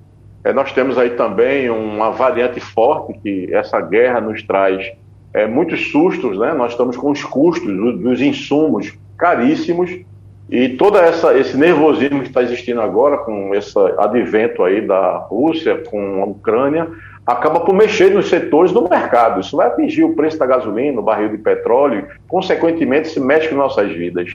É, 0.43 0.53
nós 0.53 0.71
temos 0.71 0.97
aí 0.97 1.09
também 1.11 1.69
uma 1.69 2.11
variante 2.11 2.59
forte 2.59 3.19
que 3.19 3.53
essa 3.53 3.81
guerra 3.81 4.21
nos 4.21 4.43
traz 4.43 4.91
é, 5.33 5.47
muitos 5.47 5.91
sustos, 5.91 6.37
né? 6.37 6.53
Nós 6.53 6.71
estamos 6.71 6.95
com 6.95 7.11
os 7.11 7.23
custos 7.23 7.67
dos 7.99 8.21
insumos 8.21 8.93
caríssimos 9.17 10.04
e 10.49 10.69
todo 10.69 10.97
essa, 10.97 11.35
esse 11.37 11.57
nervosismo 11.57 12.21
que 12.21 12.27
está 12.27 12.43
existindo 12.43 12.79
agora 12.79 13.17
com 13.17 13.53
esse 13.55 13.77
advento 13.97 14.63
aí 14.63 14.79
da 14.79 15.17
Rússia 15.17 15.83
com 15.89 16.21
a 16.21 16.25
Ucrânia 16.25 16.87
acaba 17.25 17.61
por 17.61 17.73
mexer 17.73 18.13
nos 18.13 18.29
setores 18.29 18.71
do 18.71 18.87
mercado. 18.87 19.41
Isso 19.41 19.57
vai 19.57 19.67
atingir 19.67 20.03
o 20.03 20.13
preço 20.13 20.37
da 20.37 20.45
gasolina, 20.45 20.99
o 20.99 21.03
barril 21.03 21.29
de 21.29 21.39
petróleo, 21.39 22.07
consequentemente 22.27 23.07
se 23.07 23.19
mexe 23.19 23.49
com 23.49 23.55
nossas 23.55 23.91
vidas. 23.91 24.31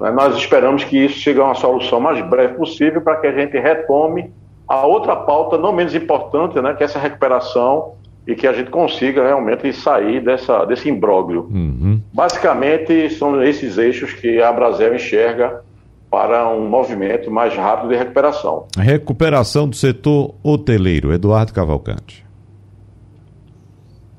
Né, 0.00 0.10
nós 0.12 0.36
esperamos 0.36 0.84
que 0.84 0.96
isso 0.96 1.18
chegue 1.18 1.40
a 1.40 1.44
uma 1.44 1.56
solução 1.56 1.98
mais 1.98 2.24
breve 2.24 2.54
possível 2.54 3.00
para 3.00 3.16
que 3.16 3.26
a 3.26 3.32
gente 3.32 3.58
retome 3.58 4.32
a 4.68 4.86
outra 4.86 5.16
pauta 5.16 5.58
não 5.58 5.72
menos 5.72 5.94
importante, 5.94 6.60
né, 6.60 6.74
que 6.74 6.84
é 6.84 6.86
essa 6.86 7.00
recuperação 7.00 7.94
e 8.28 8.34
que 8.34 8.46
a 8.46 8.52
gente 8.52 8.70
consiga 8.70 9.26
realmente 9.26 9.72
sair 9.72 10.22
dessa, 10.22 10.66
desse 10.66 10.86
imbróglio. 10.86 11.48
Uhum. 11.50 11.98
Basicamente, 12.12 13.08
são 13.08 13.42
esses 13.42 13.78
eixos 13.78 14.12
que 14.12 14.42
a 14.42 14.52
Brasil 14.52 14.94
enxerga 14.94 15.62
para 16.10 16.46
um 16.46 16.68
movimento 16.68 17.30
mais 17.30 17.54
rápido 17.54 17.88
de 17.88 17.96
recuperação. 17.96 18.66
Recuperação 18.76 19.66
do 19.66 19.74
setor 19.74 20.34
hoteleiro. 20.42 21.10
Eduardo 21.10 21.54
Cavalcante. 21.54 22.22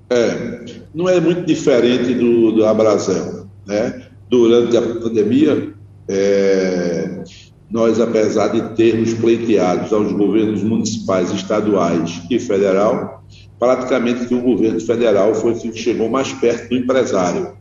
É, 0.10 0.66
não 0.92 1.08
é 1.08 1.20
muito 1.20 1.46
diferente 1.46 2.16
do, 2.16 2.52
do 2.52 2.66
Abrazel. 2.66 3.46
Né? 3.68 4.08
Durante 4.28 4.76
a 4.76 4.82
pandemia, 4.82 5.72
é, 6.08 7.22
nós, 7.70 8.00
apesar 8.00 8.48
de 8.48 8.76
termos 8.76 9.14
pleiteados 9.14 9.94
aos 9.94 10.12
governos 10.14 10.64
municipais, 10.64 11.32
estaduais 11.32 12.24
e 12.28 12.40
federal, 12.40 13.20
praticamente 13.60 14.26
que 14.26 14.34
o 14.34 14.42
governo 14.42 14.80
federal 14.80 15.36
foi 15.36 15.54
que 15.54 15.78
chegou 15.78 16.10
mais 16.10 16.32
perto 16.34 16.70
do 16.70 16.78
empresário. 16.78 17.54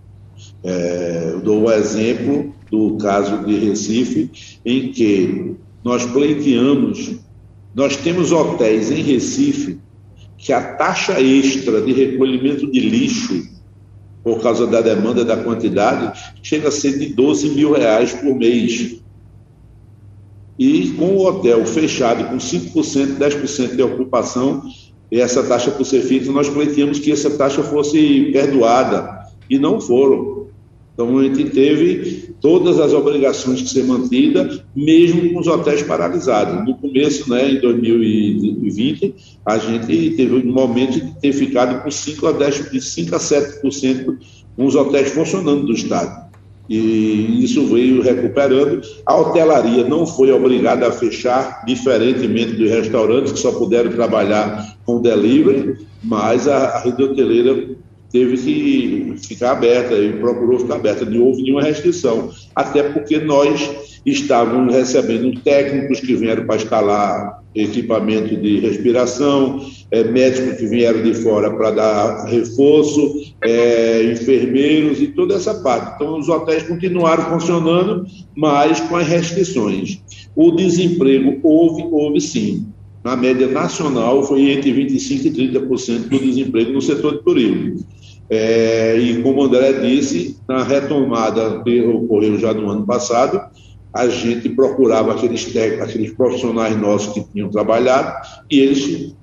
É, 0.63 1.31
eu 1.33 1.41
dou 1.41 1.63
o 1.63 1.67
um 1.67 1.73
exemplo 1.73 2.55
do 2.71 2.97
caso 2.99 3.45
de 3.45 3.59
Recife, 3.59 4.31
em 4.65 4.93
que 4.93 5.57
nós 5.83 6.07
pleiteamos, 6.07 7.17
nós 7.75 7.97
temos 7.97 8.31
hotéis 8.31 8.91
em 8.91 9.03
Recife 9.03 9.81
que 10.37 10.53
a 10.53 10.75
taxa 10.75 11.21
extra 11.21 11.83
de 11.83 11.93
recolhimento 11.93 12.71
de 12.71 12.79
lixo, 12.79 13.49
por 14.23 14.41
causa 14.41 14.67
da 14.67 14.81
demanda 14.81 15.25
da 15.25 15.37
quantidade, 15.37 16.19
chega 16.43 16.69
a 16.69 16.73
ser 16.73 16.97
de 16.99 17.13
12 17.13 17.51
mil 17.51 17.73
reais 17.73 18.13
por 18.13 18.37
mês. 18.37 19.01
E 20.57 20.91
com 20.91 21.17
o 21.17 21.27
hotel 21.27 21.65
fechado 21.67 22.25
com 22.29 22.37
5%, 22.37 23.17
10% 23.17 23.77
de 23.77 23.83
ocupação, 23.83 24.63
essa 25.11 25.43
taxa 25.43 25.71
por 25.71 25.85
ser 25.85 26.03
fixa, 26.03 26.31
nós 26.31 26.49
pleiteamos 26.49 26.99
que 26.99 27.13
essa 27.13 27.31
taxa 27.31 27.63
fosse 27.63 28.31
perdoada, 28.33 29.19
e 29.49 29.59
não 29.59 29.81
foram. 29.81 30.49
Então 30.93 31.17
a 31.19 31.23
gente 31.23 31.51
teve 31.51 32.35
todas 32.41 32.81
as 32.81 32.93
obrigações 32.93 33.63
que 33.63 33.69
ser 33.69 33.85
mantida, 33.85 34.65
mesmo 34.75 35.33
com 35.33 35.39
os 35.39 35.47
hotéis 35.47 35.83
paralisados. 35.83 36.67
No 36.67 36.77
começo, 36.77 37.31
né, 37.31 37.53
em 37.53 37.61
2020, 37.61 39.15
a 39.47 39.59
gente 39.59 40.17
teve 40.17 40.35
um 40.35 40.53
momento 40.53 40.95
de 40.95 41.21
ter 41.21 41.33
ficado 41.33 41.83
com 41.83 41.91
5 41.91 42.27
a 42.27 42.33
10, 42.33 42.71
de 42.73 42.81
5 42.81 43.15
a 43.15 43.19
7% 43.19 44.19
com 44.57 44.67
os 44.67 44.75
hotéis 44.75 45.11
funcionando 45.11 45.67
do 45.67 45.73
estado. 45.73 46.28
E 46.69 47.43
isso 47.43 47.67
veio 47.67 48.03
recuperando. 48.03 48.83
A 49.07 49.17
hotelaria 49.17 49.85
não 49.85 50.07
foi 50.07 50.31
obrigada 50.31 50.89
a 50.89 50.93
fechar, 50.93 51.65
diferentemente 51.65 52.57
dos 52.57 52.71
restaurantes 52.71 53.33
que 53.33 53.39
só 53.39 53.53
puderam 53.53 53.91
trabalhar 53.91 54.77
com 54.85 55.01
delivery, 55.01 55.79
mas 56.03 56.47
a, 56.47 56.57
a 56.69 56.81
rede 56.81 57.03
hoteleira 57.03 57.69
teve 58.11 58.37
que 58.37 59.15
ficar 59.27 59.53
aberta 59.53 59.95
e 59.95 60.13
procurou 60.15 60.61
ficar 60.61 60.77
aberta. 60.77 61.05
Não 61.05 61.23
houve 61.23 61.43
nenhuma 61.43 61.63
restrição, 61.63 62.31
até 62.55 62.83
porque 62.83 63.19
nós 63.19 63.71
estávamos 64.05 64.75
recebendo 64.75 65.39
técnicos 65.41 66.01
que 66.01 66.15
vieram 66.15 66.47
para 66.47 66.57
instalar 66.57 67.43
equipamento 67.55 68.37
de 68.37 68.61
respiração, 68.61 69.67
é, 69.91 70.05
médicos 70.05 70.59
que 70.59 70.67
vieram 70.67 71.03
de 71.03 71.15
fora 71.15 71.51
para 71.51 71.71
dar 71.71 72.25
reforço, 72.27 73.35
é, 73.43 74.13
enfermeiros 74.13 75.01
e 75.01 75.09
toda 75.09 75.35
essa 75.35 75.55
parte. 75.55 75.95
Então, 75.97 76.19
os 76.19 76.29
hotéis 76.29 76.63
continuaram 76.63 77.25
funcionando, 77.25 78.07
mas 78.37 78.81
com 78.81 78.97
as 78.97 79.07
restrições. 79.07 80.01
O 80.37 80.53
desemprego 80.53 81.39
houve, 81.43 81.83
houve 81.91 82.21
sim. 82.21 82.67
Na 83.03 83.17
média 83.17 83.47
nacional, 83.47 84.23
foi 84.25 84.51
entre 84.51 84.73
25% 84.73 85.25
e 85.25 85.31
30% 85.31 86.09
do 86.09 86.19
desemprego 86.19 86.73
no 86.73 86.83
setor 86.83 87.17
de 87.17 87.25
turismo. 87.25 87.77
É, 88.31 88.97
e 88.99 89.23
como 89.23 89.41
o 89.41 89.45
André 89.45 89.73
disse, 89.75 90.39
na 90.49 90.63
retomada 90.63 91.63
que 91.63 91.81
ocorreu 91.81 92.39
já 92.39 92.53
no 92.53 92.69
ano 92.69 92.85
passado, 92.85 93.41
a 93.93 94.07
gente 94.09 94.49
procurava 94.51 95.13
aqueles 95.13 95.47
técnicos, 95.47 95.89
aqueles 95.89 96.13
profissionais 96.13 96.77
nossos 96.77 97.15
que 97.15 97.25
tinham 97.33 97.49
trabalhado, 97.49 98.15
e 98.51 98.61
eles 98.61 99.15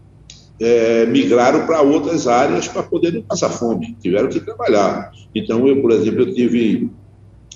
é, 0.60 1.06
migraram 1.06 1.66
para 1.66 1.82
outras 1.82 2.28
áreas 2.28 2.68
para 2.68 2.84
poderem 2.84 3.22
passar 3.22 3.50
fome, 3.50 3.96
tiveram 4.02 4.30
que 4.30 4.40
trabalhar. 4.40 5.12
Então, 5.34 5.68
eu, 5.68 5.82
por 5.82 5.92
exemplo, 5.92 6.22
eu 6.22 6.34
tive 6.34 6.90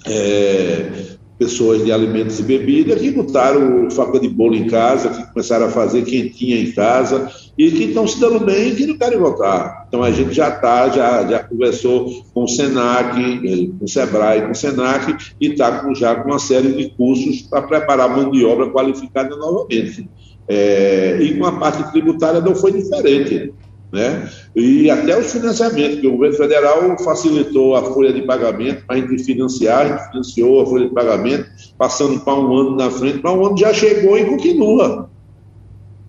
é, 0.06 1.18
pessoas 1.40 1.86
de 1.86 1.92
alimentos 1.92 2.38
e 2.38 2.44
bebidas 2.44 3.00
que 3.00 3.12
botaram 3.12 3.90
faca 3.90 4.20
de 4.20 4.28
bolo 4.28 4.56
em 4.56 4.68
casa, 4.68 5.10
que 5.10 5.32
começaram 5.32 5.68
a 5.68 5.70
fazer 5.70 6.04
quentinha 6.04 6.60
em 6.60 6.74
casa 6.74 7.32
e 7.58 7.72
que 7.72 7.86
estão 7.86 8.06
se 8.06 8.20
dando 8.20 8.42
bem 8.42 8.70
e 8.70 8.76
que 8.76 8.86
não 8.86 8.98
querem 8.98 9.18
voltar. 9.18 9.86
Então 9.88 10.04
a 10.04 10.12
gente 10.12 10.34
já 10.34 10.50
está, 10.50 10.90
já, 10.90 11.26
já 11.26 11.40
conversou 11.40 12.26
com 12.34 12.44
o 12.44 12.48
SENAC, 12.48 13.18
eh, 13.18 13.70
com 13.80 13.86
o 13.86 13.88
SEBRAE, 13.88 14.42
com 14.42 14.52
o 14.52 14.56
SENAC 14.56 15.16
e 15.40 15.48
está 15.48 15.80
com, 15.80 15.96
já 15.96 16.14
com 16.16 16.30
uma 16.30 16.40
série 16.40 16.74
de 16.74 16.90
cursos 16.90 17.44
para 17.44 17.62
preparar 17.62 18.10
mão 18.10 18.30
de 18.30 18.44
obra 18.44 18.70
qualificada 18.70 19.34
novamente. 19.38 20.10
É, 20.46 21.20
e 21.22 21.38
com 21.38 21.46
a 21.46 21.54
parte 21.54 21.90
tributária 21.92 22.42
não 22.42 22.54
foi 22.54 22.74
diferente. 22.74 23.54
Né? 23.92 24.30
E 24.56 24.90
até 24.90 25.18
os 25.18 25.32
financiamentos, 25.32 26.00
que 26.00 26.08
o 26.08 26.12
governo 26.12 26.36
federal 26.36 26.98
facilitou 27.00 27.76
a 27.76 27.84
folha 27.84 28.14
de 28.14 28.22
pagamento 28.22 28.86
para 28.86 28.98
a 28.98 29.00
gente 29.00 29.24
financiar, 29.24 29.80
a 29.80 29.88
gente 29.88 30.12
financiou 30.12 30.62
a 30.62 30.66
folha 30.66 30.88
de 30.88 30.94
pagamento, 30.94 31.50
passando 31.78 32.20
para 32.20 32.36
um 32.36 32.56
ano 32.56 32.76
na 32.76 32.92
frente, 32.92 33.20
para 33.20 33.32
um 33.32 33.46
ano 33.46 33.58
já 33.58 33.74
chegou 33.74 34.18
e 34.18 34.26
continua. 34.26 35.10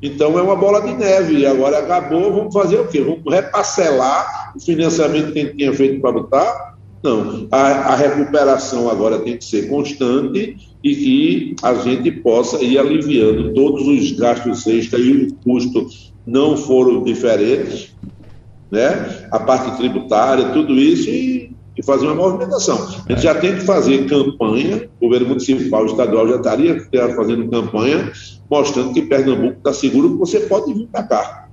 Então 0.03 0.39
é 0.39 0.43
uma 0.43 0.57
bola 0.57 0.81
de 0.81 0.95
neve, 0.95 1.39
e 1.39 1.47
agora 1.47 1.79
acabou, 1.79 2.33
vamos 2.33 2.53
fazer 2.53 2.77
o 2.81 2.87
quê? 2.87 3.01
Vamos 3.01 3.23
reparcelar 3.27 4.53
o 4.55 4.61
financiamento 4.61 5.33
que 5.33 5.39
a 5.39 5.43
gente 5.43 5.57
tinha 5.57 5.73
feito 5.73 6.01
para 6.01 6.13
botar? 6.13 6.70
Não, 7.03 7.49
a, 7.51 7.93
a 7.93 7.97
recuperação 7.97 8.91
agora 8.91 9.21
tem 9.21 9.37
que 9.37 9.45
ser 9.45 9.69
constante 9.69 10.57
e 10.85 10.95
que 10.95 11.57
a 11.63 11.75
gente 11.75 12.11
possa 12.13 12.63
ir 12.63 12.79
aliviando 12.79 13.55
todos 13.55 13.87
os 13.87 14.13
gastos 14.13 14.67
extras 14.67 15.03
e 15.03 15.13
o 15.13 15.35
custo 15.37 15.87
não 16.27 16.57
foram 16.57 17.03
diferentes, 17.03 17.95
né? 18.71 19.29
a 19.33 19.41
parte 19.41 19.79
tributária, 19.79 20.51
tudo 20.51 20.75
isso, 20.75 21.09
e, 21.09 21.57
e 21.77 21.83
fazer 21.83 22.07
uma 22.07 22.15
movimentação. 22.15 22.77
A 23.09 23.13
gente 23.13 23.23
já 23.23 23.35
tem 23.35 23.55
que 23.55 23.63
fazer 23.63 24.07
campanha, 24.07 24.89
o 25.01 25.07
governo 25.07 25.29
municipal, 25.29 25.87
estadual 25.87 26.29
já 26.29 26.37
estaria 26.37 26.87
fazendo 27.17 27.49
campanha, 27.49 28.13
mostrando 28.51 28.93
que 28.93 29.03
Pernambuco 29.03 29.59
está 29.59 29.73
seguro, 29.73 30.13
que 30.13 30.19
você 30.19 30.41
pode 30.41 30.73
vir 30.75 30.87
para 30.87 31.03
cá. 31.05 31.50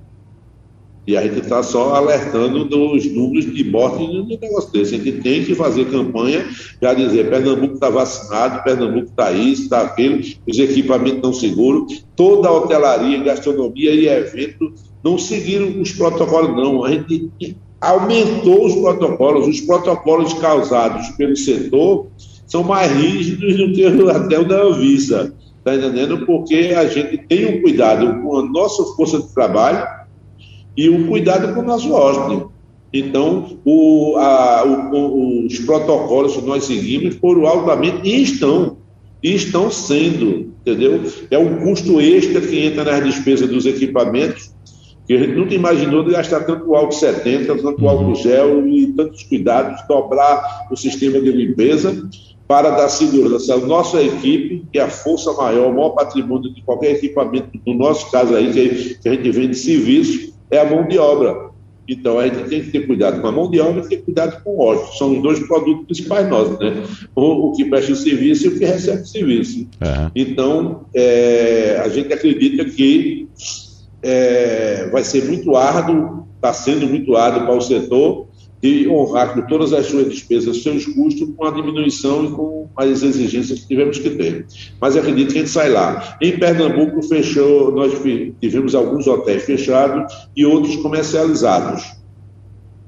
E 1.08 1.16
a 1.16 1.22
gente 1.22 1.40
está 1.40 1.62
só 1.62 1.94
alertando 1.94 2.66
dos 2.66 3.10
números 3.10 3.50
de 3.50 3.64
morte 3.64 4.06
de 4.06 4.20
um 4.20 4.26
negócio 4.26 4.70
desse. 4.70 4.94
A 4.94 4.98
gente 4.98 5.22
tem 5.22 5.42
que 5.42 5.54
fazer 5.54 5.86
campanha, 5.86 6.46
já 6.82 6.92
dizer, 6.92 7.30
Pernambuco 7.30 7.72
está 7.72 7.88
vacinado, 7.88 8.62
Pernambuco 8.62 9.08
está 9.08 9.32
isso, 9.32 9.62
está 9.62 9.80
aquilo, 9.80 10.20
os 10.46 10.58
equipamentos 10.58 11.16
estão 11.16 11.32
seguros, 11.32 12.04
toda 12.14 12.48
a 12.48 12.52
hotelaria, 12.52 13.22
gastronomia 13.22 13.90
e 13.90 14.06
evento 14.06 14.70
não 15.02 15.16
seguiram 15.16 15.80
os 15.80 15.92
protocolos, 15.92 16.54
não. 16.54 16.84
A 16.84 16.90
gente 16.90 17.30
aumentou 17.80 18.66
os 18.66 18.74
protocolos, 18.74 19.48
os 19.48 19.62
protocolos 19.62 20.34
causados 20.34 21.08
pelo 21.16 21.36
setor 21.36 22.08
são 22.46 22.62
mais 22.62 22.92
rígidos 22.92 23.56
do 23.56 23.72
que 23.72 23.86
até 24.10 24.38
o 24.38 24.46
da 24.46 24.62
Anvisa, 24.62 25.34
está 25.56 25.74
entendendo? 25.74 26.26
Porque 26.26 26.74
a 26.76 26.86
gente 26.86 27.16
tem 27.26 27.46
um 27.46 27.62
cuidado 27.62 28.20
com 28.20 28.36
a 28.36 28.42
nossa 28.42 28.84
força 28.94 29.18
de 29.18 29.32
trabalho, 29.32 29.96
e 30.76 30.88
o 30.88 31.06
cuidado 31.08 31.54
com 31.54 31.60
o 31.60 31.64
nosso 31.64 31.92
hóspede. 31.92 32.44
Então, 32.92 33.58
o, 33.64 34.16
a, 34.16 34.64
o, 34.64 35.46
os 35.46 35.58
protocolos 35.60 36.36
que 36.36 36.42
nós 36.42 36.64
seguimos 36.64 37.16
foram 37.16 37.46
altamente 37.46 38.08
e 38.08 38.22
estão, 38.22 38.78
e 39.22 39.34
estão 39.34 39.70
sendo, 39.70 40.52
entendeu? 40.60 41.02
É 41.30 41.38
um 41.38 41.58
custo 41.58 42.00
extra 42.00 42.40
que 42.40 42.58
entra 42.64 42.84
nas 42.84 43.04
despesas 43.04 43.48
dos 43.48 43.66
equipamentos, 43.66 44.52
que 45.06 45.14
a 45.14 45.18
gente 45.18 45.34
nunca 45.34 45.54
imaginou 45.54 46.02
de 46.04 46.12
gastar 46.12 46.44
tanto 46.44 46.74
álcool 46.74 46.92
70, 46.92 47.56
tanto 47.56 47.82
uhum. 47.82 47.88
álcool 47.88 48.14
gel 48.14 48.66
e 48.66 48.86
tantos 48.88 49.22
cuidados, 49.24 49.82
dobrar 49.86 50.66
o 50.70 50.76
sistema 50.76 51.20
de 51.20 51.30
limpeza 51.30 52.08
para 52.46 52.70
dar 52.70 52.88
segurança 52.88 53.54
à 53.54 53.58
nossa 53.58 54.02
equipe, 54.02 54.64
que 54.72 54.78
é 54.78 54.82
a 54.82 54.88
força 54.88 55.30
maior, 55.34 55.70
o 55.70 55.74
maior 55.74 55.90
patrimônio 55.90 56.52
de 56.52 56.62
qualquer 56.62 56.92
equipamento, 56.92 57.50
no 57.66 57.74
nosso 57.74 58.10
caso 58.10 58.34
aí, 58.34 58.50
que 58.50 59.08
a 59.08 59.12
gente 59.12 59.30
vende 59.30 59.54
serviço, 59.54 60.32
é 60.50 60.58
a 60.58 60.64
mão 60.64 60.86
de 60.86 60.98
obra. 60.98 61.48
Então 61.88 62.18
a 62.18 62.26
gente 62.26 62.48
tem 62.48 62.62
que 62.62 62.70
ter 62.70 62.86
cuidado 62.86 63.20
com 63.20 63.26
a 63.26 63.32
mão 63.32 63.50
de 63.50 63.58
obra 63.60 63.82
e 63.82 63.88
ter 63.88 63.98
cuidado 63.98 64.42
com 64.42 64.50
o 64.50 64.60
óleo. 64.60 64.86
São 64.98 65.16
os 65.16 65.22
dois 65.22 65.38
produtos 65.46 65.86
principais 65.86 66.28
nossos, 66.28 66.58
né? 66.58 66.82
O, 67.14 67.48
o 67.48 67.52
que 67.52 67.64
presta 67.64 67.92
o 67.92 67.96
serviço 67.96 68.44
e 68.44 68.48
o 68.48 68.58
que 68.58 68.64
recebe 68.64 69.02
o 69.02 69.06
serviço. 69.06 69.60
Uhum. 69.60 70.10
Então 70.14 70.84
é, 70.94 71.80
a 71.82 71.88
gente 71.88 72.12
acredita 72.12 72.64
que 72.66 73.26
é, 74.02 74.88
vai 74.92 75.02
ser 75.02 75.24
muito 75.24 75.56
árduo, 75.56 76.26
está 76.36 76.52
sendo 76.52 76.86
muito 76.86 77.16
árduo 77.16 77.46
para 77.46 77.56
o 77.56 77.60
setor, 77.60 78.27
e 78.62 78.88
honrar 78.88 79.34
com 79.34 79.42
todas 79.42 79.72
as 79.72 79.86
suas 79.86 80.08
despesas, 80.08 80.62
seus 80.62 80.84
custos, 80.86 81.28
com 81.36 81.44
a 81.44 81.50
diminuição 81.50 82.24
e 82.24 82.30
com 82.32 82.68
as 82.76 83.02
exigências 83.02 83.60
que 83.60 83.68
tivemos 83.68 83.98
que 83.98 84.10
ter. 84.10 84.46
Mas 84.80 84.96
acredito 84.96 85.32
que 85.32 85.38
a 85.38 85.40
gente 85.42 85.50
sai 85.50 85.70
lá. 85.70 86.16
Em 86.20 86.38
Pernambuco, 86.38 87.02
fechou, 87.02 87.72
nós 87.72 87.92
tivemos 88.40 88.74
alguns 88.74 89.06
hotéis 89.06 89.44
fechados 89.44 90.12
e 90.36 90.44
outros 90.44 90.76
comercializados. 90.76 91.98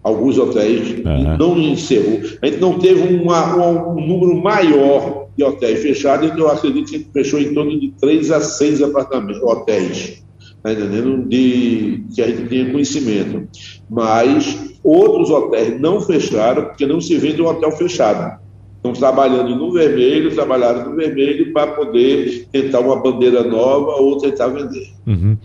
Alguns 0.02 0.38
hotéis 0.38 1.04
uhum. 1.04 1.36
não 1.38 1.58
encerrou. 1.58 2.20
A 2.42 2.46
gente 2.46 2.58
não 2.58 2.78
teve 2.78 3.14
uma, 3.16 3.54
uma, 3.54 3.88
um 3.90 4.06
número 4.06 4.42
maior 4.42 5.28
de 5.36 5.44
hotéis 5.44 5.82
fechados, 5.82 6.26
então 6.26 6.40
eu 6.40 6.50
acredito 6.50 6.88
que 6.90 6.96
a 6.96 6.98
gente 6.98 7.12
fechou 7.12 7.38
em 7.38 7.54
torno 7.54 7.78
de 7.78 7.92
três 8.00 8.30
a 8.30 8.40
seis 8.40 8.82
apartamentos, 8.82 9.42
hotéis. 9.42 10.22
Está 10.56 10.72
entendendo? 10.72 11.28
De, 11.28 12.04
que 12.14 12.22
a 12.22 12.26
gente 12.26 12.48
tinha 12.48 12.70
conhecimento. 12.70 13.48
Mas 13.88 14.69
Outros 14.82 15.30
hotéis 15.30 15.80
não 15.80 16.00
fecharam 16.00 16.66
porque 16.66 16.86
não 16.86 17.00
se 17.00 17.16
vende 17.16 17.42
um 17.42 17.46
hotel 17.46 17.70
fechado. 17.72 18.40
Estão 18.76 18.94
trabalhando 18.94 19.54
no 19.54 19.70
vermelho, 19.70 20.34
trabalharam 20.34 20.88
no 20.88 20.96
vermelho 20.96 21.52
para 21.52 21.72
poder 21.72 22.48
tentar 22.50 22.80
uma 22.80 22.96
bandeira 22.96 23.44
nova 23.44 24.00
ou 24.00 24.16
tentar 24.16 24.48
vender. 24.48 24.90
Uhum. 25.06 25.36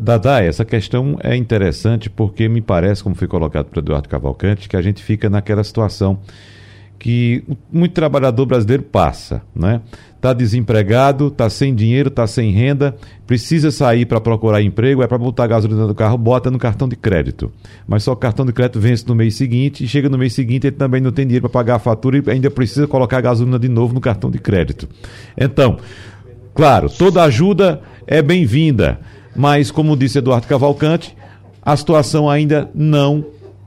Dadá, 0.00 0.42
essa 0.42 0.64
questão 0.64 1.16
é 1.22 1.36
interessante 1.36 2.10
porque 2.10 2.48
me 2.48 2.60
parece, 2.60 3.04
como 3.04 3.14
foi 3.14 3.28
colocado 3.28 3.66
por 3.66 3.78
Eduardo 3.78 4.08
Cavalcante, 4.08 4.68
que 4.68 4.76
a 4.76 4.82
gente 4.82 5.00
fica 5.00 5.30
naquela 5.30 5.62
situação 5.62 6.18
que 6.98 7.44
muito 7.72 7.92
trabalhador 7.92 8.46
brasileiro 8.46 8.82
passa, 8.82 9.42
né? 9.54 9.80
Está 10.16 10.32
desempregado, 10.32 11.28
está 11.28 11.50
sem 11.50 11.74
dinheiro, 11.74 12.08
está 12.08 12.26
sem 12.26 12.50
renda, 12.50 12.96
precisa 13.26 13.70
sair 13.70 14.06
para 14.06 14.18
procurar 14.20 14.62
emprego, 14.62 15.02
é 15.02 15.06
para 15.06 15.18
botar 15.18 15.46
gasolina 15.46 15.86
do 15.86 15.94
carro, 15.94 16.16
bota 16.16 16.50
no 16.50 16.58
cartão 16.58 16.88
de 16.88 16.96
crédito. 16.96 17.52
Mas 17.86 18.04
só 18.04 18.12
o 18.12 18.16
cartão 18.16 18.46
de 18.46 18.52
crédito 18.52 18.80
vence 18.80 19.06
no 19.06 19.14
mês 19.14 19.34
seguinte 19.34 19.84
e 19.84 19.88
chega 19.88 20.08
no 20.08 20.16
mês 20.16 20.32
seguinte 20.32 20.66
ele 20.66 20.76
também 20.76 21.00
não 21.00 21.12
tem 21.12 21.26
dinheiro 21.26 21.42
para 21.42 21.52
pagar 21.52 21.74
a 21.74 21.78
fatura 21.78 22.16
e 22.16 22.30
ainda 22.30 22.50
precisa 22.50 22.86
colocar 22.86 23.18
a 23.18 23.20
gasolina 23.20 23.58
de 23.58 23.68
novo 23.68 23.92
no 23.92 24.00
cartão 24.00 24.30
de 24.30 24.38
crédito. 24.38 24.88
Então, 25.36 25.76
claro, 26.54 26.88
toda 26.88 27.22
ajuda 27.22 27.82
é 28.06 28.22
bem-vinda, 28.22 28.98
mas 29.36 29.70
como 29.70 29.94
disse 29.94 30.16
Eduardo 30.16 30.46
Cavalcante, 30.46 31.14
a 31.60 31.76
situação 31.76 32.30
ainda 32.30 32.70
não 32.74 33.24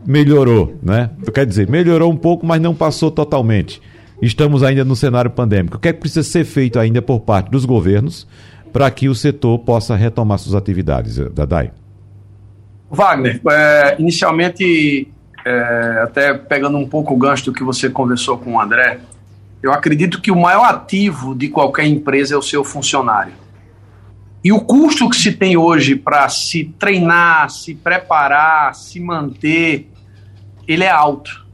melhorou, 0.08 0.74
né? 0.82 1.10
Quer 1.34 1.46
dizer, 1.46 1.70
melhorou 1.70 2.10
um 2.10 2.16
pouco, 2.16 2.46
mas 2.46 2.62
não 2.62 2.74
passou 2.74 3.12
totalmente. 3.12 3.82
Estamos 4.22 4.64
ainda 4.64 4.86
no 4.86 4.96
cenário 4.96 5.30
pandêmico. 5.30 5.76
O 5.76 5.80
que 5.80 5.90
é 5.90 5.94
que 5.94 6.00
precisa 6.00 6.24
ser 6.24 6.46
feito 6.46 6.80
ainda 6.80 7.02
por 7.02 7.20
parte 7.20 7.52
dos 7.52 7.66
governos 7.66 8.26
para 8.72 8.90
que 8.90 9.10
o 9.10 9.14
setor 9.14 9.60
possa 9.60 9.96
retomar 9.96 10.40
suas 10.40 10.56
atividades, 10.56 11.18
Dadai? 11.34 11.72
Wagner, 12.90 13.42
é, 13.52 13.96
inicialmente, 14.00 15.12
é, 15.46 16.02
até 16.04 16.34
pegando 16.34 16.78
um 16.78 16.88
pouco 16.88 17.14
o 17.14 17.18
gancho 17.18 17.46
do 17.46 17.54
que 17.54 17.64
você 17.64 17.90
conversou 17.90 18.38
com 18.38 18.54
o 18.54 18.62
André, 18.62 19.00
eu 19.62 19.74
acredito 19.74 20.22
que 20.22 20.32
o 20.32 20.40
maior 20.40 20.64
ativo 20.64 21.36
de 21.36 21.50
qualquer 21.50 21.86
empresa 21.86 22.34
é 22.34 22.38
o 22.38 22.42
seu 22.42 22.64
funcionário. 22.64 23.34
E 24.44 24.54
o 24.54 24.62
custo 24.62 25.10
que 25.10 25.18
se 25.18 25.34
tem 25.34 25.58
hoje 25.58 25.96
para 25.96 26.30
se 26.30 26.74
treinar, 26.80 27.50
se 27.50 27.76
preparar, 27.76 28.74
se 28.74 29.00
manter, 29.00 29.90
ele 30.68 30.84
é 30.84 30.90
alto. 30.90 31.46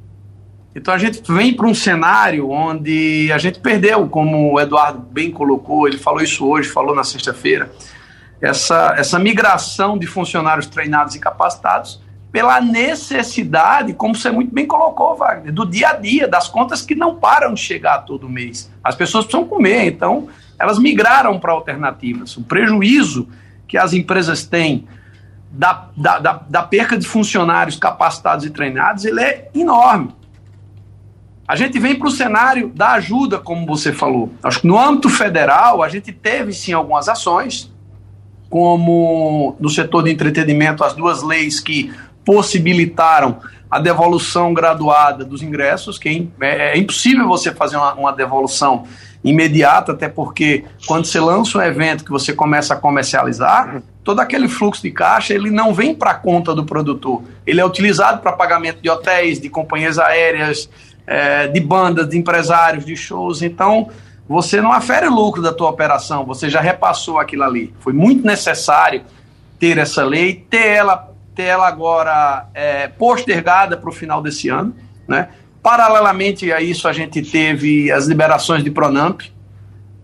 Então 0.76 0.93
a 0.93 0.97
gente 0.97 1.22
vem 1.32 1.53
para 1.53 1.68
um 1.68 1.74
cenário 1.74 2.49
onde 2.49 3.32
a 3.32 3.38
gente 3.38 3.59
perdeu, 3.59 4.07
como 4.09 4.53
o 4.53 4.59
Eduardo 4.59 4.99
bem 4.99 5.30
colocou, 5.30 5.88
ele 5.88 5.97
falou 5.97 6.22
isso 6.22 6.47
hoje, 6.47 6.70
falou 6.70 6.95
na 6.95 7.03
sexta-feira, 7.03 7.72
essa, 8.41 8.95
essa 8.97 9.20
migração 9.20 9.97
de 9.97 10.07
funcionários 10.07 10.66
treinados 10.66 11.16
e 11.16 11.20
capacitados 11.20 12.01
pela 12.32 12.59
necessidade, 12.59 13.93
como 13.93 14.16
você 14.16 14.32
muito 14.32 14.51
bem 14.51 14.66
colocou, 14.66 15.16
Wagner, 15.16 15.53
do 15.53 15.68
dia 15.68 15.89
a 15.89 15.93
dia, 15.93 16.28
das 16.28 16.47
contas 16.47 16.82
que 16.82 16.95
não 16.95 17.16
param 17.16 17.53
de 17.53 17.61
chegar 17.61 17.99
todo 17.99 18.28
mês. 18.28 18.72
As 18.84 18.95
pessoas 18.95 19.26
precisam 19.26 19.47
comer, 19.47 19.86
então 19.86 20.28
elas 20.59 20.80
migraram 20.80 21.39
para 21.39 21.51
alternativas. 21.51 22.36
O 22.36 22.41
prejuízo 22.41 23.30
que 23.68 23.78
as 23.78 23.93
empresas 23.93 24.43
têm 24.43 24.88
da, 25.54 25.89
da, 25.95 26.18
da, 26.18 26.41
da 26.49 26.64
perca 26.64 26.97
de 26.97 27.08
funcionários 27.08 27.76
capacitados 27.76 28.43
e 28.43 28.49
treinados, 28.49 29.06
ele 29.06 29.22
é 29.22 29.49
enorme. 29.54 30.10
A 31.47 31.56
gente 31.56 31.78
vem 31.78 31.95
para 31.95 32.08
o 32.08 32.12
cenário 32.12 32.70
da 32.70 32.93
ajuda, 32.93 33.38
como 33.38 33.66
você 33.66 33.93
falou. 33.93 34.34
Acho 34.41 34.62
que 34.62 34.68
no 34.68 34.80
âmbito 34.80 35.10
federal, 35.10 35.84
a 35.84 35.89
gente 35.89 36.12
teve 36.12 36.54
sim 36.54 36.74
algumas 36.74 37.08
ações, 37.08 37.72
como 38.49 39.56
no 39.60 39.70
setor 39.70 40.04
de 40.04 40.12
entretenimento, 40.12 40.84
as 40.84 40.93
duas 40.93 41.22
leis 41.22 41.60
que 41.60 41.93
possibilitaram 42.26 43.38
a 43.70 43.80
devolução 43.80 44.54
graduada 44.54 45.24
dos 45.24 45.43
ingressos, 45.43 45.99
que 45.99 46.30
é, 46.39 46.74
é 46.74 46.78
impossível 46.78 47.28
você 47.28 47.51
fazer 47.51 47.76
uma, 47.76 47.93
uma, 47.93 48.14
devolução 48.14 48.86
imediata, 49.24 49.91
até 49.91 50.08
porque 50.08 50.64
quando 50.88 51.06
você 51.06 51.20
lança 51.20 51.58
um 51.58 51.62
evento 51.62 52.06
que 52.06 52.12
você 52.12 52.34
começa 52.34 52.74
a 52.74 52.78
comercializar, 52.78 53.82
todo 54.04 54.20
aquele 54.20 54.47
fluxo 54.47 54.82
de 54.82 54.91
caixa 54.91 55.34
ele 55.34 55.49
não 55.49 55.74
vem 55.74 55.95
para 55.95 56.12
a 56.12 56.16
conta 56.16 56.54
do 56.54 56.66
produtor, 56.66 57.24
ele 57.45 57.62
é 57.62 57.66
utilizado 57.66 58.22
para 58.22 58.34
pagamento 58.34 58.82
de 58.82 58.89
hotéis, 58.89 59.39
de 59.39 59.49
companhias 59.49 59.97
aéreas, 59.97 60.70
é, 61.08 61.47
de 61.47 61.60
bandas, 61.60 62.10
de 62.10 62.18
empresários, 62.18 62.86
de 62.86 62.95
shows. 62.95 63.41
Então, 63.41 63.89
você 64.28 64.62
não 64.62 64.72
afere 64.72 65.08
o 65.08 65.14
lucro 65.14 65.41
da 65.41 65.54
tua 65.54 65.70
operação, 65.70 66.26
você 66.26 66.49
já 66.49 66.62
repassou 66.62 67.20
aquilo 67.20 67.43
ali. 67.43 67.74
Foi 67.80 67.93
muito 67.93 68.26
necessário 68.26 69.04
ter 69.60 69.78
essa 69.78 70.04
lei, 70.04 70.45
ter 70.49 70.68
ela 70.68 71.14
ter 71.36 71.43
ela 71.43 71.68
agora 71.68 72.47
é, 72.54 72.88
postergada 72.88 73.76
para 73.76 73.89
o 73.89 73.93
final 73.93 74.22
desse 74.22 74.49
ano. 74.49 74.76
Né? 75.08 75.30
Paralelamente 75.62 76.51
a 76.51 76.62
isso, 76.62 76.88
a 76.88 76.93
gente 76.93 77.22
teve 77.22 77.91
as 77.91 78.06
liberações 78.06 78.64
de 78.64 78.70
Pronamp, 78.70 79.22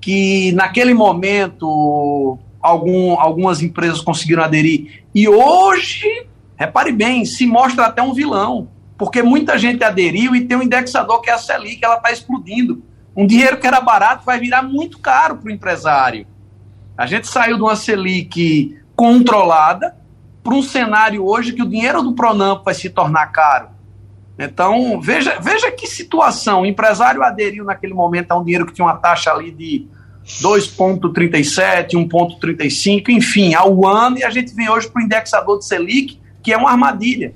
que 0.01 0.51
naquele 0.53 0.93
momento 0.93 2.39
algum, 2.61 3.19
algumas 3.19 3.61
empresas 3.61 4.01
conseguiram 4.01 4.43
aderir. 4.43 5.03
E 5.13 5.27
hoje, 5.27 6.27
repare 6.57 6.91
bem, 6.91 7.25
se 7.25 7.45
mostra 7.45 7.85
até 7.85 8.01
um 8.01 8.13
vilão, 8.13 8.69
porque 8.97 9.23
muita 9.23 9.57
gente 9.57 9.83
aderiu 9.83 10.35
e 10.35 10.45
tem 10.45 10.57
um 10.57 10.63
indexador 10.63 11.21
que 11.21 11.29
é 11.29 11.33
a 11.33 11.37
Selic, 11.37 11.83
ela 11.83 11.95
está 11.95 12.11
explodindo. 12.11 12.83
Um 13.15 13.25
dinheiro 13.25 13.57
que 13.57 13.67
era 13.67 13.81
barato 13.81 14.25
vai 14.25 14.39
virar 14.39 14.61
muito 14.61 14.99
caro 14.99 15.37
para 15.37 15.47
o 15.47 15.51
empresário. 15.51 16.27
A 16.97 17.05
gente 17.05 17.27
saiu 17.27 17.55
de 17.55 17.63
uma 17.63 17.75
Selic 17.75 18.77
controlada 18.95 19.95
para 20.43 20.53
um 20.53 20.61
cenário 20.61 21.25
hoje 21.25 21.53
que 21.53 21.61
o 21.61 21.69
dinheiro 21.69 22.01
do 22.03 22.13
Pronamp 22.13 22.63
vai 22.63 22.73
se 22.73 22.89
tornar 22.89 23.27
caro. 23.27 23.69
Então, 24.37 24.99
veja, 25.01 25.37
veja 25.39 25.69
que 25.71 25.85
situação. 25.85 26.61
O 26.61 26.65
empresário 26.65 27.21
aderiu 27.23 27.65
naquele 27.65 27.93
momento 27.93 28.31
a 28.31 28.37
um 28.37 28.43
dinheiro 28.43 28.65
que 28.65 28.73
tinha 28.73 28.85
uma 28.85 28.95
taxa 28.95 29.31
ali 29.31 29.51
de 29.51 29.87
2,37, 30.41 31.91
1,35, 31.91 33.09
enfim, 33.09 33.53
ao 33.53 33.87
ano, 33.87 34.17
e 34.19 34.23
a 34.23 34.29
gente 34.29 34.53
vem 34.53 34.69
hoje 34.69 34.89
para 34.89 35.01
o 35.01 35.05
indexador 35.05 35.59
de 35.59 35.65
Selic, 35.65 36.19
que 36.41 36.53
é 36.53 36.57
uma 36.57 36.71
armadilha. 36.71 37.33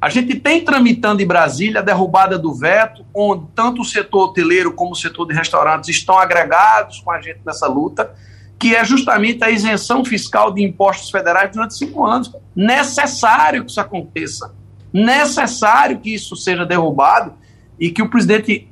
A 0.00 0.10
gente 0.10 0.34
tem 0.34 0.62
tramitando 0.62 1.22
em 1.22 1.26
Brasília 1.26 1.80
a 1.80 1.82
derrubada 1.82 2.38
do 2.38 2.52
veto, 2.52 3.04
onde 3.14 3.46
tanto 3.54 3.80
o 3.80 3.84
setor 3.84 4.24
hoteleiro 4.24 4.72
como 4.72 4.92
o 4.92 4.94
setor 4.96 5.26
de 5.26 5.34
restaurantes 5.34 5.88
estão 5.88 6.18
agregados 6.18 7.00
com 7.00 7.10
a 7.10 7.20
gente 7.20 7.40
nessa 7.44 7.66
luta 7.66 8.14
que 8.58 8.74
é 8.74 8.84
justamente 8.84 9.42
a 9.44 9.50
isenção 9.50 10.04
fiscal 10.04 10.50
de 10.50 10.62
impostos 10.62 11.10
federais 11.10 11.50
durante 11.52 11.74
cinco 11.74 12.06
anos. 12.06 12.32
Necessário 12.56 13.64
que 13.64 13.70
isso 13.70 13.80
aconteça. 13.80 14.54
Necessário 14.92 15.98
que 15.98 16.14
isso 16.14 16.36
seja 16.36 16.64
derrubado 16.64 17.34
e 17.78 17.90
que 17.90 18.00
o 18.00 18.08
presidente 18.08 18.68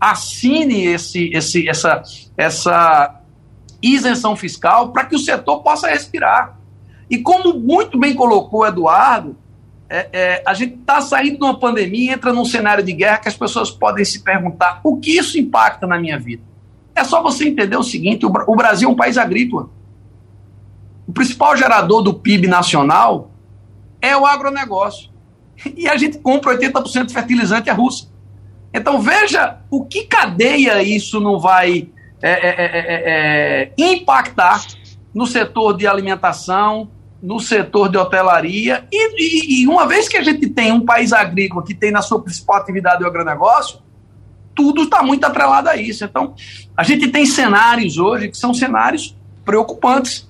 assine 0.00 0.86
esse, 0.86 1.30
esse, 1.32 1.68
essa, 1.68 2.02
essa 2.36 3.20
isenção 3.82 4.36
fiscal 4.36 4.92
para 4.92 5.04
que 5.04 5.14
o 5.14 5.18
setor 5.18 5.62
possa 5.62 5.88
respirar. 5.88 6.58
E 7.10 7.18
como 7.18 7.54
muito 7.54 7.98
bem 7.98 8.14
colocou 8.14 8.60
o 8.60 8.66
Eduardo, 8.66 9.36
é, 9.88 10.08
é, 10.12 10.42
a 10.46 10.54
gente 10.54 10.76
está 10.76 11.00
saindo 11.00 11.38
de 11.38 11.44
uma 11.44 11.58
pandemia, 11.58 12.14
entra 12.14 12.32
num 12.32 12.44
cenário 12.44 12.82
de 12.82 12.92
guerra 12.92 13.18
que 13.18 13.28
as 13.28 13.36
pessoas 13.36 13.70
podem 13.70 14.04
se 14.04 14.22
perguntar 14.22 14.80
o 14.82 14.96
que 14.96 15.16
isso 15.16 15.38
impacta 15.38 15.86
na 15.86 15.98
minha 15.98 16.18
vida. 16.18 16.42
É 16.94 17.04
só 17.04 17.22
você 17.22 17.48
entender 17.48 17.76
o 17.76 17.82
seguinte: 17.82 18.24
o 18.24 18.56
Brasil 18.56 18.88
é 18.88 18.92
um 18.92 18.96
país 18.96 19.18
agrícola. 19.18 19.68
O 21.06 21.12
principal 21.12 21.56
gerador 21.56 22.02
do 22.02 22.14
PIB 22.14 22.46
nacional 22.46 23.30
é 24.00 24.16
o 24.16 24.24
agronegócio. 24.24 25.10
E 25.76 25.88
a 25.88 25.96
gente 25.96 26.18
compra 26.18 26.58
80% 26.58 27.06
de 27.06 27.14
fertilizante 27.14 27.70
à 27.70 27.74
Rússia. 27.74 28.08
Então 28.74 29.00
veja 29.00 29.58
o 29.70 29.84
que 29.84 30.04
cadeia 30.04 30.82
isso 30.82 31.20
não 31.20 31.38
vai 31.38 31.88
é 32.24 32.30
é, 32.30 32.48
é, 32.48 32.78
é, 32.78 33.02
é, 33.06 33.72
impactar 33.76 34.64
no 35.14 35.26
setor 35.26 35.76
de 35.76 35.86
alimentação, 35.86 36.90
no 37.22 37.38
setor 37.38 37.90
de 37.90 37.98
hotelaria. 37.98 38.88
E, 38.90 39.60
e, 39.60 39.62
e, 39.62 39.68
uma 39.68 39.86
vez 39.86 40.08
que 40.08 40.16
a 40.16 40.22
gente 40.22 40.48
tem 40.48 40.72
um 40.72 40.84
país 40.84 41.12
agrícola 41.12 41.62
que 41.62 41.74
tem 41.74 41.90
na 41.90 42.00
sua 42.00 42.22
principal 42.22 42.56
atividade 42.56 43.04
o 43.04 43.06
agronegócio, 43.06 43.78
tudo 44.54 44.84
está 44.84 45.02
muito 45.02 45.24
atrelado 45.24 45.68
a 45.68 45.76
isso. 45.76 46.02
Então, 46.02 46.34
a 46.74 46.82
gente 46.82 47.08
tem 47.08 47.26
cenários 47.26 47.98
hoje 47.98 48.28
que 48.28 48.38
são 48.38 48.54
cenários 48.54 49.14
preocupantes. 49.44 50.26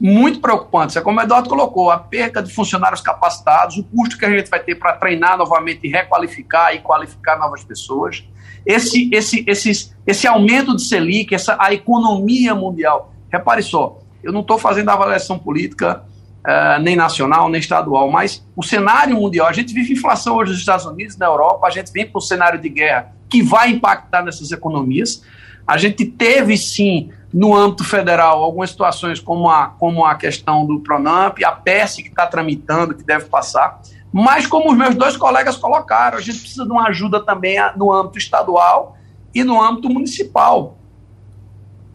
Muito 0.00 0.40
preocupantes. 0.40 0.96
É 0.96 1.00
como 1.00 1.18
o 1.18 1.22
Eduardo 1.22 1.48
colocou, 1.48 1.90
a 1.90 1.98
perca 1.98 2.42
de 2.42 2.52
funcionários 2.52 3.00
capacitados, 3.00 3.76
o 3.78 3.84
custo 3.84 4.16
que 4.16 4.24
a 4.24 4.30
gente 4.30 4.48
vai 4.48 4.60
ter 4.60 4.76
para 4.76 4.92
treinar 4.92 5.36
novamente, 5.36 5.88
requalificar 5.88 6.74
e 6.74 6.78
qualificar 6.78 7.38
novas 7.38 7.64
pessoas. 7.64 8.24
Esse, 8.64 9.10
esse, 9.12 9.44
esse, 9.46 9.92
esse 10.06 10.26
aumento 10.26 10.76
de 10.76 10.82
Selic, 10.82 11.34
essa, 11.34 11.56
a 11.58 11.72
economia 11.72 12.54
mundial. 12.54 13.12
Repare 13.30 13.62
só, 13.62 13.98
eu 14.22 14.32
não 14.32 14.40
estou 14.40 14.58
fazendo 14.58 14.88
avaliação 14.90 15.38
política 15.38 16.04
uh, 16.46 16.80
nem 16.82 16.96
nacional, 16.96 17.48
nem 17.48 17.60
estadual, 17.60 18.10
mas 18.10 18.46
o 18.56 18.62
cenário 18.62 19.16
mundial, 19.16 19.48
a 19.48 19.52
gente 19.52 19.72
vive 19.72 19.92
inflação 19.92 20.36
hoje 20.36 20.52
nos 20.52 20.60
Estados 20.60 20.86
Unidos, 20.86 21.16
na 21.16 21.26
Europa, 21.26 21.66
a 21.66 21.70
gente 21.70 21.92
vem 21.92 22.06
para 22.06 22.18
um 22.18 22.22
cenário 22.22 22.60
de 22.60 22.68
guerra 22.68 23.12
que 23.28 23.42
vai 23.42 23.70
impactar 23.70 24.22
nessas 24.22 24.50
economias. 24.52 25.22
A 25.66 25.76
gente 25.76 26.06
teve, 26.06 26.56
sim, 26.56 27.10
no 27.32 27.54
âmbito 27.54 27.84
federal, 27.84 28.42
algumas 28.42 28.70
situações 28.70 29.20
como 29.20 29.48
a, 29.50 29.68
como 29.68 30.04
a 30.04 30.14
questão 30.14 30.64
do 30.64 30.80
Pronamp, 30.80 31.38
a 31.44 31.52
PES 31.52 31.96
que 31.96 32.08
está 32.08 32.26
tramitando, 32.26 32.94
que 32.94 33.04
deve 33.04 33.26
passar, 33.26 33.80
mas 34.12 34.46
como 34.46 34.70
os 34.70 34.76
meus 34.76 34.94
dois 34.94 35.16
colegas 35.16 35.56
colocaram, 35.56 36.16
a 36.16 36.20
gente 36.20 36.40
precisa 36.40 36.64
de 36.64 36.70
uma 36.70 36.88
ajuda 36.88 37.20
também 37.20 37.58
no 37.76 37.92
âmbito 37.92 38.18
estadual 38.18 38.96
e 39.34 39.44
no 39.44 39.62
âmbito 39.62 39.90
municipal. 39.90 40.78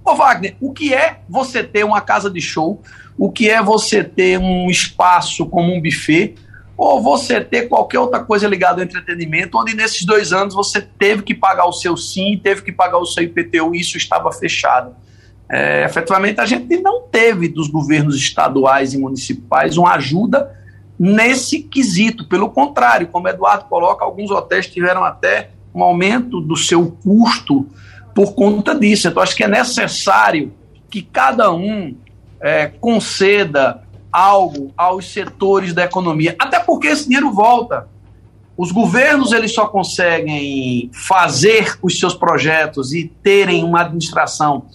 Ô 0.06 0.16
Wagner, 0.16 0.56
o 0.62 0.72
que 0.72 0.94
é 0.94 1.22
você 1.28 1.64
ter 1.64 1.84
uma 1.84 2.02
casa 2.02 2.30
de 2.30 2.42
show 2.42 2.82
o 3.18 3.32
que 3.32 3.50
é 3.50 3.62
você 3.62 4.04
ter 4.04 4.40
um 4.40 4.70
espaço 4.70 5.46
como 5.46 5.74
um 5.74 5.82
buffet 5.82 6.36
ou 6.76 7.02
você 7.02 7.40
ter 7.40 7.68
qualquer 7.70 8.00
outra 8.00 8.20
coisa 8.24 8.48
ligada 8.48 8.82
ao 8.82 8.86
entretenimento, 8.86 9.58
onde 9.58 9.76
nesses 9.76 10.04
dois 10.04 10.34
anos 10.34 10.56
você 10.56 10.82
teve 10.82 11.22
que 11.22 11.36
pagar 11.36 11.66
o 11.66 11.72
seu 11.72 11.96
SIM, 11.96 12.40
teve 12.44 12.64
que 12.64 12.72
pagar 12.72 12.98
o 12.98 13.06
seu 13.06 13.24
IPTU 13.24 13.76
e 13.76 13.80
isso 13.80 13.96
estava 13.96 14.32
fechado. 14.32 14.96
É, 15.50 15.84
efetivamente, 15.84 16.40
a 16.40 16.46
gente 16.46 16.78
não 16.78 17.02
teve 17.02 17.48
dos 17.48 17.68
governos 17.68 18.16
estaduais 18.16 18.94
e 18.94 18.98
municipais 18.98 19.78
uma 19.78 19.94
ajuda 19.94 20.52
nesse 20.98 21.60
quesito. 21.60 22.28
Pelo 22.28 22.50
contrário, 22.50 23.08
como 23.08 23.28
Eduardo 23.28 23.66
coloca, 23.66 24.06
alguns 24.06 24.32
hotéis 24.32 24.68
tiveram 24.68 25.04
até 25.04 25.52
um 25.74 25.84
aumento 25.84 26.40
do 26.40 26.56
seu 26.56 26.92
custo 27.04 27.68
por 28.14 28.34
conta 28.34 28.74
disso. 28.76 29.08
Então, 29.08 29.22
acho 29.22 29.36
que 29.36 29.44
é 29.44 29.48
necessário 29.48 30.54
que 30.90 31.02
cada 31.02 31.52
um 31.52 31.96
é, 32.40 32.68
conceda 32.68 33.84
algo 34.12 34.72
aos 34.78 35.12
setores 35.12 35.74
da 35.74 35.84
economia, 35.84 36.36
até 36.38 36.60
porque 36.60 36.88
esse 36.88 37.06
dinheiro 37.06 37.32
volta. 37.32 37.88
Os 38.56 38.72
governos 38.72 39.32
eles 39.32 39.52
só 39.52 39.66
conseguem 39.66 40.92
fazer 40.94 41.76
os 41.82 41.98
seus 41.98 42.14
projetos 42.14 42.94
e 42.94 43.12
terem 43.24 43.64
uma 43.64 43.82
administração 43.82 44.68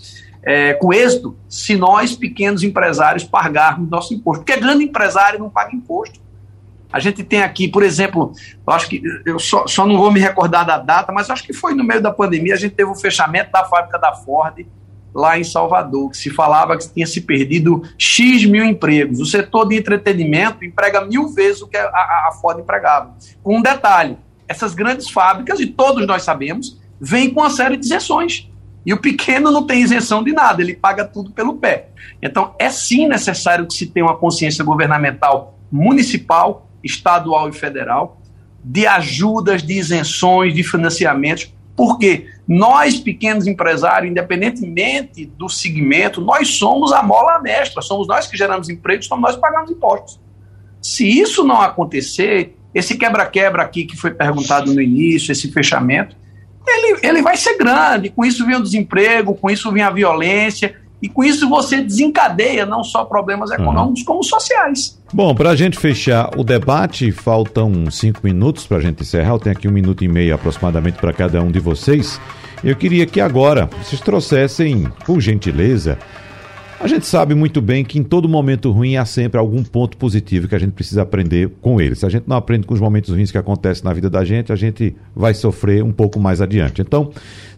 é, 0.43 0.75
com 0.75 0.93
êxito 0.93 1.37
se 1.49 1.77
nós, 1.77 2.15
pequenos 2.15 2.63
empresários, 2.63 3.25
pagarmos 3.25 3.89
nosso 3.91 4.15
imposto. 4.15 4.45
Porque 4.45 4.61
grande 4.61 4.85
empresário 4.85 5.39
não 5.39 5.51
paga 5.51 5.75
imposto. 5.75 6.21
A 6.91 7.01
gente 7.01 7.23
tem 7.23 7.43
aqui, 7.43 7.69
por 7.69 7.83
exemplo, 7.83 8.33
eu 8.67 8.73
acho 8.73 8.89
que 8.89 9.03
eu 9.27 9.39
só, 9.39 9.67
só 9.67 9.87
não 9.87 9.99
vou 9.99 10.11
me 10.11 10.21
recordar 10.21 10.65
da 10.65 10.79
data, 10.79 11.13
mas 11.13 11.29
acho 11.29 11.45
que 11.45 11.53
foi 11.53 11.75
no 11.75 11.85
meio 11.85 12.01
da 12.01 12.11
pandemia, 12.11 12.55
a 12.55 12.57
gente 12.57 12.75
teve 12.75 12.91
o 12.91 12.95
fechamento 12.95 13.53
da 13.53 13.65
fábrica 13.65 13.99
da 13.99 14.15
Ford 14.15 14.67
lá 15.15 15.39
em 15.39 15.45
Salvador, 15.45 16.11
que 16.11 16.17
se 16.17 16.31
falava 16.31 16.77
que 16.79 16.89
tinha 16.89 17.07
se 17.07 17.21
perdido 17.21 17.83
X 17.99 18.45
mil 18.47 18.65
empregos. 18.65 19.21
O 19.21 19.27
setor 19.27 19.69
de 19.69 19.77
entretenimento 19.77 20.65
emprega 20.65 21.05
mil 21.05 21.29
vezes 21.29 21.61
o 21.61 21.69
que 21.69 21.77
a, 21.77 21.89
a, 21.89 22.39
Ford 22.41 22.59
empregava. 22.59 23.15
Com 23.43 23.59
um 23.59 23.63
detalhe: 23.63 24.17
essas 24.47 24.75
grandes 24.75 25.11
fábricas, 25.11 25.61
e 25.61 25.67
todos 25.67 26.07
nós 26.07 26.23
sabemos, 26.23 26.81
vêm 27.01 27.31
com 27.31 27.41
uma 27.41 27.51
série 27.51 27.77
de 27.77 27.85
isenções. 27.85 28.49
E 28.89 28.93
o 28.95 28.97
pequeno 28.97 29.51
não 29.51 29.67
tem 29.67 29.83
isenção 29.83 30.25
de 30.25 30.33
nada, 30.33 30.63
ele 30.63 30.75
paga 30.75 31.05
tudo 31.05 31.31
pelo 31.31 31.59
pé. 31.59 31.91
Então, 32.23 32.55
é 32.59 32.71
sim 32.71 33.07
necessário 33.07 33.67
que 33.67 33.75
se 33.75 33.89
tenha 33.89 34.07
uma 34.07 34.17
consciência 34.17 34.65
governamental 34.65 35.59
municipal, 35.71 36.67
estadual 36.83 37.51
e 37.51 37.53
federal 37.53 38.19
de 38.65 38.87
ajudas, 38.87 39.63
de 39.63 39.75
isenções, 39.75 40.55
de 40.55 40.63
financiamentos 40.63 41.53
porque 41.77 42.29
nós, 42.49 42.99
pequenos 42.99 43.47
empresários, 43.47 44.11
independentemente 44.11 45.27
do 45.27 45.51
segmento, 45.51 46.23
nós 46.23 46.57
somos 46.57 46.91
a 46.91 47.03
mola 47.03 47.39
mestra, 47.41 47.83
somos 47.83 48.09
nós 48.09 48.27
que 48.27 48.39
geramos 48.39 48.71
empregos, 48.71 49.07
somos 49.07 49.23
nós 49.23 49.35
que 49.37 49.41
pagamos 49.43 49.71
impostos. 49.71 50.19
Se 50.81 51.07
isso 51.07 51.45
não 51.45 51.61
acontecer, 51.61 52.57
esse 52.75 52.97
quebra-quebra 52.97 53.63
aqui 53.63 53.85
que 53.85 53.97
foi 53.99 54.13
perguntado 54.13 54.73
no 54.73 54.81
início, 54.81 55.31
esse 55.31 55.53
fechamento, 55.53 56.17
ele, 56.69 56.99
ele 57.03 57.23
vai 57.23 57.37
ser 57.37 57.57
grande. 57.57 58.11
Com 58.11 58.25
isso 58.25 58.45
vem 58.47 58.57
o 58.57 58.63
desemprego, 58.63 59.35
com 59.35 59.51
isso 59.51 59.73
vem 59.73 59.83
a 59.83 59.91
violência, 59.91 60.75
E 61.01 61.09
com 61.09 61.23
isso 61.23 61.49
você 61.49 61.81
desencadeia 61.81 62.67
não 62.67 62.83
só 62.83 63.05
problemas 63.05 63.51
econômicos, 63.51 64.01
uhum. 64.01 64.07
como 64.07 64.25
sociais. 64.25 65.01
Bom, 65.13 65.35
para 65.35 65.51
a 65.51 65.57
gente 65.57 65.79
fechar 65.79 66.31
o 66.37 66.43
debate, 66.43 67.13
faltam 67.13 67.89
cinco 67.91 68.21
minutos 68.25 68.67
para 68.67 68.79
a 68.79 68.81
gente 68.81 69.03
encerrar. 69.03 69.31
Eu 69.35 69.39
tenho 69.39 69.57
aqui 69.57 69.69
um 69.69 69.73
minuto 69.73 70.03
e 70.03 70.09
meio 70.09 70.35
aproximadamente 70.35 70.99
para 70.99 71.13
cada 71.13 71.41
um 71.41 71.51
de 71.51 71.61
vocês. 71.61 72.21
Eu 72.65 72.75
queria 72.75 73.07
que 73.07 73.21
agora 73.21 73.71
vocês 73.81 74.01
trouxessem, 74.01 74.89
por 75.07 75.21
gentileza, 75.21 75.99
a 76.81 76.87
gente 76.87 77.07
sabe 77.07 77.35
muito 77.35 77.61
bem 77.61 77.85
que 77.85 77.99
em 77.99 78.05
todo 78.05 78.29
momento 78.29 78.71
ruim 78.71 78.97
há 78.97 79.05
sempre 79.05 79.39
algum 79.39 79.65
ponto 79.65 79.97
positivo 79.97 80.47
que 80.47 80.55
a 80.55 80.59
gente 80.59 80.73
precisa 80.73 81.03
aprender 81.03 81.51
com 81.61 81.81
ele. 81.81 81.95
Se 81.95 82.07
a 82.07 82.09
gente 82.09 82.29
não 82.29 82.37
aprende 82.37 82.67
com 82.67 82.75
os 82.75 82.81
momentos 82.81 83.11
ruins 83.11 83.33
que 83.33 83.39
acontecem 83.39 83.85
na 83.85 83.93
vida 83.93 84.09
da 84.09 84.25
gente, 84.25 84.53
a 84.53 84.57
gente 84.57 84.95
vai 85.15 85.35
sofrer 85.35 85.83
um 85.83 85.93
pouco 85.93 86.21
mais 86.21 86.41
adiante. 86.41 86.81
Então, 86.81 87.11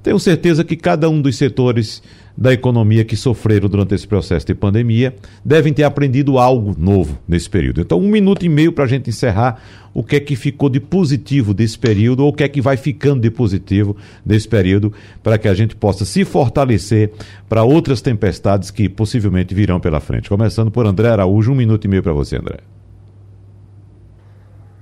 tenho 0.03 0.18
certeza 0.18 0.64
que 0.64 0.75
cada 0.75 1.11
um 1.11 1.21
dos 1.21 1.37
setores 1.37 2.03
da 2.37 2.53
economia 2.53 3.05
que 3.05 3.16
sofreram 3.16 3.68
durante 3.68 3.95
esse 3.95 4.07
processo 4.07 4.47
de 4.47 4.55
pandemia 4.55 5.14
devem 5.45 5.72
ter 5.72 5.85
aprendido 5.85 6.39
algo 6.39 6.74
novo 6.78 7.18
nesse 7.28 7.49
período. 7.49 7.81
Então, 7.81 7.99
um 7.99 8.09
minuto 8.09 8.45
e 8.45 8.49
meio 8.49 8.72
para 8.72 8.85
a 8.85 8.87
gente 8.87 9.11
encerrar 9.11 9.61
o 9.93 10.05
que 10.05 10.16
é 10.16 10.20
que 10.20 10.37
ficou 10.37 10.68
de 10.68 10.81
positivo 10.81 11.53
desse 11.53 11.78
período 11.78 12.20
ou 12.20 12.31
o 12.31 12.33
que 12.33 12.45
é 12.45 12.49
que 12.49 12.61
vai 12.61 12.76
ficando 12.76 13.20
de 13.20 13.31
positivo 13.31 13.97
desse 14.24 14.49
período 14.49 14.93
para 15.22 15.37
que 15.37 15.49
a 15.49 15.55
gente 15.55 15.74
possa 15.74 16.05
se 16.05 16.24
fortalecer 16.24 17.11
para 17.49 17.64
outras 17.64 18.01
tempestades 18.01 18.70
que 18.70 18.89
possivelmente 18.89 19.55
virão 19.55 19.81
pela 19.81 20.01
frente. 20.01 20.28
Começando 20.28 20.70
por 20.70 20.87
André 20.87 21.09
Araújo, 21.09 21.53
um 21.53 21.57
minuto 21.57 21.85
e 21.85 21.89
meio 21.89 22.03
para 22.03 22.12
você, 22.12 22.37
André. 22.37 22.59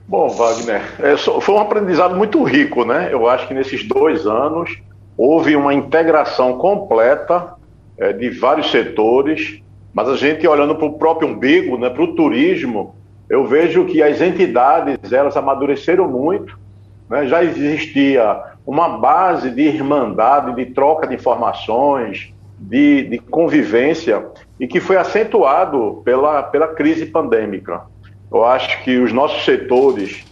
Bom, 0.06 0.28
Wagner, 0.28 0.80
é, 1.00 1.16
foi 1.18 1.54
um 1.54 1.58
aprendizado 1.58 2.16
muito 2.16 2.42
rico, 2.42 2.82
né? 2.82 3.10
Eu 3.12 3.28
acho 3.28 3.46
que 3.46 3.52
nesses 3.52 3.86
dois 3.86 4.26
anos 4.26 4.78
houve 5.18 5.56
uma 5.56 5.74
integração 5.74 6.56
completa 6.56 7.54
é, 7.98 8.12
de 8.12 8.30
vários 8.30 8.70
setores, 8.70 9.60
mas 9.92 10.08
a 10.08 10.16
gente 10.16 10.46
olhando 10.46 10.76
para 10.76 10.86
o 10.86 10.96
próprio 10.96 11.28
umbigo, 11.28 11.76
né, 11.76 11.90
para 11.90 12.04
o 12.04 12.14
turismo, 12.14 12.94
eu 13.28 13.44
vejo 13.44 13.84
que 13.84 14.00
as 14.00 14.20
entidades 14.20 15.12
elas 15.12 15.36
amadureceram 15.36 16.08
muito, 16.08 16.56
né, 17.10 17.26
já 17.26 17.42
existia 17.42 18.40
uma 18.64 18.88
base 18.90 19.50
de 19.50 19.62
irmandade, 19.62 20.54
de 20.54 20.66
troca 20.66 21.06
de 21.06 21.16
informações, 21.16 22.32
de, 22.56 23.02
de 23.04 23.18
convivência, 23.18 24.24
e 24.60 24.68
que 24.68 24.78
foi 24.78 24.96
acentuado 24.96 26.00
pela, 26.04 26.44
pela 26.44 26.68
crise 26.68 27.06
pandêmica. 27.06 27.82
Eu 28.30 28.44
acho 28.44 28.82
que 28.84 28.98
os 28.98 29.12
nossos 29.12 29.44
setores 29.44 30.24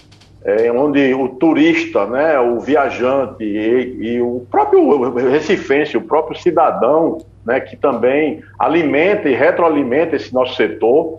é, 0.46 0.70
onde 0.70 1.12
o 1.12 1.28
turista, 1.30 2.06
né, 2.06 2.38
o 2.38 2.60
viajante 2.60 3.42
e, 3.42 4.14
e, 4.14 4.22
o 4.22 4.46
próprio 4.48 5.12
recifense, 5.12 5.96
o 5.96 6.02
próprio 6.02 6.40
cidadão, 6.40 7.18
né, 7.44 7.58
que 7.58 7.76
também 7.76 8.44
alimenta 8.56 9.28
e 9.28 9.34
retroalimenta 9.34 10.14
esse 10.14 10.32
nosso 10.32 10.54
setor, 10.54 11.16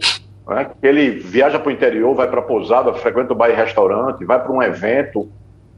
né, 0.48 0.68
que 0.80 0.88
ele 0.88 1.10
viaja 1.10 1.60
para 1.60 1.68
o 1.68 1.74
interior, 1.74 2.16
vai 2.16 2.30
para 2.30 2.40
a 2.40 2.44
pousada, 2.44 2.94
frequenta 2.94 3.34
o 3.34 3.36
bar 3.36 3.50
e 3.50 3.54
restaurante, 3.54 4.24
vai 4.24 4.42
para 4.42 4.50
um 4.54 4.64
evento, 4.64 5.30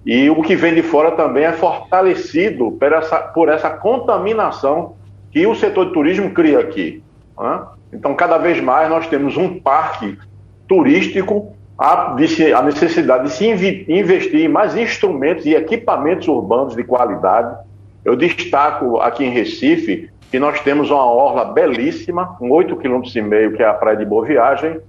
e 0.05 0.29
o 0.29 0.43
que 0.43 0.55
vem 0.55 0.75
de 0.75 0.83
fora 0.83 1.11
também 1.13 1.45
é 1.45 1.51
fortalecido 1.51 2.73
por 2.73 2.93
essa, 2.93 3.17
por 3.17 3.49
essa 3.49 3.71
contaminação 3.71 4.95
que 5.31 5.47
o 5.47 5.55
setor 5.55 5.87
de 5.87 5.93
turismo 5.93 6.29
cria 6.35 6.59
aqui. 6.59 7.03
Né? 7.37 7.61
Então, 7.93 8.13
cada 8.13 8.37
vez 8.37 8.61
mais 8.61 8.87
nós 8.91 9.07
temos 9.07 9.35
um 9.37 9.59
parque 9.59 10.19
turístico 10.67 11.55
a, 11.79 12.13
a 12.13 12.61
necessidade 12.61 13.23
de 13.23 13.31
se 13.31 13.47
investir 13.47 14.41
em 14.41 14.49
mais 14.49 14.75
instrumentos 14.75 15.45
e 15.45 15.55
equipamentos 15.55 16.27
urbanos 16.27 16.75
de 16.75 16.83
qualidade. 16.83 17.55
Eu 18.03 18.17
destaco 18.17 18.99
aqui 18.99 19.23
em 19.23 19.29
Recife 19.29 20.09
que 20.29 20.37
nós 20.37 20.59
temos 20.59 20.91
uma 20.91 21.05
orla 21.05 21.45
belíssima, 21.45 22.35
com 22.37 22.49
8,5 22.49 23.11
km, 23.11 23.55
que 23.55 23.63
é 23.63 23.65
a 23.65 23.73
Praia 23.73 23.97
de 23.97 24.05
Boa 24.05 24.25
Viagem, 24.25 24.79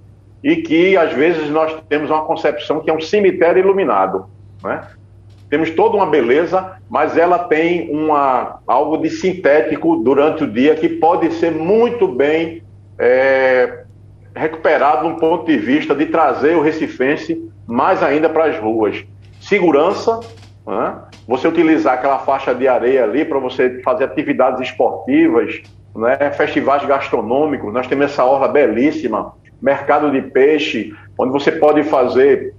e 0.42 0.56
que 0.56 0.96
às 0.96 1.12
vezes 1.12 1.48
nós 1.48 1.80
temos 1.88 2.10
uma 2.10 2.22
concepção 2.22 2.80
que 2.80 2.90
é 2.90 2.92
um 2.92 3.00
cemitério 3.00 3.60
iluminado. 3.60 4.26
Né? 4.62 4.82
Temos 5.48 5.70
toda 5.70 5.96
uma 5.96 6.06
beleza, 6.06 6.76
mas 6.88 7.16
ela 7.16 7.38
tem 7.38 7.88
uma, 7.90 8.58
algo 8.66 8.96
de 8.96 9.10
sintético 9.10 9.96
durante 9.96 10.44
o 10.44 10.50
dia 10.50 10.74
que 10.74 10.88
pode 10.88 11.32
ser 11.34 11.52
muito 11.52 12.06
bem 12.08 12.62
é, 12.98 13.84
recuperado 14.34 15.06
um 15.06 15.16
ponto 15.16 15.46
de 15.46 15.56
vista 15.56 15.94
de 15.94 16.06
trazer 16.06 16.56
o 16.56 16.62
recifense 16.62 17.50
mais 17.66 18.02
ainda 18.02 18.28
para 18.28 18.46
as 18.46 18.58
ruas. 18.58 19.04
Segurança, 19.40 20.20
né? 20.66 20.96
você 21.26 21.48
utilizar 21.48 21.94
aquela 21.94 22.18
faixa 22.18 22.54
de 22.54 22.66
areia 22.66 23.04
ali 23.04 23.24
para 23.24 23.38
você 23.38 23.80
fazer 23.82 24.04
atividades 24.04 24.60
esportivas, 24.60 25.62
né? 25.94 26.30
festivais 26.32 26.84
gastronômicos, 26.84 27.72
nós 27.72 27.86
temos 27.86 28.06
essa 28.06 28.24
orla 28.24 28.48
belíssima, 28.48 29.34
mercado 29.60 30.10
de 30.10 30.22
peixe, 30.22 30.94
onde 31.18 31.32
você 31.32 31.52
pode 31.52 31.82
fazer 31.84 32.54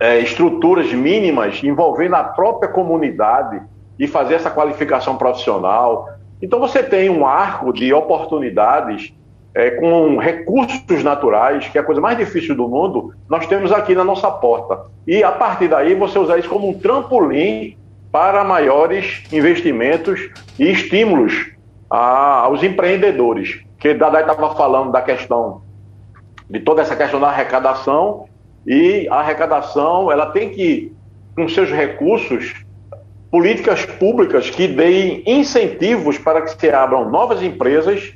é, 0.00 0.18
estruturas 0.20 0.92
mínimas 0.92 1.62
envolvendo 1.62 2.14
a 2.14 2.24
própria 2.24 2.70
comunidade 2.70 3.60
e 3.98 4.06
fazer 4.06 4.34
essa 4.34 4.50
qualificação 4.50 5.16
profissional. 5.16 6.08
Então 6.42 6.58
você 6.58 6.82
tem 6.82 7.08
um 7.08 7.26
arco 7.26 7.72
de 7.72 7.92
oportunidades 7.92 9.14
é, 9.54 9.70
com 9.70 10.18
recursos 10.18 11.04
naturais, 11.04 11.68
que 11.68 11.78
é 11.78 11.80
a 11.80 11.84
coisa 11.84 12.00
mais 12.00 12.18
difícil 12.18 12.56
do 12.56 12.68
mundo, 12.68 13.14
nós 13.28 13.46
temos 13.46 13.70
aqui 13.70 13.94
na 13.94 14.02
nossa 14.02 14.30
porta. 14.30 14.86
E 15.06 15.22
a 15.22 15.30
partir 15.30 15.68
daí 15.68 15.94
você 15.94 16.18
usar 16.18 16.38
isso 16.38 16.48
como 16.48 16.68
um 16.68 16.74
trampolim 16.74 17.76
para 18.10 18.42
maiores 18.42 19.22
investimentos 19.32 20.28
e 20.58 20.70
estímulos 20.70 21.50
a, 21.88 22.40
aos 22.40 22.62
empreendedores. 22.62 23.60
Que 23.78 23.94
Dadai 23.94 24.22
estava 24.22 24.54
falando 24.54 24.90
da 24.90 25.02
questão 25.02 25.62
de 26.48 26.60
toda 26.60 26.82
essa 26.82 26.96
questão 26.96 27.20
da 27.20 27.28
arrecadação 27.28 28.26
e 28.66 29.06
a 29.10 29.16
arrecadação 29.16 30.10
ela 30.10 30.26
tem 30.26 30.50
que 30.50 30.92
com 31.36 31.48
seus 31.48 31.70
recursos 31.70 32.54
políticas 33.30 33.84
públicas 33.84 34.48
que 34.48 34.68
deem 34.68 35.22
incentivos 35.26 36.18
para 36.18 36.42
que 36.42 36.50
se 36.50 36.70
abram 36.70 37.10
novas 37.10 37.42
empresas 37.42 38.14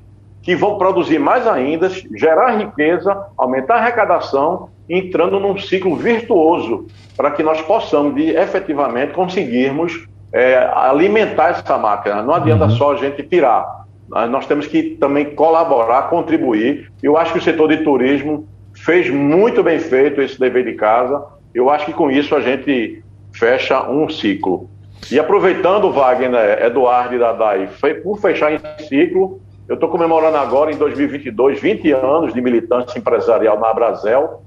que 0.48 0.56
vão 0.56 0.78
produzir 0.78 1.18
mais 1.18 1.46
ainda, 1.46 1.90
gerar 2.16 2.56
riqueza, 2.56 3.14
aumentar 3.36 3.74
a 3.74 3.78
arrecadação, 3.80 4.70
entrando 4.88 5.38
num 5.38 5.58
ciclo 5.58 5.94
virtuoso 5.94 6.86
para 7.14 7.32
que 7.32 7.42
nós 7.42 7.60
possamos 7.60 8.14
de, 8.14 8.30
efetivamente 8.30 9.12
conseguirmos 9.12 10.08
é, 10.32 10.56
alimentar 10.74 11.50
essa 11.50 11.76
máquina. 11.76 12.22
Não 12.22 12.32
adianta 12.32 12.64
uhum. 12.64 12.70
só 12.70 12.94
a 12.94 12.96
gente 12.96 13.22
tirar. 13.24 13.84
Nós 14.08 14.46
temos 14.46 14.66
que 14.66 14.96
também 14.98 15.34
colaborar, 15.34 16.08
contribuir. 16.08 16.90
Eu 17.02 17.18
acho 17.18 17.34
que 17.34 17.40
o 17.40 17.42
setor 17.42 17.68
de 17.68 17.84
turismo 17.84 18.48
fez 18.72 19.10
muito 19.10 19.62
bem 19.62 19.78
feito 19.78 20.22
esse 20.22 20.40
dever 20.40 20.64
de 20.64 20.72
casa. 20.72 21.26
Eu 21.54 21.68
acho 21.68 21.84
que 21.84 21.92
com 21.92 22.10
isso 22.10 22.34
a 22.34 22.40
gente 22.40 23.04
fecha 23.34 23.86
um 23.86 24.08
ciclo. 24.08 24.66
E 25.12 25.20
aproveitando, 25.20 25.92
Wagner, 25.92 26.64
Eduardo 26.64 27.14
e 27.14 27.18
Dadai, 27.18 27.68
por 28.02 28.18
fechar 28.18 28.50
esse 28.50 28.88
ciclo, 28.88 29.42
eu 29.68 29.74
estou 29.74 29.90
comemorando 29.90 30.38
agora, 30.38 30.72
em 30.72 30.76
2022, 30.78 31.60
20 31.60 31.92
anos 31.92 32.32
de 32.32 32.40
militância 32.40 32.98
empresarial 32.98 33.60
na 33.60 33.72
Brasel 33.74 34.42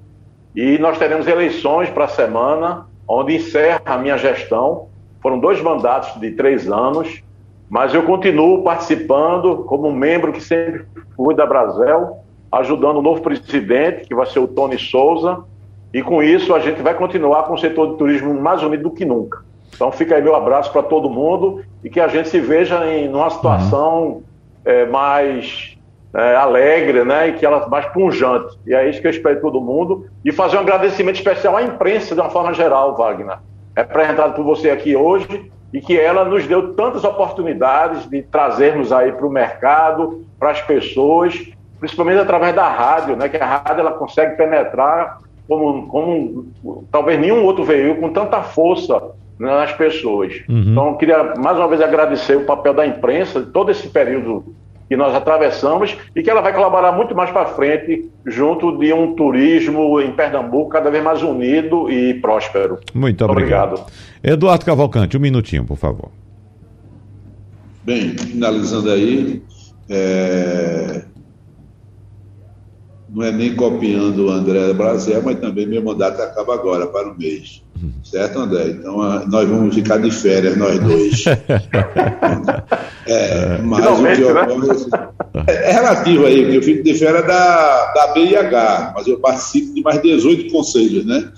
e 0.55 0.79
nós 0.79 0.97
teremos 0.97 1.27
eleições 1.27 1.91
para 1.91 2.05
a 2.05 2.07
semana, 2.07 2.87
onde 3.07 3.35
encerra 3.35 3.81
a 3.85 3.97
minha 3.99 4.17
gestão. 4.17 4.87
Foram 5.21 5.37
dois 5.37 5.61
mandatos 5.61 6.19
de 6.19 6.31
três 6.31 6.67
anos, 6.67 7.21
mas 7.69 7.93
eu 7.93 8.01
continuo 8.01 8.63
participando 8.63 9.57
como 9.65 9.91
membro 9.91 10.33
que 10.33 10.41
sempre 10.41 10.85
fui 11.15 11.35
da 11.35 11.45
Brasel, 11.45 12.17
ajudando 12.51 12.97
o 12.97 13.01
novo 13.03 13.21
presidente, 13.21 14.07
que 14.07 14.15
vai 14.15 14.25
ser 14.25 14.39
o 14.39 14.47
Tony 14.47 14.79
Souza, 14.79 15.43
e 15.93 16.01
com 16.01 16.23
isso 16.23 16.55
a 16.55 16.59
gente 16.59 16.81
vai 16.81 16.95
continuar 16.95 17.43
com 17.43 17.53
o 17.53 17.59
setor 17.59 17.91
de 17.91 17.97
turismo 17.97 18.33
mais 18.33 18.63
unido 18.63 18.83
do 18.83 18.91
que 18.91 19.05
nunca. 19.05 19.43
Então 19.71 19.91
fica 19.91 20.15
aí 20.15 20.21
meu 20.21 20.35
abraço 20.35 20.71
para 20.71 20.81
todo 20.81 21.11
mundo 21.11 21.61
e 21.83 21.91
que 21.91 21.99
a 21.99 22.07
gente 22.07 22.27
se 22.27 22.39
veja 22.39 22.85
em 22.87 23.07
uma 23.07 23.29
situação 23.29 24.03
uhum 24.03 24.30
é, 24.65 24.85
mais 24.85 25.77
é, 26.13 26.35
alegre, 26.35 27.03
né, 27.03 27.29
e 27.29 27.33
que 27.33 27.45
ela 27.45 27.67
mais 27.67 27.85
punjante. 27.87 28.57
E 28.65 28.73
é 28.73 28.89
isso 28.89 29.01
que 29.01 29.07
eu 29.07 29.11
espero 29.11 29.35
de 29.35 29.41
todo 29.41 29.61
mundo. 29.61 30.07
E 30.23 30.31
fazer 30.31 30.57
um 30.57 30.61
agradecimento 30.61 31.15
especial 31.15 31.55
à 31.57 31.63
imprensa 31.63 32.13
de 32.13 32.21
uma 32.21 32.29
forma 32.29 32.53
geral, 32.53 32.95
Wagner. 32.95 33.37
Representado 33.75 34.33
por 34.33 34.43
você 34.43 34.69
aqui 34.69 34.95
hoje 34.95 35.51
e 35.73 35.79
que 35.79 35.97
ela 35.97 36.25
nos 36.25 36.45
deu 36.45 36.73
tantas 36.73 37.03
oportunidades 37.03 38.09
de 38.09 38.21
trazermos 38.23 38.91
aí 38.91 39.11
para 39.13 39.25
o 39.25 39.29
mercado, 39.29 40.25
para 40.37 40.51
as 40.51 40.61
pessoas, 40.61 41.49
principalmente 41.79 42.19
através 42.19 42.53
da 42.53 42.67
rádio, 42.67 43.15
né, 43.15 43.29
que 43.29 43.37
a 43.37 43.45
rádio 43.45 43.79
ela 43.79 43.93
consegue 43.93 44.35
penetrar 44.35 45.19
como, 45.47 45.87
como 45.87 46.85
talvez 46.91 47.19
nenhum 47.19 47.43
outro 47.43 47.63
veículo 47.63 48.01
com 48.01 48.13
tanta 48.13 48.41
força 48.41 49.11
nas 49.41 49.73
pessoas. 49.73 50.33
Uhum. 50.47 50.65
Então, 50.67 50.87
eu 50.89 50.95
queria 50.95 51.33
mais 51.35 51.57
uma 51.57 51.67
vez 51.67 51.81
agradecer 51.81 52.37
o 52.37 52.45
papel 52.45 52.75
da 52.75 52.85
imprensa 52.85 53.41
de 53.41 53.47
todo 53.47 53.71
esse 53.71 53.87
período 53.87 54.55
que 54.87 54.95
nós 54.95 55.15
atravessamos 55.15 55.97
e 56.15 56.21
que 56.21 56.29
ela 56.29 56.41
vai 56.41 56.53
colaborar 56.53 56.91
muito 56.91 57.15
mais 57.15 57.31
para 57.31 57.47
frente 57.47 58.09
junto 58.25 58.77
de 58.77 58.93
um 58.93 59.15
turismo 59.15 59.99
em 59.99 60.11
Pernambuco 60.11 60.69
cada 60.69 60.91
vez 60.91 61.03
mais 61.03 61.23
unido 61.23 61.89
e 61.89 62.13
próspero. 62.15 62.77
Muito 62.93 63.25
obrigado. 63.25 63.79
obrigado. 63.79 63.91
Eduardo 64.23 64.65
Cavalcante, 64.65 65.17
um 65.17 65.19
minutinho, 65.19 65.65
por 65.65 65.77
favor. 65.77 66.11
Bem, 67.83 68.15
finalizando 68.15 68.91
aí, 68.91 69.41
é, 69.89 71.03
não 73.09 73.25
é 73.25 73.31
nem 73.31 73.55
copiando 73.55 74.27
o 74.27 74.29
André 74.29 74.71
Brasil, 74.73 75.19
mas 75.23 75.39
também 75.39 75.65
meu 75.65 75.81
mandato 75.81 76.21
acaba 76.21 76.53
agora, 76.53 76.85
para 76.85 77.11
o 77.11 77.17
mês. 77.17 77.63
Certo, 78.03 78.39
André? 78.39 78.69
Então 78.69 78.97
nós 79.27 79.49
vamos 79.49 79.73
ficar 79.73 79.97
de 79.97 80.11
férias, 80.11 80.55
nós 80.57 80.79
dois. 80.79 81.25
é, 83.07 83.57
mas 83.63 83.85
o 83.85 83.95
que 83.95 84.01
né? 84.01 84.41
ocorre 84.41 84.67
é, 85.47 85.69
é 85.69 85.71
relativo 85.73 86.25
aí, 86.25 86.41
porque 86.43 86.57
eu 86.57 86.63
fico 86.63 86.83
de 86.83 86.93
férias 86.93 87.25
da, 87.25 87.93
da 87.93 88.07
BIH, 88.13 88.93
mas 88.95 89.07
eu 89.07 89.19
participo 89.19 89.73
de 89.73 89.81
mais 89.81 90.01
18 90.01 90.51
conselhos, 90.51 91.05
né? 91.05 91.31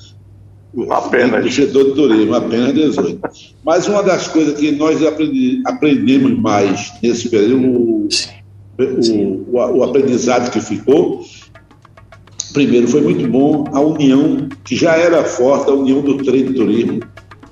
Apenas. 0.89 1.43
Do 1.43 1.51
setor 1.51 1.85
de 1.85 1.91
turismo, 1.91 2.33
apenas 2.33 2.73
18. 2.73 3.19
Mas 3.63 3.87
uma 3.87 4.01
das 4.01 4.27
coisas 4.27 4.57
que 4.59 4.71
nós 4.71 5.05
aprendi, 5.05 5.61
aprendemos 5.65 6.37
mais 6.39 6.91
nesse 7.01 7.29
período, 7.29 7.67
o, 7.67 8.07
o, 8.79 9.77
o 9.77 9.83
aprendizado 9.83 10.51
que 10.51 10.59
ficou, 10.59 11.23
primeiro, 12.53 12.87
foi 12.87 13.01
muito 13.01 13.27
bom 13.27 13.65
a 13.73 13.79
união, 13.79 14.47
que 14.63 14.75
já 14.75 14.95
era 14.95 15.23
forte, 15.23 15.69
a 15.69 15.73
união 15.73 16.01
do 16.01 16.17
trade 16.17 16.53
turismo, 16.53 16.99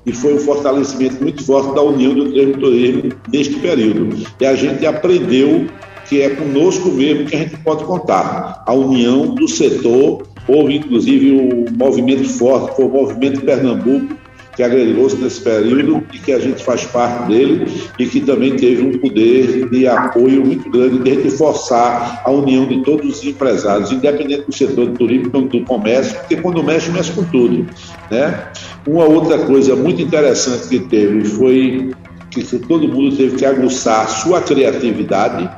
e 0.05 0.13
foi 0.13 0.35
um 0.35 0.39
fortalecimento 0.39 1.21
muito 1.21 1.43
forte 1.43 1.73
da 1.75 1.81
união 1.81 2.13
do 2.13 2.31
trade 2.31 2.53
turismo 2.53 3.11
neste 3.31 3.55
período. 3.55 4.17
E 4.39 4.45
a 4.45 4.55
gente 4.55 4.85
aprendeu 4.85 5.67
que 6.07 6.21
é 6.21 6.29
conosco 6.29 6.89
mesmo 6.89 7.25
que 7.25 7.35
a 7.35 7.39
gente 7.39 7.57
pode 7.59 7.83
contar. 7.83 8.63
A 8.65 8.73
união 8.73 9.33
do 9.35 9.47
setor, 9.47 10.23
houve 10.47 10.75
inclusive 10.75 11.31
um 11.31 11.65
movimento 11.77 12.27
forte, 12.27 12.75
foi 12.75 12.85
o 12.85 12.89
movimento 12.89 13.41
Pernambuco, 13.41 14.20
que 14.55 14.63
agregou-se 14.63 15.15
nesse 15.15 15.41
período 15.41 16.03
e 16.13 16.19
que 16.19 16.31
a 16.31 16.39
gente 16.39 16.63
faz 16.63 16.85
parte 16.85 17.27
dele 17.27 17.71
e 17.97 18.05
que 18.05 18.19
também 18.21 18.55
teve 18.55 18.81
um 18.81 18.97
poder 18.97 19.69
de 19.69 19.87
apoio 19.87 20.45
muito 20.45 20.69
grande 20.69 20.99
de 20.99 21.31
forçar 21.31 22.21
a 22.25 22.31
união 22.31 22.65
de 22.65 22.83
todos 22.83 23.19
os 23.19 23.23
empresários, 23.25 23.91
independente 23.91 24.45
do 24.45 24.53
setor 24.53 24.87
do 24.87 24.97
turismo 24.97 25.41
do 25.41 25.61
comércio, 25.63 26.17
porque 26.19 26.35
quando 26.37 26.61
mexe, 26.63 26.91
mexe 26.91 27.11
com 27.11 27.23
tudo. 27.25 27.65
Né? 28.09 28.47
Uma 28.85 29.05
outra 29.05 29.39
coisa 29.39 29.75
muito 29.75 30.01
interessante 30.01 30.67
que 30.67 30.79
teve 30.79 31.23
foi 31.25 31.91
que 32.29 32.43
todo 32.59 32.87
mundo 32.87 33.15
teve 33.15 33.35
que 33.35 33.45
aguçar 33.45 34.07
sua 34.09 34.41
criatividade, 34.41 35.49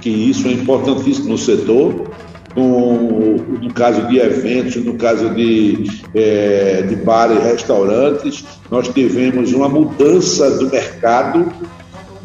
que 0.00 0.10
isso 0.10 0.48
é 0.48 0.52
importantíssimo 0.52 1.28
no 1.28 1.38
setor, 1.38 2.10
no, 2.54 3.36
no 3.36 3.72
caso 3.72 4.06
de 4.08 4.18
eventos, 4.18 4.76
no 4.84 4.94
caso 4.94 5.30
de, 5.30 5.84
é, 6.14 6.82
de 6.82 6.96
bares 6.96 7.38
e 7.38 7.40
restaurantes, 7.40 8.44
nós 8.70 8.88
tivemos 8.88 9.52
uma 9.52 9.68
mudança 9.68 10.50
do 10.58 10.70
mercado. 10.70 11.52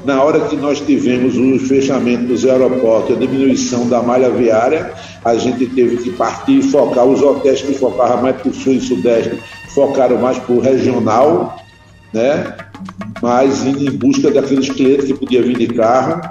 Na 0.06 0.24
hora 0.24 0.42
que 0.42 0.56
nós 0.56 0.80
tivemos 0.80 1.38
o 1.38 1.60
fechamento 1.68 2.26
dos 2.26 2.46
aeroportos, 2.46 3.16
a 3.16 3.20
diminuição 3.20 3.88
da 3.90 4.02
malha 4.02 4.30
viária, 4.30 4.94
a 5.24 5.36
gente 5.36 5.66
teve 5.68 5.98
que 5.98 6.12
partir 6.12 6.60
e 6.60 6.62
focar. 6.62 7.06
Os 7.06 7.22
hotéis 7.22 7.62
que 7.62 7.74
focavam 7.74 8.22
mais 8.22 8.38
para 8.38 8.50
o 8.50 8.54
sul 8.54 8.74
e 8.74 8.82
sudeste 8.82 9.38
focaram 9.74 10.18
mais 10.18 10.38
para 10.38 10.56
o 10.56 10.60
regional, 10.60 11.58
né? 12.14 12.56
mas 13.22 13.66
em 13.66 13.90
busca 13.92 14.32
daqueles 14.32 14.70
clientes 14.70 15.08
que 15.08 15.14
podiam 15.14 15.44
vir 15.44 15.58
de 15.58 15.68
carro 15.68 16.22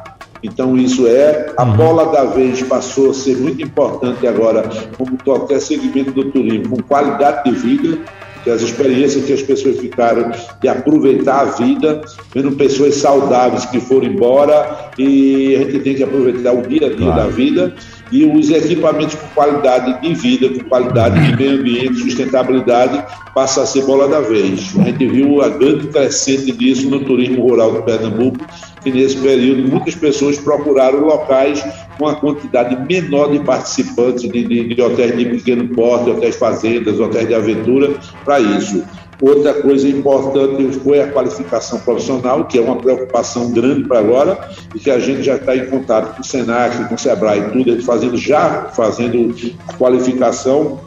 então, 0.47 0.77
isso 0.77 1.07
é. 1.07 1.53
A 1.57 1.65
uhum. 1.65 1.77
bola 1.77 2.07
da 2.13 2.25
vez 2.25 2.63
passou 2.63 3.11
a 3.11 3.15
ser 3.15 3.37
muito 3.37 3.63
importante 3.63 4.27
agora, 4.27 4.69
como 4.97 5.19
qualquer 5.23 5.61
segmento 5.61 6.13
do 6.13 6.31
turismo, 6.31 6.77
com 6.77 6.83
qualidade 6.83 7.51
de 7.51 7.57
vida, 7.57 7.99
que 8.45 8.51
as 8.51 8.63
experiências 8.63 9.25
que 9.25 9.33
as 9.33 9.43
pessoas 9.43 9.79
ficaram 9.79 10.31
de 10.61 10.69
aproveitar 10.69 11.41
a 11.41 11.45
vida, 11.47 12.01
vendo 12.33 12.53
pessoas 12.53 12.95
saudáveis 12.95 13.67
que 13.67 13.81
foram 13.81 14.07
embora, 14.07 14.91
e 14.97 15.57
a 15.57 15.59
gente 15.59 15.81
tem 15.81 15.95
que 15.97 16.05
aproveitar 16.05 16.53
o 16.53 16.63
dia 16.63 16.87
a 16.87 16.91
dia 16.91 16.97
claro. 16.97 17.23
da 17.23 17.27
vida 17.27 17.75
e 18.13 18.25
os 18.25 18.51
equipamentos 18.51 19.17
com 19.17 19.27
qualidade 19.29 20.01
de 20.01 20.15
vida, 20.15 20.49
com 20.49 20.69
qualidade 20.69 21.21
de 21.21 21.37
meio 21.37 21.61
ambiente, 21.61 21.95
sustentabilidade, 21.97 23.05
passa 23.35 23.63
a 23.63 23.67
ser 23.67 23.85
bola 23.85 24.09
da 24.09 24.21
vez. 24.21 24.75
A 24.79 24.85
gente 24.85 25.07
viu 25.07 25.43
a 25.43 25.49
grande 25.49 25.89
crescente 25.89 26.53
disso 26.53 26.89
no 26.89 27.01
turismo 27.01 27.43
rural 27.43 27.73
do 27.73 27.83
Pernambuco, 27.83 28.45
que 28.83 28.91
nesse 28.91 29.17
período 29.17 29.69
muitas 29.69 29.95
pessoas 29.95 30.39
procuraram 30.39 31.01
locais 31.01 31.63
com 31.99 32.07
a 32.07 32.15
quantidade 32.15 32.77
menor 32.87 33.33
de 33.33 33.41
participantes 33.41 34.23
de, 34.31 34.45
de, 34.45 34.75
de 34.75 34.83
hotéis 34.83 35.17
de 35.17 35.25
pequeno 35.25 35.69
porte, 35.69 36.11
hotéis 36.11 36.37
fazendas, 36.37 37.01
hotéis 37.01 37.27
de 37.27 37.35
aventura, 37.35 37.95
para 38.25 38.39
isso. 38.39 38.85
Outra 39.21 39.55
coisa 39.55 39.89
importante 39.89 40.79
foi 40.81 41.01
a 41.01 41.11
qualificação 41.11 41.79
profissional, 41.81 42.45
que 42.45 42.59
é 42.59 42.61
uma 42.61 42.77
preocupação 42.77 43.51
grande 43.51 43.85
para 43.89 43.99
agora, 43.99 44.51
e 44.75 44.79
que 44.79 44.91
a 44.91 44.99
gente 44.99 45.23
já 45.23 45.37
está 45.37 45.57
em 45.57 45.67
contato 45.67 46.15
com 46.15 46.21
o 46.21 46.25
Senac, 46.25 46.87
com 46.87 46.95
o 46.95 46.99
Sebrae 46.99 47.51
tudo, 47.51 47.83
fazendo, 47.83 48.17
já 48.19 48.65
fazendo 48.75 49.35
a 49.69 49.73
qualificação, 49.73 50.81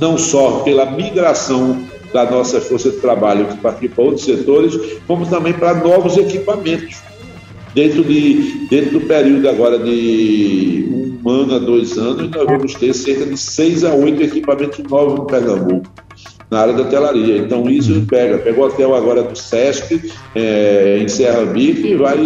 não 0.00 0.16
só 0.16 0.60
pela 0.60 0.86
migração 0.86 1.82
da 2.12 2.24
nossa 2.30 2.58
força 2.58 2.90
de 2.90 2.96
trabalho 2.96 3.46
que 3.46 3.58
participa 3.58 3.96
para 3.96 4.04
outros 4.04 4.24
setores, 4.24 4.74
como 5.06 5.26
também 5.26 5.52
para 5.52 5.74
novos 5.74 6.16
equipamentos. 6.16 6.96
Dentro, 7.74 8.02
de, 8.02 8.66
dentro 8.70 8.98
do 8.98 9.06
período 9.06 9.46
agora 9.46 9.78
de 9.78 11.18
um 11.22 11.28
ano 11.28 11.56
a 11.56 11.58
dois 11.58 11.98
anos, 11.98 12.30
nós 12.30 12.46
vamos 12.46 12.74
ter 12.74 12.94
cerca 12.94 13.26
de 13.26 13.36
seis 13.36 13.84
a 13.84 13.92
oito 13.92 14.22
equipamentos 14.22 14.78
novos 14.88 15.18
no 15.18 15.26
Pernambuco 15.26 16.07
na 16.50 16.60
área 16.60 16.72
da 16.72 16.84
telaria. 16.84 17.38
Então 17.38 17.68
isso 17.68 18.04
pega, 18.08 18.38
pega 18.38 18.60
o 18.60 18.64
hotel 18.64 18.94
agora 18.94 19.22
do 19.22 19.36
Sesc, 19.36 20.12
é, 20.34 20.98
em 21.00 21.08
Serra 21.08 21.44
Bica, 21.46 21.86
e 21.86 21.96
vai, 21.96 22.16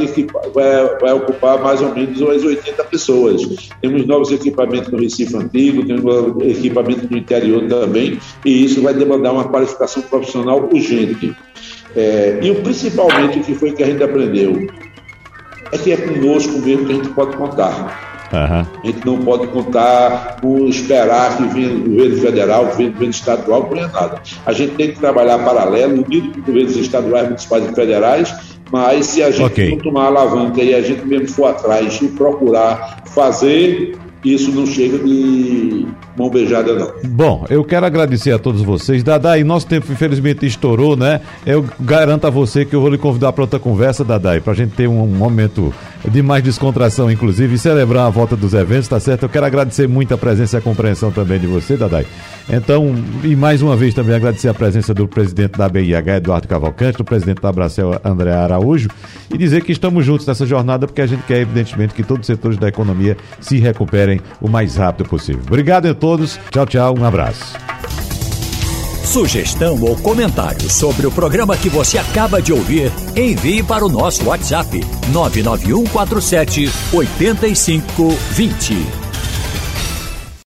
vai, 0.54 0.98
vai, 1.00 1.12
ocupar 1.12 1.60
mais 1.62 1.80
ou 1.80 1.94
menos 1.94 2.20
umas 2.20 2.42
80 2.42 2.84
pessoas. 2.84 3.70
Temos 3.80 4.06
novos 4.06 4.30
equipamentos 4.30 4.90
no 4.90 4.98
Recife 4.98 5.36
Antigo, 5.36 5.84
temos 5.84 6.42
equipamento 6.42 7.08
no 7.10 7.16
interior 7.16 7.66
também, 7.68 8.18
e 8.44 8.64
isso 8.64 8.82
vai 8.82 8.94
demandar 8.94 9.32
uma 9.32 9.44
qualificação 9.44 10.02
profissional 10.02 10.68
urgente. 10.72 11.34
É, 11.94 12.38
e 12.42 12.50
o 12.50 12.62
principalmente 12.62 13.40
o 13.40 13.42
que 13.42 13.54
foi 13.54 13.72
que 13.72 13.82
a 13.82 13.86
gente 13.86 14.02
aprendeu? 14.02 14.66
é 15.72 15.78
que 15.78 15.90
é 15.90 15.96
conosco 15.96 16.58
mesmo 16.60 16.86
que 16.86 16.92
a 16.92 16.96
gente 16.96 17.08
pode 17.08 17.36
contar. 17.36 18.11
Uhum. 18.32 18.66
A 18.82 18.86
gente 18.86 19.06
não 19.06 19.18
pode 19.18 19.46
contar 19.48 20.40
com 20.40 20.66
esperar 20.66 21.36
que 21.36 21.44
venha 21.48 21.74
o 21.74 21.80
governo 21.80 22.16
federal, 22.16 22.66
que 22.68 22.76
venha 22.76 22.88
o 22.88 22.92
governo 22.92 23.10
estadual, 23.10 23.70
não 23.70 23.78
é 23.78 23.86
nada. 23.88 24.22
A 24.46 24.52
gente 24.52 24.74
tem 24.74 24.92
que 24.92 24.98
trabalhar 24.98 25.38
paralelo, 25.38 26.02
unido 26.04 26.32
com 26.32 26.40
governos 26.40 26.76
estaduais, 26.76 27.26
municipais 27.26 27.70
e 27.70 27.74
federais, 27.74 28.34
mas 28.70 29.06
se 29.06 29.22
a 29.22 29.30
gente 29.30 29.52
okay. 29.52 29.70
não 29.70 29.78
tomar 29.78 30.04
a 30.04 30.06
alavanca 30.06 30.62
e 30.62 30.74
a 30.74 30.80
gente 30.80 31.04
mesmo 31.06 31.28
for 31.28 31.46
atrás 31.46 32.00
e 32.00 32.08
procurar 32.08 33.02
fazer 33.06 33.98
isso 34.24 34.52
não 34.52 34.66
chega 34.66 34.98
de 34.98 35.86
mão 36.16 36.30
beijada, 36.30 36.74
não. 36.74 36.92
Bom, 37.04 37.44
eu 37.50 37.64
quero 37.64 37.84
agradecer 37.84 38.30
a 38.30 38.38
todos 38.38 38.62
vocês. 38.62 39.02
Dadai, 39.02 39.42
nosso 39.42 39.66
tempo 39.66 39.90
infelizmente 39.92 40.46
estourou, 40.46 40.96
né? 40.96 41.20
Eu 41.44 41.64
garanto 41.80 42.26
a 42.26 42.30
você 42.30 42.64
que 42.64 42.74
eu 42.74 42.80
vou 42.80 42.90
lhe 42.90 42.98
convidar 42.98 43.32
para 43.32 43.42
outra 43.42 43.58
conversa, 43.58 44.04
Dadai, 44.04 44.40
para 44.40 44.52
a 44.52 44.56
gente 44.56 44.74
ter 44.74 44.86
um 44.86 45.06
momento 45.06 45.74
de 46.08 46.22
mais 46.22 46.42
descontração, 46.42 47.10
inclusive, 47.10 47.54
e 47.54 47.58
celebrar 47.58 48.06
a 48.06 48.10
volta 48.10 48.36
dos 48.36 48.54
eventos, 48.54 48.88
tá 48.88 49.00
certo? 49.00 49.24
Eu 49.24 49.28
quero 49.28 49.46
agradecer 49.46 49.88
muito 49.88 50.14
a 50.14 50.18
presença 50.18 50.56
e 50.56 50.58
a 50.58 50.60
compreensão 50.60 51.10
também 51.10 51.38
de 51.38 51.46
você, 51.46 51.76
Dadai. 51.76 52.06
Então, 52.48 52.94
e 53.24 53.34
mais 53.34 53.62
uma 53.62 53.76
vez 53.76 53.94
também 53.94 54.14
agradecer 54.14 54.48
a 54.48 54.54
presença 54.54 54.92
do 54.92 55.06
presidente 55.08 55.58
da 55.58 55.68
BIH, 55.68 56.16
Eduardo 56.16 56.48
Cavalcante, 56.48 56.98
do 56.98 57.04
presidente 57.04 57.40
da 57.40 57.48
Abracel, 57.48 58.00
André 58.04 58.32
Araújo, 58.32 58.88
e 59.32 59.38
dizer 59.38 59.62
que 59.62 59.72
estamos 59.72 60.04
juntos 60.04 60.26
nessa 60.26 60.44
jornada, 60.44 60.86
porque 60.86 61.02
a 61.02 61.06
gente 61.06 61.22
quer, 61.22 61.40
evidentemente, 61.40 61.94
que 61.94 62.02
todos 62.02 62.22
os 62.22 62.26
setores 62.26 62.58
da 62.58 62.68
economia 62.68 63.16
se 63.40 63.58
recuperem 63.58 64.11
o 64.40 64.48
mais 64.48 64.76
rápido 64.76 65.08
possível. 65.08 65.42
Obrigado 65.46 65.86
a 65.86 65.94
todos. 65.94 66.38
Tchau, 66.50 66.66
tchau. 66.66 66.94
Um 66.98 67.04
abraço. 67.04 67.54
Sugestão 69.04 69.78
ou 69.82 69.94
comentário 69.96 70.70
sobre 70.70 71.06
o 71.06 71.12
programa 71.12 71.54
que 71.54 71.68
você 71.68 71.98
acaba 71.98 72.40
de 72.40 72.50
ouvir, 72.50 72.90
envie 73.14 73.62
para 73.62 73.84
o 73.84 73.88
nosso 73.88 74.24
WhatsApp 74.24 74.80
99147 75.12 76.70
8520. 76.94 79.01